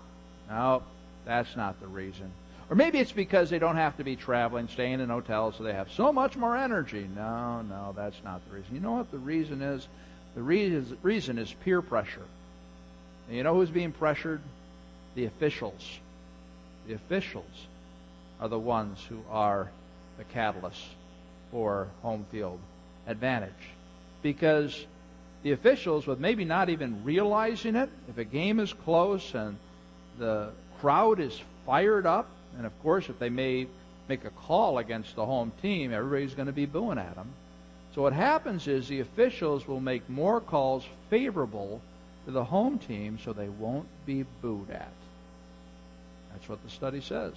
No, 0.48 0.82
that's 1.24 1.54
not 1.56 1.80
the 1.80 1.86
reason. 1.86 2.30
Or 2.70 2.76
maybe 2.76 2.98
it's 2.98 3.12
because 3.12 3.48
they 3.48 3.58
don't 3.58 3.76
have 3.76 3.96
to 3.96 4.04
be 4.04 4.16
traveling, 4.16 4.68
staying 4.68 5.00
in 5.00 5.08
hotels, 5.08 5.54
so 5.56 5.64
they 5.64 5.72
have 5.72 5.90
so 5.92 6.12
much 6.12 6.36
more 6.36 6.56
energy. 6.56 7.08
No, 7.14 7.62
no, 7.62 7.94
that's 7.96 8.22
not 8.24 8.42
the 8.48 8.56
reason. 8.56 8.74
You 8.74 8.80
know 8.80 8.92
what 8.92 9.10
the 9.10 9.18
reason 9.18 9.62
is? 9.62 9.88
The 10.34 10.42
reason, 10.42 10.98
reason 11.02 11.38
is 11.38 11.52
peer 11.64 11.80
pressure. 11.80 12.26
And 13.28 13.36
you 13.36 13.42
know 13.42 13.54
who's 13.54 13.70
being 13.70 13.92
pressured? 13.92 14.40
The 15.14 15.24
officials. 15.24 15.98
The 16.86 16.94
officials 16.94 17.66
are 18.40 18.48
the 18.48 18.58
ones 18.58 19.02
who 19.08 19.20
are 19.30 19.70
the 20.18 20.24
catalyst 20.24 20.84
for 21.50 21.88
home 22.02 22.26
field 22.30 22.58
advantage. 23.06 23.50
Because 24.22 24.86
the 25.42 25.52
officials, 25.52 26.06
with 26.06 26.18
maybe 26.18 26.44
not 26.44 26.68
even 26.68 27.04
realizing 27.04 27.76
it, 27.76 27.88
if 28.08 28.18
a 28.18 28.24
game 28.24 28.58
is 28.60 28.72
close 28.72 29.34
and 29.34 29.56
the 30.18 30.50
crowd 30.80 31.20
is 31.20 31.40
fired 31.64 32.06
up, 32.06 32.28
and 32.56 32.66
of 32.66 32.82
course, 32.82 33.08
if 33.08 33.18
they 33.18 33.30
may 33.30 33.66
make 34.08 34.24
a 34.24 34.30
call 34.30 34.78
against 34.78 35.14
the 35.14 35.24
home 35.24 35.52
team, 35.62 35.92
everybody's 35.92 36.34
going 36.34 36.46
to 36.46 36.52
be 36.52 36.66
booing 36.66 36.98
at 36.98 37.14
them. 37.14 37.30
So 37.94 38.02
what 38.02 38.12
happens 38.12 38.66
is 38.66 38.88
the 38.88 39.00
officials 39.00 39.66
will 39.66 39.80
make 39.80 40.08
more 40.08 40.40
calls 40.40 40.84
favorable 41.10 41.80
to 42.26 42.32
the 42.32 42.44
home 42.44 42.78
team 42.78 43.18
so 43.24 43.32
they 43.32 43.48
won't 43.48 43.88
be 44.06 44.24
booed 44.42 44.70
at. 44.70 44.92
That's 46.32 46.48
what 46.48 46.62
the 46.64 46.70
study 46.70 47.00
says. 47.00 47.34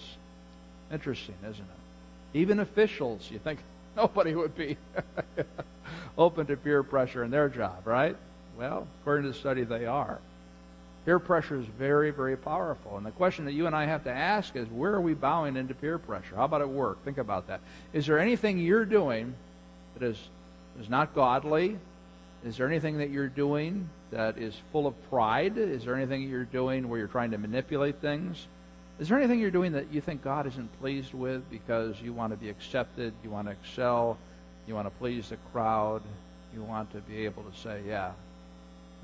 Interesting, 0.92 1.36
isn't 1.44 1.60
it? 1.60 2.38
Even 2.38 2.60
officials, 2.60 3.30
you 3.32 3.40
think 3.40 3.60
nobody 3.98 4.36
would 4.36 4.56
be 4.56 4.78
open 6.18 6.46
to 6.48 6.58
peer 6.58 6.84
pressure 6.84 7.24
in 7.24 7.32
their 7.32 7.50
job, 7.50 7.86
right? 7.86 8.16
Well, 8.58 8.88
according 9.02 9.24
to 9.24 9.32
the 9.32 9.38
study, 9.38 9.64
they 9.64 9.86
are. 9.86 10.20
Peer 11.06 11.18
pressure 11.18 11.60
is 11.60 11.66
very, 11.66 12.12
very 12.12 12.38
powerful. 12.38 12.98
And 12.98 13.06
the 13.06 13.12
question 13.12 13.46
that 13.46 13.54
you 13.54 13.66
and 13.66 13.76
I 13.76 13.86
have 13.86 14.04
to 14.04 14.12
ask 14.12 14.56
is 14.56 14.68
where 14.70 14.94
are 14.94 15.02
we 15.02 15.16
bowing 15.16 15.58
into 15.58 15.74
peer 15.74 15.98
pressure? 15.98 16.36
How 16.36 16.46
about 16.46 16.62
at 16.62 16.70
work? 16.70 17.04
Think 17.04 17.18
about 17.18 17.48
that. 17.48 17.60
Is 17.92 18.06
there 18.06 18.20
anything 18.20 18.60
you're 18.60 18.86
doing 18.86 19.34
that 19.96 20.06
is, 20.06 20.18
is 20.80 20.90
not 20.90 21.16
godly? 21.16 21.80
Is 22.46 22.58
there 22.58 22.68
anything 22.68 23.00
that 23.00 23.10
you're 23.10 23.28
doing 23.28 23.90
that 24.12 24.38
is 24.38 24.56
full 24.72 24.86
of 24.86 25.10
pride? 25.10 25.58
Is 25.58 25.86
there 25.86 25.96
anything 25.96 26.24
that 26.24 26.30
you're 26.30 26.44
doing 26.44 26.88
where 26.88 27.00
you're 27.00 27.08
trying 27.08 27.32
to 27.32 27.38
manipulate 27.38 28.00
things? 28.00 28.48
Is 29.02 29.10
there 29.10 29.18
anything 29.18 29.40
you're 29.40 29.50
doing 29.50 29.72
that 29.72 29.92
you 29.92 30.00
think 30.00 30.24
God 30.24 30.46
isn't 30.46 30.80
pleased 30.80 31.12
with 31.12 31.50
because 31.50 32.00
you 32.00 32.14
want 32.14 32.34
to 32.34 32.38
be 32.38 32.50
accepted, 32.50 33.14
you 33.24 33.32
want 33.32 33.48
to 33.48 33.52
excel, 33.54 34.16
you 34.68 34.76
want 34.76 34.86
to 34.86 34.92
please 35.00 35.30
the 35.30 35.38
crowd, 35.52 36.04
you 36.54 36.62
want 36.62 36.92
to 36.92 37.00
be 37.00 37.26
able 37.26 37.42
to 37.42 37.58
say, 37.58 37.82
yeah, 37.88 38.12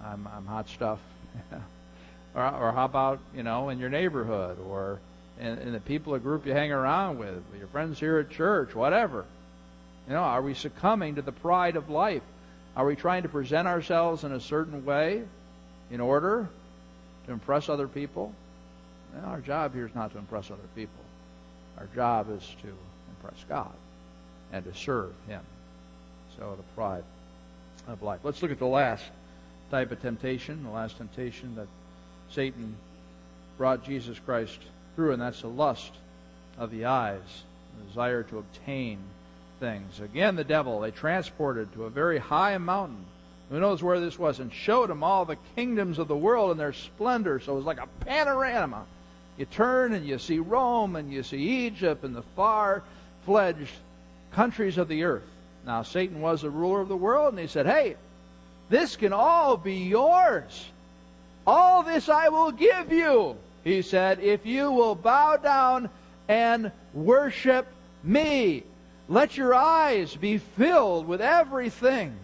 I'm, 0.05 0.27
I'm 0.27 0.45
hot 0.45 0.69
stuff? 0.69 0.99
or, 2.35 2.43
or 2.43 2.71
how 2.73 2.85
about, 2.85 3.17
you 3.35 3.41
know, 3.41 3.69
in 3.69 3.79
your 3.79 3.89
neighborhood 3.89 4.59
or 4.69 4.99
in, 5.39 5.57
in 5.57 5.73
the 5.73 5.79
people, 5.79 6.13
a 6.13 6.19
group 6.19 6.45
you 6.45 6.53
hang 6.53 6.71
around 6.71 7.17
with 7.17 7.41
your 7.57 7.67
friends 7.69 7.99
here 7.99 8.19
at 8.19 8.29
church, 8.29 8.75
whatever? 8.75 9.25
You 10.07 10.13
know, 10.13 10.21
are 10.21 10.43
we 10.43 10.53
succumbing 10.53 11.15
to 11.15 11.23
the 11.23 11.31
pride 11.31 11.75
of 11.75 11.89
life? 11.89 12.21
Are 12.75 12.85
we 12.85 12.95
trying 12.95 13.23
to 13.23 13.29
present 13.29 13.67
ourselves 13.67 14.23
in 14.23 14.31
a 14.31 14.39
certain 14.39 14.85
way 14.85 15.23
in 15.89 16.01
order 16.01 16.47
to 17.25 17.31
impress 17.31 17.67
other 17.67 17.87
people? 17.87 18.35
Our 19.25 19.41
job 19.41 19.73
here 19.73 19.85
is 19.85 19.95
not 19.95 20.11
to 20.13 20.17
impress 20.17 20.51
other 20.51 20.59
people. 20.75 21.03
Our 21.77 21.87
job 21.95 22.29
is 22.35 22.43
to 22.61 22.67
impress 23.09 23.43
God 23.47 23.73
and 24.51 24.63
to 24.65 24.73
serve 24.73 25.13
Him. 25.27 25.41
So 26.37 26.55
the 26.55 26.63
pride 26.75 27.03
of 27.87 28.03
life. 28.03 28.19
Let's 28.23 28.41
look 28.41 28.51
at 28.51 28.59
the 28.59 28.65
last 28.65 29.03
type 29.71 29.91
of 29.91 30.01
temptation, 30.01 30.63
the 30.63 30.69
last 30.69 30.97
temptation 30.97 31.55
that 31.55 31.67
Satan 32.31 32.75
brought 33.57 33.83
Jesus 33.83 34.19
Christ 34.19 34.59
through, 34.95 35.13
and 35.13 35.21
that's 35.21 35.41
the 35.41 35.47
lust 35.47 35.91
of 36.57 36.71
the 36.71 36.85
eyes, 36.85 37.43
the 37.77 37.85
desire 37.87 38.23
to 38.23 38.39
obtain 38.39 38.99
things. 39.59 39.99
Again, 39.99 40.35
the 40.35 40.43
devil, 40.43 40.79
they 40.79 40.91
transported 40.91 41.71
to 41.73 41.85
a 41.85 41.89
very 41.89 42.17
high 42.17 42.57
mountain. 42.57 43.05
Who 43.49 43.59
knows 43.59 43.81
where 43.81 43.99
this 43.99 44.19
was? 44.19 44.39
And 44.39 44.53
showed 44.53 44.89
him 44.89 45.03
all 45.03 45.25
the 45.25 45.37
kingdoms 45.55 45.99
of 45.99 46.07
the 46.07 46.17
world 46.17 46.51
and 46.51 46.59
their 46.59 46.73
splendor. 46.73 47.39
So 47.39 47.53
it 47.53 47.57
was 47.57 47.65
like 47.65 47.79
a 47.79 47.87
panorama 48.05 48.85
you 49.37 49.45
turn 49.45 49.93
and 49.93 50.05
you 50.05 50.17
see 50.17 50.39
Rome 50.39 50.95
and 50.95 51.11
you 51.11 51.23
see 51.23 51.65
Egypt 51.67 52.03
and 52.03 52.15
the 52.15 52.23
far 52.35 52.83
fledged 53.25 53.73
countries 54.31 54.77
of 54.77 54.87
the 54.87 55.03
earth. 55.03 55.27
Now, 55.65 55.83
Satan 55.83 56.21
was 56.21 56.41
the 56.41 56.49
ruler 56.49 56.81
of 56.81 56.87
the 56.87 56.95
world, 56.95 57.33
and 57.33 57.39
he 57.39 57.47
said, 57.47 57.65
Hey, 57.65 57.97
this 58.69 58.95
can 58.95 59.13
all 59.13 59.57
be 59.57 59.75
yours. 59.75 60.65
All 61.45 61.83
this 61.83 62.09
I 62.09 62.29
will 62.29 62.51
give 62.51 62.91
you, 62.91 63.37
he 63.63 63.81
said, 63.81 64.19
if 64.19 64.45
you 64.45 64.71
will 64.71 64.95
bow 64.95 65.37
down 65.37 65.89
and 66.27 66.71
worship 66.93 67.67
me. 68.03 68.63
Let 69.09 69.37
your 69.37 69.53
eyes 69.53 70.15
be 70.15 70.37
filled 70.37 71.07
with 71.07 71.21
everything 71.21 72.15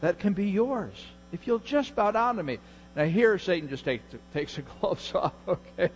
that 0.00 0.18
can 0.18 0.32
be 0.32 0.50
yours. 0.50 0.94
If 1.32 1.46
you'll 1.46 1.60
just 1.60 1.94
bow 1.94 2.10
down 2.10 2.36
to 2.36 2.42
me. 2.42 2.58
Now, 2.96 3.04
here 3.04 3.38
Satan 3.38 3.68
just 3.68 3.84
takes, 3.84 4.04
takes 4.32 4.56
the 4.56 4.62
clothes 4.62 5.12
off, 5.14 5.32
okay? 5.46 5.90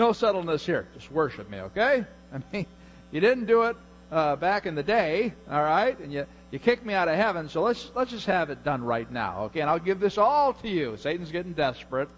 No 0.00 0.12
subtleness 0.12 0.64
here. 0.64 0.88
Just 0.94 1.12
worship 1.12 1.48
me, 1.50 1.60
okay? 1.60 2.04
I 2.32 2.38
mean, 2.52 2.66
you 3.12 3.20
didn't 3.20 3.44
do 3.44 3.62
it 3.64 3.76
uh, 4.10 4.34
back 4.36 4.64
in 4.64 4.74
the 4.74 4.82
day, 4.82 5.34
all 5.48 5.62
right? 5.62 5.96
And 6.00 6.12
you 6.12 6.26
you 6.50 6.58
kicked 6.58 6.84
me 6.84 6.94
out 6.94 7.06
of 7.06 7.14
heaven, 7.14 7.48
so 7.48 7.62
let's 7.62 7.92
let's 7.94 8.10
just 8.10 8.26
have 8.26 8.50
it 8.50 8.64
done 8.64 8.82
right 8.82 9.08
now, 9.12 9.44
okay? 9.44 9.60
And 9.60 9.70
I'll 9.70 9.78
give 9.78 10.00
this 10.00 10.18
all 10.18 10.54
to 10.54 10.68
you. 10.68 10.96
Satan's 10.96 11.30
getting 11.30 11.52
desperate, 11.52 12.08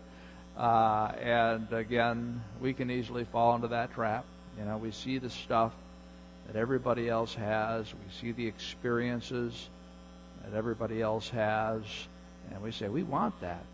uh, 0.56 1.12
and 1.20 1.70
again, 1.72 2.40
we 2.60 2.72
can 2.72 2.90
easily 2.90 3.24
fall 3.24 3.54
into 3.56 3.68
that 3.68 3.92
trap. 3.92 4.24
You 4.58 4.64
know, 4.64 4.78
we 4.78 4.92
see 4.92 5.18
the 5.18 5.30
stuff 5.30 5.72
that 6.46 6.56
everybody 6.56 7.08
else 7.08 7.34
has. 7.34 7.92
We 7.92 8.12
see 8.20 8.32
the 8.32 8.46
experiences 8.46 9.68
that 10.44 10.56
everybody 10.56 11.02
else 11.02 11.28
has, 11.30 11.82
and 12.52 12.62
we 12.62 12.70
say 12.70 12.88
we 12.88 13.02
want 13.02 13.38
that. 13.40 13.64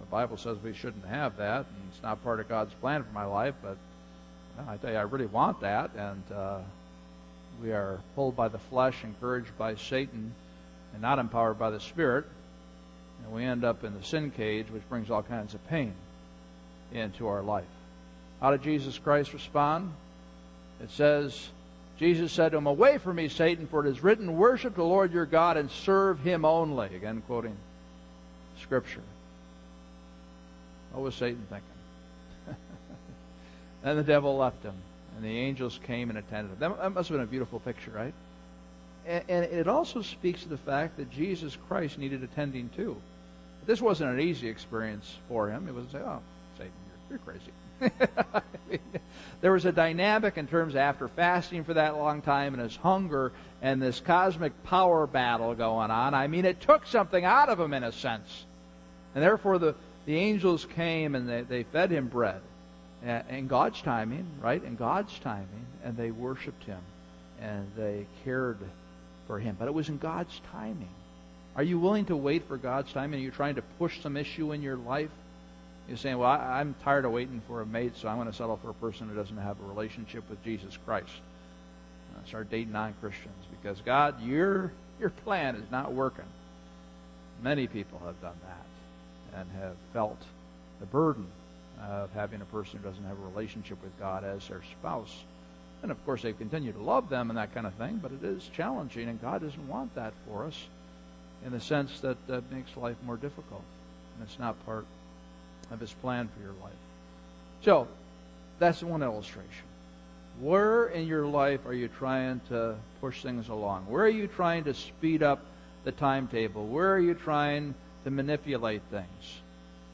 The 0.00 0.06
Bible 0.10 0.36
says 0.36 0.58
we 0.62 0.74
shouldn't 0.74 1.06
have 1.06 1.36
that, 1.38 1.66
and 1.66 1.90
it's 1.90 2.02
not 2.02 2.22
part 2.22 2.40
of 2.40 2.48
God's 2.48 2.74
plan 2.74 3.02
for 3.02 3.12
my 3.12 3.24
life, 3.24 3.54
but 3.62 3.76
No, 4.56 4.64
I 4.68 4.76
tell 4.76 4.90
you, 4.90 4.96
I 4.96 5.02
really 5.02 5.26
want 5.26 5.60
that, 5.60 5.90
and 5.96 6.22
uh, 6.32 6.58
we 7.62 7.72
are 7.72 8.00
pulled 8.14 8.36
by 8.36 8.48
the 8.48 8.58
flesh, 8.58 9.02
encouraged 9.02 9.56
by 9.58 9.74
Satan, 9.74 10.32
and 10.92 11.02
not 11.02 11.18
empowered 11.18 11.58
by 11.58 11.70
the 11.70 11.80
Spirit, 11.80 12.24
and 13.24 13.34
we 13.34 13.44
end 13.44 13.64
up 13.64 13.84
in 13.84 13.94
the 13.94 14.04
sin 14.04 14.30
cage, 14.30 14.70
which 14.70 14.88
brings 14.88 15.10
all 15.10 15.22
kinds 15.22 15.54
of 15.54 15.66
pain 15.68 15.92
into 16.92 17.26
our 17.26 17.42
life. 17.42 17.64
How 18.40 18.50
did 18.50 18.62
Jesus 18.62 18.98
Christ 18.98 19.32
respond? 19.32 19.92
It 20.82 20.90
says, 20.90 21.48
Jesus 21.98 22.32
said 22.32 22.52
to 22.52 22.58
him, 22.58 22.66
Away 22.66 22.98
from 22.98 23.16
me, 23.16 23.28
Satan, 23.28 23.66
for 23.66 23.84
it 23.86 23.90
is 23.90 24.02
written, 24.02 24.36
Worship 24.36 24.74
the 24.74 24.84
Lord 24.84 25.12
your 25.12 25.26
God 25.26 25.56
and 25.56 25.70
serve 25.70 26.20
him 26.20 26.44
only. 26.44 26.94
Again, 26.94 27.22
quoting 27.26 27.56
Scripture. 28.60 29.02
Oh, 30.94 30.98
what 30.98 31.04
was 31.04 31.14
Satan 31.16 31.44
thinking? 31.50 32.56
then 33.82 33.96
the 33.96 34.02
devil 34.04 34.36
left 34.36 34.62
him, 34.62 34.74
and 35.16 35.24
the 35.24 35.38
angels 35.38 35.80
came 35.86 36.08
and 36.08 36.18
attended 36.18 36.52
him. 36.52 36.74
That 36.78 36.94
must 36.94 37.08
have 37.08 37.16
been 37.16 37.24
a 37.24 37.30
beautiful 37.30 37.58
picture, 37.60 37.90
right? 37.90 38.14
And 39.06 39.44
it 39.44 39.68
also 39.68 40.00
speaks 40.00 40.42
to 40.44 40.48
the 40.48 40.56
fact 40.56 40.96
that 40.96 41.10
Jesus 41.10 41.58
Christ 41.68 41.98
needed 41.98 42.22
attending 42.22 42.70
too. 42.70 42.96
This 43.66 43.80
wasn't 43.80 44.12
an 44.12 44.20
easy 44.20 44.48
experience 44.48 45.18
for 45.28 45.50
him. 45.50 45.68
It 45.68 45.74
was 45.74 45.86
say, 45.92 45.98
oh, 45.98 46.20
Satan, 46.56 46.72
you're, 47.10 47.18
you're 47.18 47.18
crazy. 47.18 47.52
there 49.40 49.52
was 49.52 49.64
a 49.64 49.72
dynamic 49.72 50.38
in 50.38 50.46
terms 50.46 50.74
of 50.74 50.78
after 50.78 51.08
fasting 51.08 51.64
for 51.64 51.74
that 51.74 51.96
long 51.96 52.22
time 52.22 52.54
and 52.54 52.62
his 52.62 52.76
hunger 52.76 53.32
and 53.60 53.82
this 53.82 54.00
cosmic 54.00 54.62
power 54.64 55.06
battle 55.06 55.54
going 55.54 55.90
on. 55.90 56.14
I 56.14 56.26
mean, 56.28 56.44
it 56.44 56.60
took 56.60 56.86
something 56.86 57.24
out 57.24 57.48
of 57.48 57.58
him 57.60 57.74
in 57.74 57.84
a 57.84 57.92
sense. 57.92 58.44
And 59.14 59.22
therefore, 59.22 59.58
the, 59.58 59.74
the 60.06 60.16
angels 60.16 60.66
came 60.74 61.14
and 61.14 61.28
they, 61.28 61.42
they 61.42 61.62
fed 61.64 61.90
him 61.90 62.08
bread. 62.08 62.40
In 63.28 63.48
God's 63.48 63.80
timing, 63.82 64.26
right? 64.40 64.62
In 64.62 64.76
God's 64.76 65.18
timing. 65.18 65.66
And 65.84 65.96
they 65.96 66.10
worshiped 66.10 66.64
him. 66.64 66.80
And 67.40 67.70
they 67.76 68.06
cared 68.24 68.58
for 69.26 69.38
him. 69.38 69.56
But 69.58 69.68
it 69.68 69.74
was 69.74 69.88
in 69.88 69.98
God's 69.98 70.40
timing. 70.52 70.88
Are 71.56 71.62
you 71.62 71.78
willing 71.78 72.06
to 72.06 72.16
wait 72.16 72.48
for 72.48 72.56
God's 72.56 72.92
timing? 72.92 73.20
Are 73.20 73.22
you 73.22 73.30
trying 73.30 73.56
to 73.56 73.62
push 73.78 74.00
some 74.00 74.16
issue 74.16 74.52
in 74.52 74.62
your 74.62 74.76
life? 74.76 75.10
You're 75.86 75.98
saying, 75.98 76.16
well, 76.16 76.30
I, 76.30 76.62
am 76.62 76.74
tired 76.82 77.04
of 77.04 77.12
waiting 77.12 77.42
for 77.46 77.60
a 77.60 77.66
mate, 77.66 77.92
so 77.96 78.08
I'm 78.08 78.16
going 78.16 78.26
to 78.26 78.32
settle 78.32 78.56
for 78.56 78.70
a 78.70 78.74
person 78.74 79.08
who 79.08 79.14
doesn't 79.14 79.36
have 79.36 79.60
a 79.60 79.64
relationship 79.64 80.28
with 80.30 80.42
Jesus 80.42 80.78
Christ. 80.86 81.12
Uh, 82.16 82.26
start 82.26 82.50
dating 82.50 82.72
non-Christians 82.72 83.44
because 83.50 83.78
God, 83.82 84.22
your 84.22 84.72
your 84.98 85.10
plan 85.10 85.56
is 85.56 85.70
not 85.70 85.92
working. 85.92 86.24
Many 87.42 87.66
people 87.66 88.00
have 88.06 88.18
done 88.22 88.36
that 88.46 88.64
and 89.36 89.48
have 89.60 89.76
felt 89.92 90.20
the 90.80 90.86
burden 90.86 91.26
of 91.82 92.12
having 92.12 92.40
a 92.40 92.46
person 92.46 92.78
who 92.78 92.88
doesn't 92.88 93.04
have 93.04 93.18
a 93.18 93.28
relationship 93.30 93.82
with 93.82 93.98
God 93.98 94.24
as 94.24 94.46
their 94.48 94.62
spouse. 94.78 95.24
And 95.82 95.90
of 95.90 96.04
course, 96.06 96.22
they 96.22 96.32
continue 96.32 96.72
to 96.72 96.82
love 96.82 97.08
them 97.08 97.30
and 97.30 97.38
that 97.38 97.52
kind 97.54 97.66
of 97.66 97.74
thing, 97.74 98.00
but 98.02 98.12
it 98.12 98.24
is 98.24 98.48
challenging, 98.54 99.08
and 99.08 99.20
God 99.20 99.42
doesn't 99.42 99.68
want 99.68 99.94
that 99.96 100.14
for 100.26 100.44
us 100.44 100.58
in 101.44 101.52
the 101.52 101.60
sense 101.60 102.00
that 102.00 102.16
that 102.26 102.50
makes 102.50 102.76
life 102.76 102.96
more 103.04 103.16
difficult. 103.16 103.62
And 104.14 104.26
it's 104.26 104.38
not 104.38 104.64
part 104.64 104.86
of 105.70 105.80
His 105.80 105.92
plan 105.92 106.28
for 106.28 106.42
your 106.42 106.54
life. 106.62 106.72
So, 107.62 107.88
that's 108.58 108.82
one 108.82 109.02
illustration. 109.02 109.66
Where 110.40 110.86
in 110.86 111.06
your 111.06 111.26
life 111.26 111.66
are 111.66 111.74
you 111.74 111.88
trying 111.88 112.40
to 112.48 112.76
push 113.00 113.22
things 113.22 113.48
along? 113.48 113.86
Where 113.86 114.04
are 114.04 114.08
you 114.08 114.26
trying 114.26 114.64
to 114.64 114.74
speed 114.74 115.22
up 115.22 115.44
the 115.84 115.92
timetable? 115.92 116.66
Where 116.66 116.92
are 116.94 116.98
you 116.98 117.14
trying 117.14 117.74
to 118.04 118.10
manipulate 118.10 118.82
things? 118.90 119.40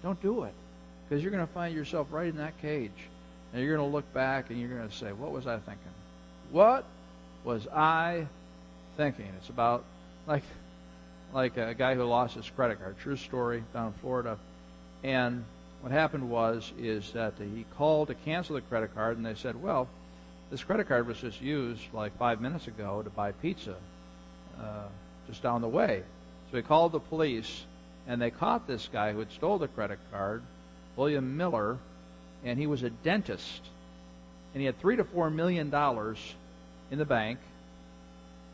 Don't 0.03 0.21
do 0.23 0.45
it. 0.45 0.55
Because 1.09 1.23
you're 1.23 1.33
going 1.33 1.47
to 1.47 1.53
find 1.53 1.75
yourself 1.75 2.09
right 2.11 2.29
in 2.29 2.37
that 2.37 2.61
cage. 2.61 2.91
And 3.53 3.63
you're 3.63 3.77
going 3.77 3.89
to 3.89 3.93
look 3.93 4.13
back 4.13 4.51
and 4.51 4.61
you're 4.61 4.69
going 4.69 4.89
to 4.89 4.95
say, 4.95 5.13
What 5.13 5.33
was 5.33 5.47
I 5.47 5.57
thinking? 5.57 5.93
What 6.51 6.85
was 7.45 7.67
I 7.69 8.27
thinking? 8.97 9.29
It's 9.39 9.49
about 9.49 9.85
like 10.27 10.43
like 11.33 11.57
a 11.57 11.75
guy 11.75 11.95
who 11.95 12.05
lost 12.05 12.35
his 12.35 12.49
credit 12.51 12.81
card. 12.81 12.97
True 12.99 13.17
story 13.17 13.63
down 13.73 13.89
in 13.89 13.93
Florida. 13.95 14.39
And 15.03 15.45
what 15.81 15.93
happened 15.93 16.29
was 16.29 16.73
is 16.79 17.13
that 17.13 17.35
he 17.39 17.65
called 17.77 18.09
to 18.09 18.15
cancel 18.15 18.57
the 18.57 18.61
credit 18.63 18.95
card, 18.95 19.17
and 19.17 19.25
they 19.25 19.35
said, 19.35 19.61
"Well, 19.61 19.89
this 20.51 20.63
credit 20.63 20.89
card 20.89 21.07
was 21.07 21.19
just 21.19 21.41
used 21.41 21.83
like 21.93 22.17
five 22.19 22.41
minutes 22.41 22.67
ago 22.67 23.03
to 23.03 23.11
buy 23.11 23.33
pizza 23.33 23.77
uh, 24.61 24.89
just 25.27 25.43
down 25.43 25.61
the 25.63 25.69
way." 25.69 26.03
So 26.51 26.57
he 26.57 26.63
called 26.63 26.93
the 26.93 27.01
police, 27.01 27.65
and 28.07 28.21
they 28.21 28.31
caught 28.31 28.67
this 28.67 28.89
guy 28.93 29.13
who 29.13 29.19
had 29.19 29.31
stole 29.33 29.59
the 29.59 29.69
credit 29.69 29.99
card, 30.11 30.43
William 30.97 31.37
Miller, 31.37 31.79
and 32.45 32.59
he 32.59 32.67
was 32.67 32.83
a 32.83 32.91
dentist, 32.91 33.63
and 34.53 34.61
he 34.61 34.67
had 34.67 34.79
three 34.81 34.97
to 34.97 35.05
four 35.05 35.31
million 35.31 35.71
dollars 35.71 36.19
in 36.91 36.99
the 36.99 37.05
bank, 37.05 37.39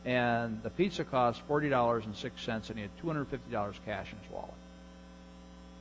and 0.05 0.63
the 0.63 0.71
pizza 0.71 1.05
cost 1.05 1.41
forty 1.43 1.69
dollars 1.69 2.05
and 2.05 2.17
six 2.17 2.41
cents, 2.43 2.69
and 2.69 2.79
he 2.79 2.83
had 2.83 2.91
two 3.01 3.07
hundred 3.07 3.29
fifty 3.29 3.51
dollars 3.51 3.77
cash 3.85 4.13
in 4.13 4.19
his 4.19 4.31
wallet. 4.31 4.51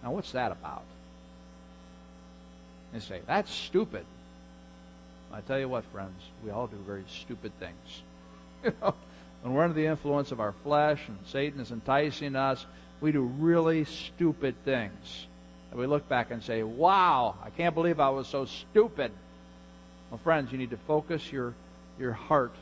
Now, 0.03 0.11
what's 0.11 0.31
that 0.33 0.51
about? 0.51 0.83
They 2.93 2.99
say 2.99 3.21
that's 3.25 3.51
stupid. 3.51 4.05
I 5.33 5.41
tell 5.41 5.59
you 5.59 5.67
what, 5.67 5.83
friends, 5.85 6.21
we 6.43 6.51
all 6.51 6.67
do 6.67 6.77
very 6.85 7.03
stupid 7.07 7.51
things. 7.59 7.75
You 8.63 8.73
know, 8.81 8.95
when 9.43 9.53
we're 9.53 9.63
under 9.63 9.75
the 9.75 9.85
influence 9.85 10.31
of 10.31 10.39
our 10.39 10.53
flesh 10.63 10.99
and 11.07 11.19
Satan 11.27 11.59
is 11.59 11.69
enticing 11.69 12.35
us, 12.35 12.65
we 13.05 13.11
do 13.11 13.21
really 13.21 13.85
stupid 13.85 14.55
things. 14.65 15.27
And 15.69 15.79
we 15.79 15.85
look 15.85 16.09
back 16.09 16.31
and 16.31 16.41
say, 16.41 16.63
"Wow, 16.63 17.35
I 17.43 17.51
can't 17.51 17.75
believe 17.75 17.99
I 17.99 18.09
was 18.09 18.27
so 18.27 18.45
stupid." 18.45 19.11
Well, 20.09 20.17
friends, 20.23 20.51
you 20.51 20.57
need 20.57 20.71
to 20.71 20.77
focus 20.87 21.31
your 21.31 21.53
your 21.99 22.13
heart 22.13 22.55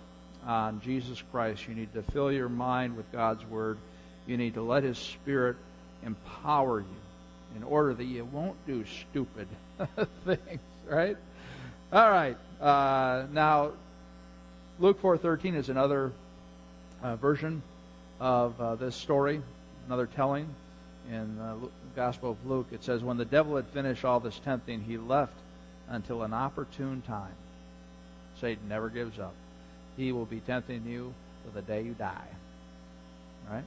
on 0.46 0.82
Jesus 0.82 1.24
Christ. 1.32 1.66
You 1.70 1.76
need 1.76 1.94
to 1.94 2.02
fill 2.02 2.30
your 2.30 2.50
mind 2.50 2.98
with 2.98 3.10
God's 3.14 3.46
Word. 3.46 3.78
You 4.28 4.36
need 4.36 4.56
to 4.56 4.62
let 4.62 4.84
His 4.84 4.98
Spirit 4.98 5.56
empower 6.06 6.82
you 6.82 7.56
in 7.56 7.64
order 7.64 7.94
that 7.94 8.04
you 8.04 8.26
won't 8.26 8.58
do 8.68 8.84
stupid 8.84 9.48
things, 10.26 10.60
right? 10.90 11.16
All 11.94 12.12
right. 12.12 12.36
Uh, 12.60 13.28
now, 13.32 13.72
Luke 14.78 15.02
4.13 15.02 15.56
is 15.56 15.70
another 15.70 16.12
uh, 17.02 17.16
version 17.16 17.62
of 18.20 18.60
uh, 18.60 18.76
this 18.76 18.94
story, 18.94 19.42
another 19.88 20.08
telling. 20.08 20.48
In 21.10 21.38
uh, 21.40 21.56
the 21.56 21.70
Gospel 21.96 22.32
of 22.32 22.46
Luke, 22.46 22.68
it 22.72 22.84
says, 22.84 23.04
When 23.04 23.18
the 23.18 23.26
devil 23.26 23.58
had 23.58 23.68
finished 23.68 24.06
all 24.06 24.20
this 24.20 24.40
tempting, 24.40 24.82
he 24.82 24.98
left 24.98 25.34
until 25.90 26.24
an 26.24 26.34
opportune 26.34 27.02
time. 27.02 27.36
Satan 28.40 28.70
never 28.70 28.90
gives 28.90 29.20
up. 29.20 29.34
He 29.98 30.12
will 30.12 30.26
be 30.26 30.40
tempting 30.40 30.86
you 30.86 31.14
to 31.46 31.54
the 31.54 31.62
day 31.62 31.82
you 31.82 31.94
die. 31.94 32.28
Right? 33.50 33.64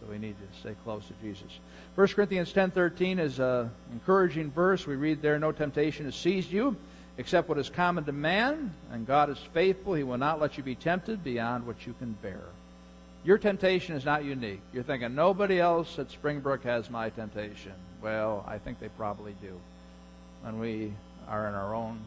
So 0.00 0.06
we 0.10 0.18
need 0.18 0.36
to 0.38 0.60
stay 0.60 0.74
close 0.84 1.06
to 1.06 1.14
Jesus. 1.22 1.58
1 1.94 2.08
Corinthians 2.08 2.52
10:13 2.52 3.18
is 3.18 3.38
an 3.38 3.70
encouraging 3.92 4.50
verse. 4.50 4.86
We 4.86 4.96
read 4.96 5.22
there, 5.22 5.38
"No 5.38 5.52
temptation 5.52 6.06
has 6.06 6.14
seized 6.14 6.50
you, 6.50 6.76
except 7.18 7.48
what 7.48 7.58
is 7.58 7.68
common 7.68 8.04
to 8.04 8.12
man, 8.12 8.72
and 8.90 9.06
God 9.06 9.30
is 9.30 9.38
faithful. 9.38 9.94
He 9.94 10.02
will 10.02 10.18
not 10.18 10.40
let 10.40 10.56
you 10.56 10.64
be 10.64 10.74
tempted 10.74 11.22
beyond 11.22 11.66
what 11.66 11.86
you 11.86 11.94
can 11.98 12.12
bear." 12.22 12.42
Your 13.24 13.38
temptation 13.38 13.94
is 13.94 14.04
not 14.04 14.24
unique. 14.24 14.60
You're 14.72 14.82
thinking 14.82 15.14
nobody 15.14 15.60
else 15.60 15.98
at 15.98 16.10
Springbrook 16.10 16.64
has 16.64 16.90
my 16.90 17.10
temptation. 17.10 17.72
Well, 18.02 18.44
I 18.48 18.58
think 18.58 18.80
they 18.80 18.88
probably 18.88 19.34
do. 19.40 19.58
When 20.42 20.58
we 20.58 20.92
are 21.28 21.48
in 21.48 21.54
our 21.54 21.74
own 21.74 22.00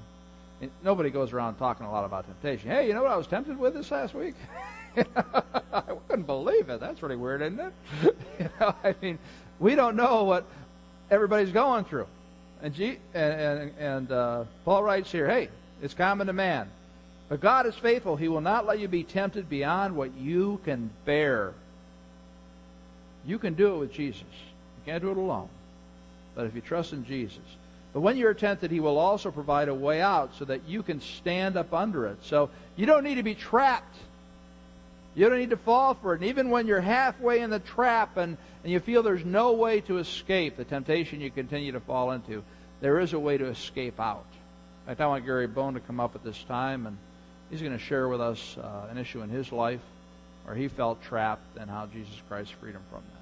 nobody 0.84 1.10
goes 1.10 1.34
around 1.34 1.56
talking 1.56 1.86
a 1.86 1.92
lot 1.92 2.06
about 2.06 2.26
temptation. 2.26 2.70
Hey, 2.70 2.88
you 2.88 2.94
know 2.94 3.04
what 3.04 3.12
I 3.12 3.18
was 3.18 3.28
tempted 3.28 3.58
with 3.58 3.74
this 3.74 3.92
last 3.92 4.14
week? 4.14 4.36
I 4.98 5.84
couldn't 6.08 6.26
believe 6.26 6.70
it. 6.70 6.80
That's 6.80 7.02
really 7.02 7.16
weird, 7.16 7.42
isn't 7.42 7.60
it? 7.60 7.74
you 8.40 8.50
know, 8.60 8.76
I 8.84 8.96
mean, 9.02 9.20
we 9.60 9.76
don't 9.76 9.96
know 9.96 10.24
what 10.24 10.46
everybody's 11.12 11.52
going 11.52 11.86
through. 11.86 12.08
And, 12.62 12.74
G, 12.74 12.98
and, 13.14 13.34
and, 13.34 13.74
and 13.78 14.12
uh, 14.12 14.44
Paul 14.64 14.84
writes 14.84 15.12
here, 15.12 15.28
hey, 15.28 15.50
it's 15.82 15.94
common 15.94 16.28
to 16.28 16.34
man. 16.34 16.70
But 17.28 17.42
God 17.42 17.66
is 17.66 17.76
faithful. 17.76 18.16
He 18.16 18.28
will 18.28 18.42
not 18.42 18.66
let 18.66 18.80
you 18.80 18.88
be 18.88 19.04
tempted 19.04 19.50
beyond 19.50 19.96
what 19.96 20.16
you 20.16 20.60
can 20.64 20.92
bear. 21.06 21.54
You 23.26 23.40
can 23.40 23.56
do 23.56 23.76
it 23.76 23.80
with 23.80 23.94
Jesus. 23.94 24.22
You 24.22 24.92
can't 24.92 25.02
do 25.02 25.12
it 25.12 25.18
alone. 25.18 25.50
But 26.36 26.46
if 26.46 26.54
you 26.54 26.62
trust 26.62 26.94
in 26.94 27.06
Jesus, 27.06 27.44
but 27.94 28.02
when 28.02 28.18
you're 28.18 28.34
tempted, 28.34 28.72
He 28.72 28.82
will 28.82 29.00
also 29.00 29.32
provide 29.32 29.70
a 29.70 29.74
way 29.74 30.02
out 30.02 30.36
so 30.38 30.46
that 30.46 30.68
you 30.68 30.84
can 30.84 31.00
stand 31.00 31.56
up 31.56 31.74
under 31.74 32.06
it. 32.08 32.18
So 32.24 32.50
you 32.76 32.86
don't 32.86 33.04
need 33.04 33.16
to 33.16 33.24
be 33.24 33.36
trapped. 33.36 33.96
You 35.16 35.30
don't 35.30 35.40
need 35.40 35.52
to 35.52 35.58
fall 35.58 35.94
for 35.94 36.14
it. 36.14 36.20
And 36.20 36.30
even 36.30 36.50
when 36.50 36.68
you're 36.68 36.82
halfway 36.82 37.40
in 37.40 37.50
the 37.50 37.60
trap 37.60 38.18
and, 38.18 38.38
and 38.64 38.72
you 38.72 38.82
feel 38.82 39.02
there's 39.02 39.24
no 39.24 39.54
way 39.54 39.80
to 39.82 39.98
escape 39.98 40.58
the 40.58 40.66
temptation 40.66 41.22
you 41.22 41.32
continue 41.32 41.72
to 41.72 41.80
fall 41.80 42.12
into, 42.12 42.44
there 42.82 43.00
is 43.00 43.14
a 43.14 43.20
way 43.20 43.38
to 43.38 43.46
escape 43.46 43.98
out. 43.98 44.26
In 44.84 44.90
fact, 44.90 45.02
I 45.02 45.08
want 45.08 45.26
Gary 45.26 45.48
Bone 45.48 45.76
to 45.76 45.80
come 45.80 46.02
up 46.02 46.16
at 46.16 46.24
this 46.24 46.44
time, 46.44 46.86
and 46.86 46.98
he's 47.50 47.62
going 47.62 47.74
to 47.74 47.84
share 47.84 48.08
with 48.08 48.22
us 48.22 48.58
uh, 48.58 48.88
an 48.90 48.98
issue 48.98 49.22
in 49.22 49.30
his 49.30 49.52
life 49.52 49.82
where 50.46 50.56
he 50.56 50.68
felt 50.68 51.02
trapped 51.04 51.58
and 51.58 51.70
how 51.70 51.88
Jesus 51.88 52.16
Christ 52.28 52.54
freed 52.54 52.76
him 52.76 52.84
from 52.90 53.02
that. 53.02 53.22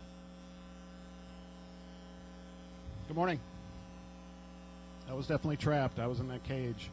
Good 3.07 3.17
morning. 3.17 3.39
I 5.09 5.13
was 5.13 5.27
definitely 5.27 5.57
trapped. 5.57 5.99
I 5.99 6.07
was 6.07 6.19
in 6.19 6.27
that 6.29 6.43
cage. 6.43 6.89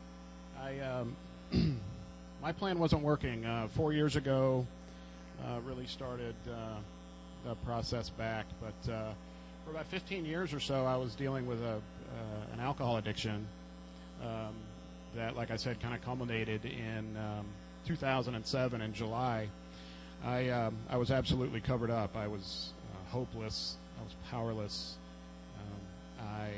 I 0.61 0.79
um, 0.81 1.17
my 2.43 2.53
plan 2.53 2.79
wasn't 2.79 3.03
working. 3.03 3.45
Uh, 3.45 3.69
four 3.75 3.93
years 3.93 4.17
ago, 4.17 4.67
uh, 5.45 5.61
really 5.65 5.87
started 5.87 6.35
uh, 6.49 6.79
the 7.45 7.55
process 7.57 8.11
back. 8.11 8.47
But 8.61 8.93
uh, 8.93 9.13
for 9.65 9.71
about 9.71 9.87
15 9.87 10.25
years 10.25 10.53
or 10.53 10.61
so, 10.61 10.85
I 10.85 10.97
was 10.97 11.15
dealing 11.15 11.47
with 11.47 11.63
a 11.63 11.81
uh, 12.11 12.53
an 12.53 12.61
alcohol 12.61 12.97
addiction 12.97 13.47
um, 14.23 14.55
that, 15.15 15.37
like 15.37 15.51
I 15.51 15.57
said, 15.57 15.81
kind 15.81 15.95
of 15.95 16.03
culminated 16.03 16.65
in 16.65 17.17
um, 17.17 17.47
2007 17.87 18.81
in 18.81 18.93
July. 18.93 19.49
I 20.25 20.49
um, 20.51 20.77
I 20.89 20.97
was 20.97 21.11
absolutely 21.11 21.61
covered 21.61 21.91
up. 21.91 22.17
I 22.17 22.27
was 22.27 22.73
uh, 22.93 23.11
hopeless. 23.11 23.77
I 23.99 24.05
was 24.05 24.15
powerless. 24.31 24.97
Um, 25.59 26.27
I 26.27 26.49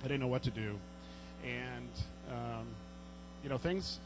I 0.00 0.02
didn't 0.02 0.20
know 0.20 0.26
what 0.26 0.42
to 0.44 0.50
do, 0.50 0.78
and 1.44 1.90
um, 2.30 2.66
you 3.42 3.50
know 3.50 3.58
things 3.58 3.98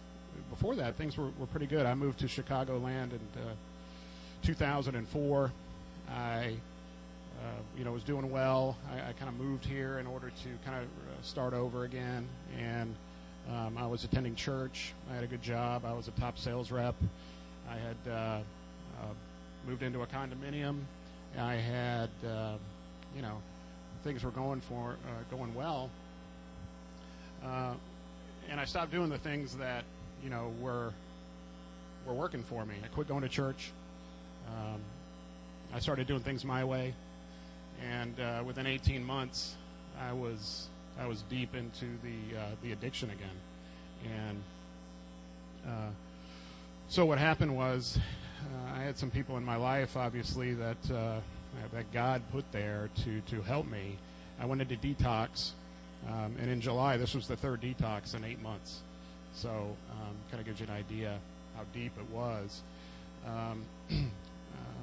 before 0.49 0.75
that 0.77 0.97
things 0.97 1.17
were, 1.17 1.31
were 1.39 1.47
pretty 1.47 1.67
good. 1.67 1.87
I 1.87 1.95
moved 1.95 2.19
to 2.21 2.27
Chicagoland 2.27 3.13
in 3.13 3.21
uh, 3.37 3.55
2004. 4.43 5.53
I 6.11 6.55
uh, 7.41 7.43
you 7.79 7.85
know 7.85 7.93
was 7.93 8.03
doing 8.03 8.31
well. 8.31 8.77
I, 8.93 9.11
I 9.11 9.13
kind 9.13 9.29
of 9.29 9.35
moved 9.35 9.65
here 9.65 10.01
in 10.01 10.07
order 10.07 10.31
to 10.31 10.69
kind 10.69 10.83
of 10.83 10.85
uh, 10.85 11.23
start 11.23 11.55
over 11.55 11.85
again, 11.85 12.27
and 12.59 12.95
um, 13.51 13.77
I 13.77 13.87
was 13.87 14.05
attending 14.05 14.35
church. 14.35 14.93
I 15.11 15.15
had 15.15 15.25
a 15.25 15.27
good 15.27 15.43
job. 15.43 15.85
I 15.85 15.93
was 15.93 16.09
a 16.09 16.13
top 16.13 16.39
sales 16.39 16.71
rep. 16.71 16.95
I 17.69 17.75
had 17.75 17.97
uh, 18.07 18.15
uh, 18.15 18.43
moved 19.67 19.83
into 19.83 20.03
a 20.03 20.07
condominium. 20.07 20.81
I 21.39 21.55
had, 21.55 22.11
uh, 22.27 22.57
you 23.15 23.23
know, 23.23 23.41
things 24.05 24.25
were 24.25 24.31
going 24.31 24.61
for 24.61 24.97
uh, 25.05 25.35
going 25.35 25.55
well. 25.55 25.91
Uh, 27.45 27.75
and 28.49 28.61
I 28.61 28.65
stopped 28.65 28.93
doing 28.93 29.09
the 29.09 29.19
things 29.19 29.57
that, 29.57 29.85
you 30.23 30.31
know, 30.31 30.53
were 30.61 30.93
were 32.07 32.15
working 32.15 32.43
for 32.43 32.65
me. 32.65 32.75
I 32.83 32.89
quit 32.89 33.09
going 33.09 33.23
to 33.23 33.29
church. 33.29 33.73
Um, 34.49 34.81
I 35.73 35.81
started 35.81 36.07
doing 36.07 36.21
things 36.21 36.45
my 36.45 36.65
way, 36.65 36.95
and 37.83 38.19
uh, 38.19 38.43
within 38.45 38.67
18 38.67 39.05
months, 39.05 39.55
I 40.01 40.13
was 40.13 40.70
I 40.99 41.07
was 41.07 41.23
deep 41.23 41.55
into 41.55 41.87
the 42.03 42.39
uh, 42.39 42.45
the 42.63 42.73
addiction 42.73 43.11
again, 43.11 43.29
and 44.05 44.43
uh, 45.67 45.91
so 46.89 47.07
what 47.07 47.19
happened 47.19 47.57
was 47.57 47.99
uh, 47.99 48.79
I 48.79 48.83
had 48.83 48.99
some 48.99 49.11
people 49.11 49.37
in 49.37 49.45
my 49.45 49.57
life, 49.57 49.97
obviously 49.97 50.55
that 50.55 50.91
uh, 50.91 51.21
that 51.73 51.93
God 51.93 52.23
put 52.33 52.51
there 52.53 52.91
to 53.05 53.21
to 53.23 53.43
help 53.43 53.67
me. 53.67 53.97
I 54.41 54.47
went 54.47 54.63
into 54.63 54.77
detox, 54.77 55.51
um, 56.09 56.37
and 56.41 56.51
in 56.51 56.61
July, 56.61 56.97
this 56.97 57.15
was 57.15 57.29
the 57.29 57.37
third 57.37 57.61
detox 57.61 58.15
in 58.15 58.25
eight 58.25 58.43
months. 58.43 58.81
So 59.35 59.77
um, 59.93 60.15
kind 60.31 60.41
of 60.41 60.47
gives 60.47 60.61
you 60.61 60.67
an 60.67 60.73
idea 60.73 61.19
how 61.57 61.63
deep 61.73 61.93
it 61.99 62.15
was. 62.15 62.63
Um, 63.27 63.65
uh, 63.91 63.95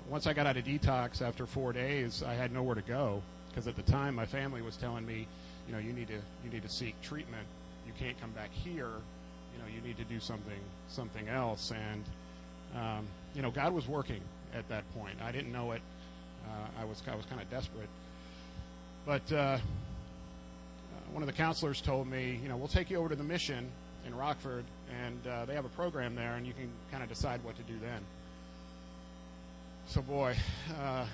once 0.10 0.28
I 0.28 0.34
got 0.34 0.46
out 0.46 0.58
of 0.58 0.64
detox 0.64 1.22
after 1.22 1.46
four 1.46 1.74
days, 1.74 2.24
I 2.24 2.34
had 2.34 2.52
nowhere 2.52 2.76
to 2.76 2.82
go 2.82 3.22
because 3.58 3.68
at 3.68 3.76
the 3.76 3.92
time 3.92 4.14
my 4.14 4.26
family 4.26 4.62
was 4.62 4.78
telling 4.78 5.04
me, 5.04 5.26
you 5.66 5.74
know, 5.74 5.80
you 5.80 5.92
need 5.92 6.08
to 6.10 6.20
you 6.44 6.52
need 6.52 6.62
to 6.62 6.70
seek 6.70 6.94
treatment. 7.02 7.48
You 7.88 7.94
can't 7.98 8.20
come 8.22 8.30
back 8.30 8.52
here. 8.52 8.92
You 9.52 9.60
know, 9.60 9.66
you 9.74 9.82
need 9.82 9.98
to 9.98 10.04
do 10.04 10.20
something 10.20 10.60
something 10.90 11.28
else. 11.28 11.72
And 11.72 12.04
um, 12.80 13.08
you 13.34 13.42
know, 13.42 13.50
God 13.50 13.74
was 13.74 13.88
working 13.88 14.22
at 14.54 14.70
that 14.70 14.84
point. 14.94 15.16
I 15.24 15.32
didn't 15.32 15.52
know 15.52 15.72
it. 15.72 15.82
Uh, 16.48 16.82
I 16.82 16.86
was 16.86 17.02
I 17.12 17.16
was 17.16 17.26
kind 17.26 17.42
of 17.42 17.50
desperate. 17.50 17.90
But 19.08 19.24
uh, 19.32 19.36
uh, 19.36 19.60
one 21.12 21.24
of 21.24 21.28
the 21.28 21.34
counselors 21.34 21.82
told 21.82 22.08
me, 22.08 22.40
you 22.44 22.50
know, 22.50 22.58
we'll 22.58 22.68
take 22.68 22.92
you 22.92 22.98
over 22.98 23.10
to 23.10 23.16
the 23.16 23.24
mission 23.24 23.72
in 24.06 24.14
Rockford, 24.14 24.66
and 25.04 25.26
uh, 25.26 25.46
they 25.46 25.56
have 25.56 25.66
a 25.66 25.70
program 25.70 26.14
there, 26.14 26.36
and 26.36 26.46
you 26.46 26.54
can 26.54 26.70
kind 26.92 27.02
of 27.02 27.10
decide 27.10 27.44
what 27.44 27.56
to 27.56 27.64
do 27.64 27.74
then. 27.82 28.02
So, 29.88 30.04
boy, 30.04 30.36
uh, 30.80 31.08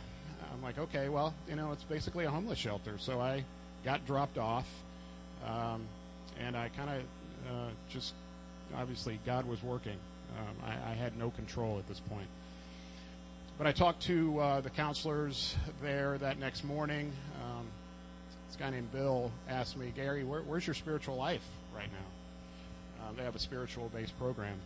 I'm 0.52 0.62
like, 0.62 0.78
okay, 0.78 1.10
well, 1.10 1.34
you 1.48 1.56
know, 1.56 1.72
it's 1.72 1.84
basically 1.84 2.26
a 2.26 2.30
homeless 2.30 2.58
shelter. 2.58 2.98
So 2.98 3.20
I 3.20 3.44
got 3.84 4.06
dropped 4.06 4.38
off, 4.38 4.68
um, 5.46 5.84
and 6.40 6.56
I 6.56 6.70
kind 6.70 6.90
of 6.90 7.52
uh, 7.52 7.70
just 7.90 8.14
obviously 8.76 9.20
God 9.26 9.46
was 9.46 9.62
working. 9.62 9.98
Um, 10.38 10.56
I, 10.66 10.92
I, 10.92 10.94
had 10.96 11.16
no 11.18 11.30
control 11.30 11.78
at 11.78 11.88
this 11.88 12.00
point. 12.00 12.28
But 13.58 13.68
I 13.68 13.72
talked 13.72 14.02
to 14.04 14.40
uh, 14.40 14.62
the 14.62 14.72
counselors 14.72 15.56
there 15.82 16.18
that 16.18 16.40
next 16.40 16.64
morning. 16.64 17.12
Um, 17.44 17.68
this 18.48 18.56
guy 18.56 18.72
named 18.72 18.92
Bill 18.92 19.32
asked 19.48 19.78
me, 19.78 19.94
Gary, 19.96 20.24
where, 20.24 20.42
where's 20.42 20.66
your 20.66 20.74
spiritual 20.74 21.18
life 21.18 21.44
right 21.76 21.90
now? 21.92 23.08
Um, 23.08 23.16
they 23.16 23.24
have 23.24 23.36
a 23.36 23.40
spiritual 23.40 23.92
based 23.94 24.18
program. 24.18 24.58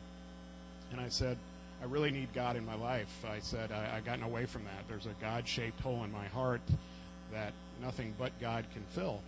And 0.91 1.01
I 1.01 1.09
said, 1.09 1.37
I 1.81 1.85
really 1.85 2.11
need 2.11 2.33
God 2.33 2.55
in 2.55 2.65
my 2.65 2.75
life. 2.75 3.23
I 3.29 3.39
said, 3.39 3.71
I, 3.71 3.97
I've 3.97 4.05
gotten 4.05 4.23
away 4.23 4.45
from 4.45 4.63
that. 4.63 4.87
There's 4.87 5.05
a 5.05 5.15
God 5.21 5.47
shaped 5.47 5.79
hole 5.79 6.03
in 6.03 6.11
my 6.11 6.25
heart 6.27 6.61
that 7.31 7.53
nothing 7.81 8.13
but 8.17 8.31
God 8.39 8.65
can 8.73 8.83
fill. 8.89 9.21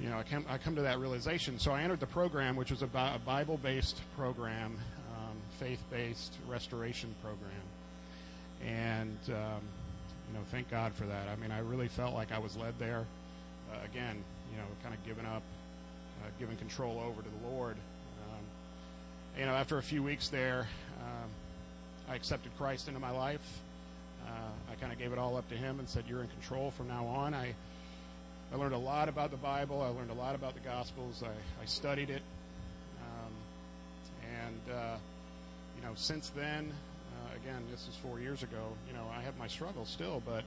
You 0.00 0.08
know, 0.10 0.18
I 0.18 0.22
come, 0.22 0.44
I 0.48 0.58
come 0.58 0.76
to 0.76 0.82
that 0.82 1.00
realization. 1.00 1.58
So 1.58 1.72
I 1.72 1.82
entered 1.82 2.00
the 2.00 2.06
program, 2.06 2.56
which 2.56 2.70
was 2.70 2.82
a, 2.82 2.86
a 2.86 3.20
Bible 3.24 3.58
based 3.58 4.00
program, 4.16 4.78
um, 5.16 5.36
faith 5.58 5.82
based 5.90 6.34
restoration 6.48 7.14
program. 7.22 7.50
And, 8.64 9.18
um, 9.28 9.62
you 10.28 10.34
know, 10.34 10.44
thank 10.50 10.70
God 10.70 10.94
for 10.94 11.04
that. 11.04 11.28
I 11.28 11.36
mean, 11.36 11.50
I 11.50 11.58
really 11.58 11.88
felt 11.88 12.14
like 12.14 12.32
I 12.32 12.38
was 12.38 12.56
led 12.56 12.78
there. 12.78 13.06
Uh, 13.72 13.84
again, 13.84 14.22
you 14.52 14.56
know, 14.56 14.64
kind 14.82 14.94
of 14.94 15.04
giving 15.04 15.26
up, 15.26 15.42
uh, 16.22 16.28
giving 16.38 16.56
control 16.56 17.00
over 17.00 17.20
to 17.20 17.28
the 17.28 17.48
Lord. 17.48 17.76
Um, 18.30 18.44
you 19.38 19.46
know, 19.46 19.52
after 19.52 19.78
a 19.78 19.82
few 19.82 20.02
weeks 20.02 20.28
there, 20.28 20.68
um, 21.00 21.30
I 22.08 22.14
accepted 22.14 22.56
Christ 22.56 22.88
into 22.88 23.00
my 23.00 23.10
life. 23.10 23.60
Uh, 24.26 24.72
I 24.72 24.74
kind 24.76 24.92
of 24.92 24.98
gave 24.98 25.12
it 25.12 25.18
all 25.18 25.36
up 25.36 25.48
to 25.48 25.56
Him 25.56 25.78
and 25.78 25.88
said, 25.88 26.04
"You're 26.08 26.22
in 26.22 26.28
control 26.28 26.70
from 26.70 26.88
now 26.88 27.06
on." 27.06 27.34
I 27.34 27.54
I 28.52 28.56
learned 28.56 28.74
a 28.74 28.78
lot 28.78 29.08
about 29.08 29.30
the 29.30 29.36
Bible. 29.36 29.82
I 29.82 29.88
learned 29.88 30.10
a 30.10 30.14
lot 30.14 30.34
about 30.34 30.54
the 30.54 30.60
Gospels. 30.60 31.22
I, 31.22 31.62
I 31.62 31.66
studied 31.66 32.10
it, 32.10 32.22
um, 33.00 33.32
and 34.42 34.74
uh, 34.74 34.96
you 35.76 35.82
know, 35.82 35.92
since 35.94 36.30
then, 36.30 36.72
uh, 37.12 37.36
again, 37.36 37.62
this 37.70 37.86
is 37.88 37.94
four 37.96 38.18
years 38.20 38.42
ago. 38.42 38.72
You 38.86 38.94
know, 38.94 39.04
I 39.14 39.20
have 39.22 39.36
my 39.38 39.46
struggles 39.46 39.88
still, 39.88 40.22
but 40.24 40.44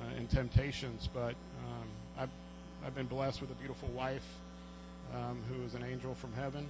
uh, 0.00 0.16
and 0.16 0.30
temptations. 0.30 1.08
But 1.12 1.34
um, 1.64 1.88
I've 2.18 2.30
I've 2.84 2.94
been 2.94 3.06
blessed 3.06 3.40
with 3.40 3.50
a 3.50 3.54
beautiful 3.54 3.88
wife 3.88 4.26
um, 5.14 5.42
who 5.48 5.62
is 5.64 5.74
an 5.74 5.84
angel 5.84 6.14
from 6.14 6.32
heaven, 6.32 6.66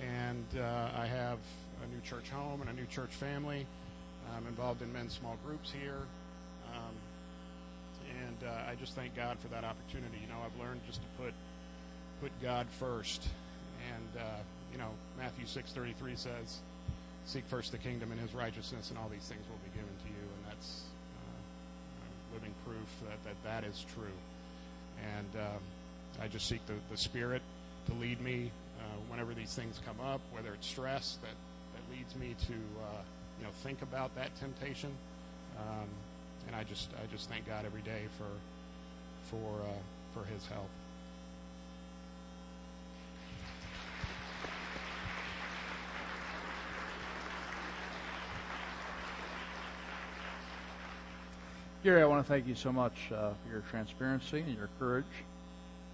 and 0.00 0.46
uh, 0.58 0.90
I 0.96 1.06
have 1.06 1.38
a 1.82 1.94
new 1.94 2.00
church 2.02 2.28
home 2.30 2.60
and 2.60 2.70
a 2.70 2.72
new 2.72 2.86
church 2.86 3.10
family. 3.10 3.66
I'm 4.36 4.46
involved 4.46 4.82
in 4.82 4.92
men's 4.92 5.14
small 5.14 5.38
groups 5.44 5.72
here. 5.72 6.02
Um, 6.74 6.94
and 8.26 8.48
uh, 8.48 8.70
I 8.70 8.74
just 8.74 8.94
thank 8.94 9.16
God 9.16 9.38
for 9.38 9.48
that 9.48 9.64
opportunity. 9.64 10.18
You 10.20 10.28
know, 10.28 10.40
I've 10.44 10.58
learned 10.60 10.80
just 10.86 11.00
to 11.00 11.08
put 11.22 11.34
put 12.20 12.32
God 12.42 12.66
first, 12.78 13.28
and 13.94 14.22
uh, 14.22 14.42
you 14.72 14.78
know, 14.78 14.90
Matthew 15.18 15.46
six 15.46 15.72
thirty 15.72 15.94
three 15.94 16.16
says, 16.16 16.58
"Seek 17.26 17.44
first 17.46 17.72
the 17.72 17.78
kingdom 17.78 18.12
and 18.12 18.20
His 18.20 18.34
righteousness, 18.34 18.90
and 18.90 18.98
all 18.98 19.08
these 19.08 19.26
things 19.28 19.44
will 19.48 19.60
be 19.64 19.70
given 19.78 19.94
to 20.02 20.08
you." 20.08 20.24
And 20.36 20.46
that's 20.46 20.82
uh, 21.16 22.34
living 22.34 22.54
proof 22.66 22.88
that, 23.08 23.22
that 23.24 23.36
that 23.44 23.68
is 23.68 23.84
true. 23.94 24.18
And 25.16 25.42
um, 25.42 25.62
I 26.20 26.28
just 26.28 26.48
seek 26.48 26.64
the, 26.66 26.74
the 26.90 26.96
Spirit 26.96 27.42
to 27.86 27.94
lead 27.94 28.20
me 28.20 28.50
uh, 28.80 28.82
whenever 29.08 29.34
these 29.34 29.54
things 29.54 29.80
come 29.84 30.04
up, 30.04 30.20
whether 30.32 30.52
it's 30.54 30.66
stress 30.66 31.18
that 31.22 31.34
leads 31.90 32.14
me 32.16 32.34
to 32.46 32.52
uh, 32.52 33.02
you 33.38 33.44
know 33.44 33.50
think 33.62 33.82
about 33.82 34.14
that 34.16 34.34
temptation. 34.36 34.90
Um, 35.58 35.88
and 36.46 36.56
I 36.56 36.64
just 36.64 36.90
I 37.02 37.06
just 37.12 37.28
thank 37.28 37.46
God 37.46 37.64
every 37.66 37.82
day 37.82 38.02
for 38.16 39.30
for 39.30 39.62
uh, 39.62 40.14
for 40.14 40.26
His 40.26 40.46
help. 40.46 40.68
Gary, 51.84 52.02
I 52.02 52.06
want 52.06 52.26
to 52.26 52.28
thank 52.28 52.46
you 52.46 52.56
so 52.56 52.72
much 52.72 52.92
uh, 53.12 53.30
for 53.30 53.52
your 53.52 53.62
transparency 53.70 54.40
and 54.40 54.56
your 54.56 54.68
courage 54.80 55.04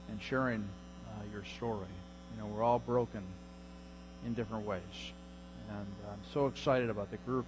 and 0.08 0.20
sharing 0.20 0.64
uh, 1.06 1.22
your 1.30 1.44
story. 1.56 1.86
You 2.34 2.42
know, 2.42 2.46
we're 2.46 2.62
all 2.62 2.78
broken 2.78 3.22
in 4.24 4.32
different 4.32 4.66
ways, 4.66 4.80
and 5.70 5.86
I'm 6.10 6.32
so 6.32 6.46
excited 6.46 6.90
about 6.90 7.10
the 7.10 7.18
group 7.18 7.46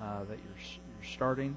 uh, 0.00 0.20
that 0.20 0.38
you're 0.38 0.62
you're 0.98 1.10
starting 1.12 1.54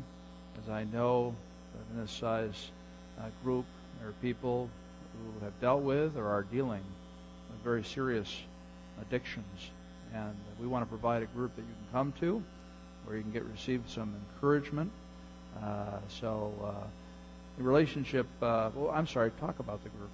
as 0.62 0.70
I 0.70 0.84
know 0.86 1.36
that 1.74 1.94
in 1.94 2.02
this 2.02 2.12
size 2.12 2.72
uh, 3.20 3.24
group, 3.44 3.66
there 4.00 4.10
are 4.10 4.16
people 4.22 4.70
who 5.14 5.46
have 5.46 5.60
dealt 5.60 5.84
with 5.84 6.18
or 6.18 6.28
are 6.28 6.44
dealing 6.44 6.84
with 7.50 7.64
very 7.64 7.84
serious 7.84 8.36
addictions. 9.02 9.72
And 10.14 10.36
we 10.60 10.68
want 10.68 10.84
to 10.84 10.90
provide 10.90 11.24
a 11.24 11.28
group 11.28 11.56
that 11.56 11.62
you 11.62 11.68
can 11.68 11.88
come 11.92 12.14
to 12.20 12.44
where 13.06 13.18
you 13.18 13.24
can 13.24 13.32
get 13.32 13.44
receive 13.46 13.82
some 13.88 14.14
encouragement. 14.36 14.92
Uh, 15.62 15.98
so, 16.08 16.54
uh, 16.64 16.88
the 17.58 17.64
relationship, 17.64 18.26
uh, 18.42 18.70
well, 18.76 18.92
I'm 18.92 19.08
sorry, 19.08 19.32
talk 19.40 19.60
about 19.60 19.84
the 19.84 19.90
group. 19.90 20.10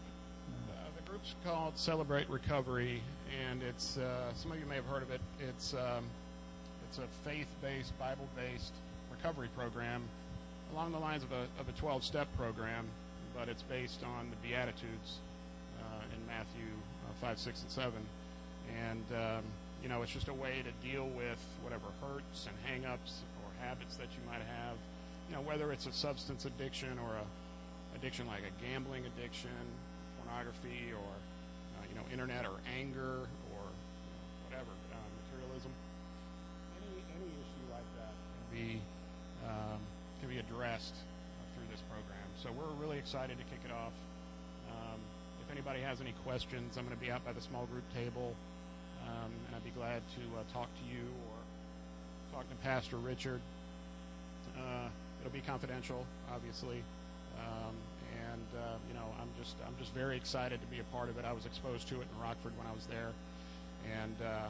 Group's 1.10 1.34
called 1.44 1.76
Celebrate 1.76 2.30
Recovery, 2.30 3.02
and 3.50 3.64
it's 3.64 3.98
uh, 3.98 4.32
some 4.36 4.52
of 4.52 4.60
you 4.60 4.66
may 4.68 4.76
have 4.76 4.86
heard 4.86 5.02
of 5.02 5.10
it. 5.10 5.22
It's 5.40 5.74
um, 5.74 6.06
it's 6.88 7.00
a 7.00 7.08
faith-based, 7.28 7.98
Bible-based 7.98 8.74
recovery 9.12 9.50
program 9.58 10.04
along 10.72 10.92
the 10.92 11.00
lines 11.00 11.24
of 11.24 11.32
a 11.32 11.48
of 11.60 11.68
a 11.68 11.72
12-step 11.82 12.28
program, 12.38 12.86
but 13.36 13.50
it's 13.50 13.64
based 13.64 14.04
on 14.04 14.30
the 14.30 14.48
Beatitudes 14.48 15.18
uh, 15.80 16.16
in 16.16 16.28
Matthew 16.28 16.70
uh, 17.10 17.26
5, 17.26 17.40
6, 17.40 17.62
and 17.64 17.72
7, 17.72 17.94
and 18.78 19.04
um, 19.18 19.44
you 19.82 19.90
know 19.90 20.04
it's 20.04 20.12
just 20.12 20.28
a 20.28 20.34
way 20.34 20.62
to 20.62 20.88
deal 20.88 21.08
with 21.08 21.42
whatever 21.64 21.88
hurts 22.04 22.46
and 22.46 22.56
hang-ups 22.70 23.22
or 23.42 23.66
habits 23.66 23.96
that 23.96 24.10
you 24.14 24.22
might 24.30 24.46
have. 24.46 24.78
You 25.28 25.36
know 25.38 25.42
whether 25.42 25.72
it's 25.72 25.88
a 25.88 25.92
substance 25.92 26.46
addiction 26.46 27.00
or 27.00 27.16
a 27.16 27.98
addiction 27.98 28.28
like 28.28 28.42
a 28.42 28.64
gambling 28.64 29.06
addiction 29.08 29.50
pornography 30.30 30.94
or 30.94 31.10
uh, 31.10 31.86
you 31.90 31.96
know 31.96 32.06
internet 32.14 32.46
or 32.46 32.62
anger 32.78 33.26
or 33.50 33.62
you 33.66 34.12
know, 34.14 34.22
whatever 34.46 34.70
uh, 34.94 35.10
materialism. 35.26 35.72
Any 36.78 37.02
any 37.18 37.30
issue 37.34 37.66
like 37.74 37.90
that 37.98 38.14
can 38.14 38.48
be 38.54 38.82
um, 39.46 39.80
can 40.22 40.30
be 40.30 40.38
addressed 40.38 40.94
uh, 40.94 41.46
through 41.58 41.68
this 41.74 41.82
program. 41.90 42.30
So 42.44 42.54
we're 42.54 42.70
really 42.78 42.98
excited 42.98 43.38
to 43.38 43.44
kick 43.50 43.60
it 43.66 43.74
off. 43.74 43.94
Um, 44.70 45.00
if 45.44 45.52
anybody 45.52 45.82
has 45.82 46.00
any 46.00 46.14
questions, 46.24 46.78
I'm 46.78 46.86
going 46.86 46.96
to 46.96 47.04
be 47.04 47.12
out 47.12 47.26
by 47.26 47.34
the 47.34 47.42
small 47.42 47.66
group 47.66 47.84
table, 47.94 48.36
um, 49.08 49.32
and 49.48 49.56
I'd 49.56 49.64
be 49.66 49.74
glad 49.74 50.02
to 50.16 50.24
uh, 50.38 50.44
talk 50.54 50.70
to 50.70 50.86
you 50.86 51.10
or 51.34 51.38
talk 52.38 52.48
to 52.50 52.56
Pastor 52.62 52.98
Richard. 52.98 53.42
Uh, 54.56 54.88
it'll 55.20 55.34
be 55.34 55.42
confidential, 55.42 56.06
obviously. 56.32 56.84
Um, 57.40 57.74
and 58.16 58.48
uh, 58.56 58.78
you 58.88 58.94
know, 58.94 59.06
I'm 59.22 59.30
just 59.38 59.56
I'm 59.66 59.76
just 59.78 59.94
very 59.94 60.18
excited 60.18 60.62
to 60.62 60.68
be 60.68 60.80
a 60.80 60.88
part 60.96 61.10
of 61.10 61.18
it. 61.18 61.26
I 61.26 61.34
was 61.34 61.46
exposed 61.46 61.88
to 61.90 61.96
it 62.02 62.08
in 62.08 62.16
Rockford 62.22 62.54
when 62.58 62.68
I 62.68 62.74
was 62.74 62.86
there, 62.86 63.12
and 63.86 64.16
uh, 64.22 64.50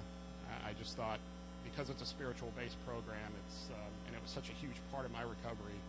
I 0.65 0.73
just 0.77 0.95
thought 0.95 1.19
because 1.63 1.89
it's 1.89 2.01
a 2.01 2.05
spiritual 2.05 2.51
based 2.57 2.77
program, 2.85 3.31
it's 3.45 3.69
um, 3.69 3.91
and 4.07 4.15
it 4.15 4.21
was 4.21 4.31
such 4.31 4.49
a 4.49 4.55
huge 4.57 4.77
part 4.91 5.05
of 5.05 5.11
my 5.11 5.21
recovery. 5.21 5.79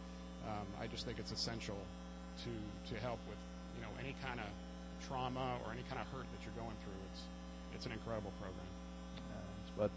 Um, 0.49 0.67
I 0.81 0.87
just 0.87 1.07
think 1.07 1.19
it's 1.19 1.33
essential 1.33 1.79
to 2.45 2.53
to 2.95 2.95
help 3.01 3.21
with 3.29 3.41
you 3.77 3.83
know 3.83 3.93
any 4.01 4.15
kind 4.25 4.41
of 4.41 4.51
trauma 5.07 5.57
or 5.65 5.73
any 5.73 5.85
kind 5.89 6.01
of 6.01 6.07
hurt 6.13 6.29
that 6.29 6.41
you're 6.45 6.57
going 6.59 6.77
through. 6.85 7.01
It's 7.13 7.23
it's 7.75 7.87
an 7.87 7.93
incredible 7.93 8.33
program. 8.41 8.73
Uh, 9.31 9.89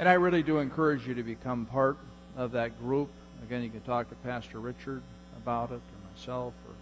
And 0.00 0.08
I 0.08 0.14
really 0.14 0.42
do 0.42 0.60
encourage 0.60 1.06
you 1.06 1.12
to 1.12 1.22
become 1.22 1.66
part 1.66 1.98
of 2.34 2.52
that 2.52 2.80
group. 2.80 3.10
Again, 3.42 3.62
you 3.62 3.68
can 3.68 3.82
talk 3.82 4.08
to 4.08 4.14
Pastor 4.26 4.58
Richard 4.58 5.02
about 5.36 5.72
it, 5.72 5.74
or 5.74 6.10
myself, 6.16 6.54
or 6.66 6.74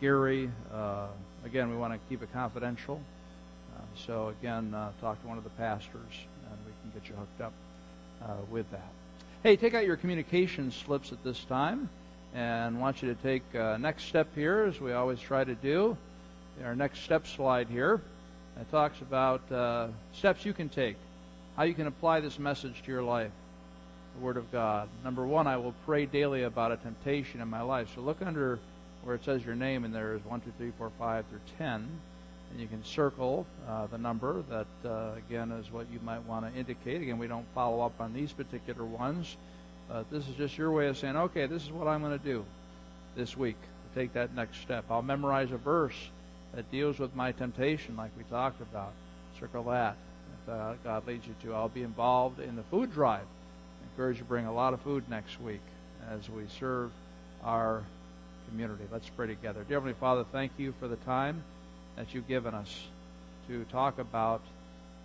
Gary. 0.00 0.50
Uh, 0.72 1.08
again, 1.44 1.68
we 1.68 1.76
want 1.76 1.92
to 1.92 2.00
keep 2.08 2.22
it 2.22 2.32
confidential. 2.32 3.02
Uh, 3.76 3.82
so, 4.06 4.28
again, 4.40 4.72
uh, 4.72 4.92
talk 4.98 5.20
to 5.20 5.28
one 5.28 5.36
of 5.36 5.44
the 5.44 5.50
pastors, 5.50 5.92
and 6.50 6.58
we 6.64 6.72
can 6.80 6.98
get 6.98 7.10
you 7.10 7.14
hooked 7.16 7.42
up 7.42 7.52
uh, 8.22 8.36
with 8.50 8.70
that. 8.70 8.88
Hey, 9.42 9.54
take 9.54 9.74
out 9.74 9.84
your 9.84 9.98
communication 9.98 10.72
slips 10.72 11.12
at 11.12 11.22
this 11.22 11.44
time, 11.44 11.90
and 12.34 12.80
want 12.80 13.02
you 13.02 13.14
to 13.14 13.22
take 13.22 13.42
uh, 13.54 13.76
next 13.76 14.04
step 14.04 14.26
here, 14.34 14.62
as 14.62 14.80
we 14.80 14.94
always 14.94 15.20
try 15.20 15.44
to 15.44 15.54
do. 15.54 15.98
Our 16.64 16.74
next 16.74 17.02
step 17.02 17.26
slide 17.26 17.68
here. 17.68 18.00
It 18.58 18.70
talks 18.70 19.02
about 19.02 19.52
uh, 19.52 19.88
steps 20.14 20.46
you 20.46 20.54
can 20.54 20.70
take 20.70 20.96
how 21.58 21.64
you 21.64 21.74
can 21.74 21.88
apply 21.88 22.20
this 22.20 22.38
message 22.38 22.80
to 22.84 22.92
your 22.92 23.02
life, 23.02 23.32
the 24.14 24.24
Word 24.24 24.36
of 24.36 24.50
God. 24.52 24.88
Number 25.02 25.26
one, 25.26 25.48
I 25.48 25.56
will 25.56 25.74
pray 25.84 26.06
daily 26.06 26.44
about 26.44 26.70
a 26.70 26.76
temptation 26.76 27.40
in 27.40 27.48
my 27.48 27.62
life. 27.62 27.88
So 27.96 28.00
look 28.00 28.22
under 28.22 28.60
where 29.02 29.16
it 29.16 29.24
says 29.24 29.44
your 29.44 29.56
name, 29.56 29.84
and 29.84 29.92
there 29.92 30.14
is 30.14 30.24
1, 30.24 30.40
2, 30.40 30.52
3, 30.56 30.72
4, 30.78 30.92
5 30.96 31.24
through 31.26 31.40
10. 31.58 31.88
And 32.52 32.60
you 32.60 32.68
can 32.68 32.84
circle 32.84 33.44
uh, 33.68 33.88
the 33.88 33.98
number 33.98 34.44
that, 34.48 34.88
uh, 34.88 35.16
again, 35.16 35.50
is 35.50 35.72
what 35.72 35.86
you 35.92 35.98
might 36.04 36.24
want 36.26 36.46
to 36.46 36.56
indicate. 36.56 37.02
Again, 37.02 37.18
we 37.18 37.26
don't 37.26 37.46
follow 37.56 37.84
up 37.84 38.00
on 38.00 38.14
these 38.14 38.30
particular 38.30 38.84
ones. 38.84 39.36
But 39.88 40.08
this 40.12 40.28
is 40.28 40.36
just 40.36 40.56
your 40.56 40.70
way 40.70 40.86
of 40.86 40.96
saying, 40.96 41.16
okay, 41.16 41.46
this 41.46 41.64
is 41.64 41.72
what 41.72 41.88
I'm 41.88 42.02
going 42.02 42.16
to 42.16 42.24
do 42.24 42.44
this 43.16 43.36
week 43.36 43.56
to 43.60 44.00
take 44.00 44.12
that 44.12 44.32
next 44.32 44.60
step. 44.60 44.84
I'll 44.88 45.02
memorize 45.02 45.50
a 45.50 45.56
verse 45.56 46.08
that 46.54 46.70
deals 46.70 47.00
with 47.00 47.16
my 47.16 47.32
temptation, 47.32 47.96
like 47.96 48.12
we 48.16 48.22
talked 48.30 48.60
about. 48.60 48.92
Circle 49.40 49.64
that 49.64 49.96
uh, 50.48 50.74
God 50.84 51.06
leads 51.06 51.26
you 51.26 51.34
to. 51.42 51.54
I'll 51.54 51.68
be 51.68 51.82
involved 51.82 52.40
in 52.40 52.56
the 52.56 52.62
food 52.64 52.92
drive. 52.92 53.22
I 53.22 53.92
encourage 53.92 54.16
you 54.16 54.22
to 54.22 54.28
bring 54.28 54.46
a 54.46 54.52
lot 54.52 54.74
of 54.74 54.80
food 54.80 55.08
next 55.08 55.40
week 55.40 55.60
as 56.10 56.28
we 56.28 56.44
serve 56.58 56.90
our 57.44 57.82
community. 58.48 58.84
Let's 58.90 59.08
pray 59.08 59.26
together. 59.26 59.64
Dear 59.68 59.76
Heavenly 59.76 59.96
Father, 59.98 60.24
thank 60.32 60.52
you 60.58 60.74
for 60.80 60.88
the 60.88 60.96
time 60.96 61.42
that 61.96 62.14
you've 62.14 62.28
given 62.28 62.54
us 62.54 62.86
to 63.48 63.64
talk 63.64 63.98
about 63.98 64.40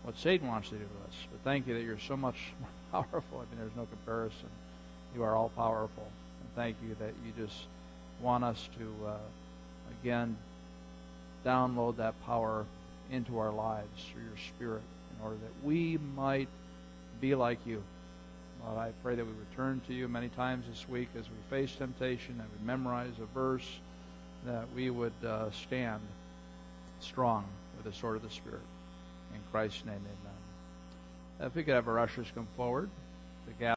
what 0.03 0.17
Satan 0.17 0.47
wants 0.47 0.69
to 0.69 0.75
do 0.75 0.81
to 0.81 1.09
us. 1.09 1.15
But 1.31 1.41
thank 1.43 1.67
you 1.67 1.73
that 1.73 1.81
you're 1.81 1.99
so 1.99 2.17
much 2.17 2.37
more 2.91 3.03
powerful. 3.03 3.39
I 3.39 3.49
mean, 3.49 3.59
there's 3.59 3.75
no 3.75 3.85
comparison. 3.85 4.49
You 5.15 5.23
are 5.23 5.35
all 5.35 5.49
powerful. 5.49 6.07
And 6.41 6.49
thank 6.55 6.77
you 6.87 6.95
that 6.99 7.13
you 7.25 7.45
just 7.45 7.65
want 8.21 8.43
us 8.43 8.69
to, 8.77 9.07
uh, 9.07 9.17
again, 10.01 10.37
download 11.45 11.97
that 11.97 12.13
power 12.25 12.65
into 13.11 13.39
our 13.39 13.51
lives 13.51 14.05
through 14.11 14.23
your 14.23 14.37
Spirit 14.55 14.81
order 15.23 15.35
that 15.35 15.65
we 15.65 15.97
might 16.15 16.47
be 17.21 17.35
like 17.35 17.59
you. 17.65 17.81
Lord, 18.65 18.77
I 18.77 18.91
pray 19.03 19.15
that 19.15 19.25
we 19.25 19.31
return 19.49 19.81
to 19.87 19.93
you 19.93 20.07
many 20.07 20.29
times 20.29 20.65
this 20.69 20.87
week 20.87 21.09
as 21.17 21.25
we 21.25 21.35
face 21.49 21.73
temptation 21.75 22.39
and 22.39 22.49
we 22.59 22.65
memorize 22.65 23.13
a 23.21 23.25
verse, 23.33 23.67
that 24.45 24.65
we 24.75 24.89
would 24.89 25.13
uh, 25.25 25.51
stand 25.51 26.01
strong 26.99 27.45
with 27.77 27.91
the 27.91 27.99
sword 27.99 28.15
of 28.15 28.23
the 28.23 28.29
Spirit. 28.29 28.61
In 29.33 29.39
Christ's 29.51 29.85
name, 29.85 29.95
amen. 29.95 31.47
If 31.47 31.55
we 31.55 31.63
could 31.63 31.73
have 31.73 31.87
our 31.87 31.99
ushers 31.99 32.27
come 32.33 32.47
forward. 32.55 32.89
The 33.45 33.53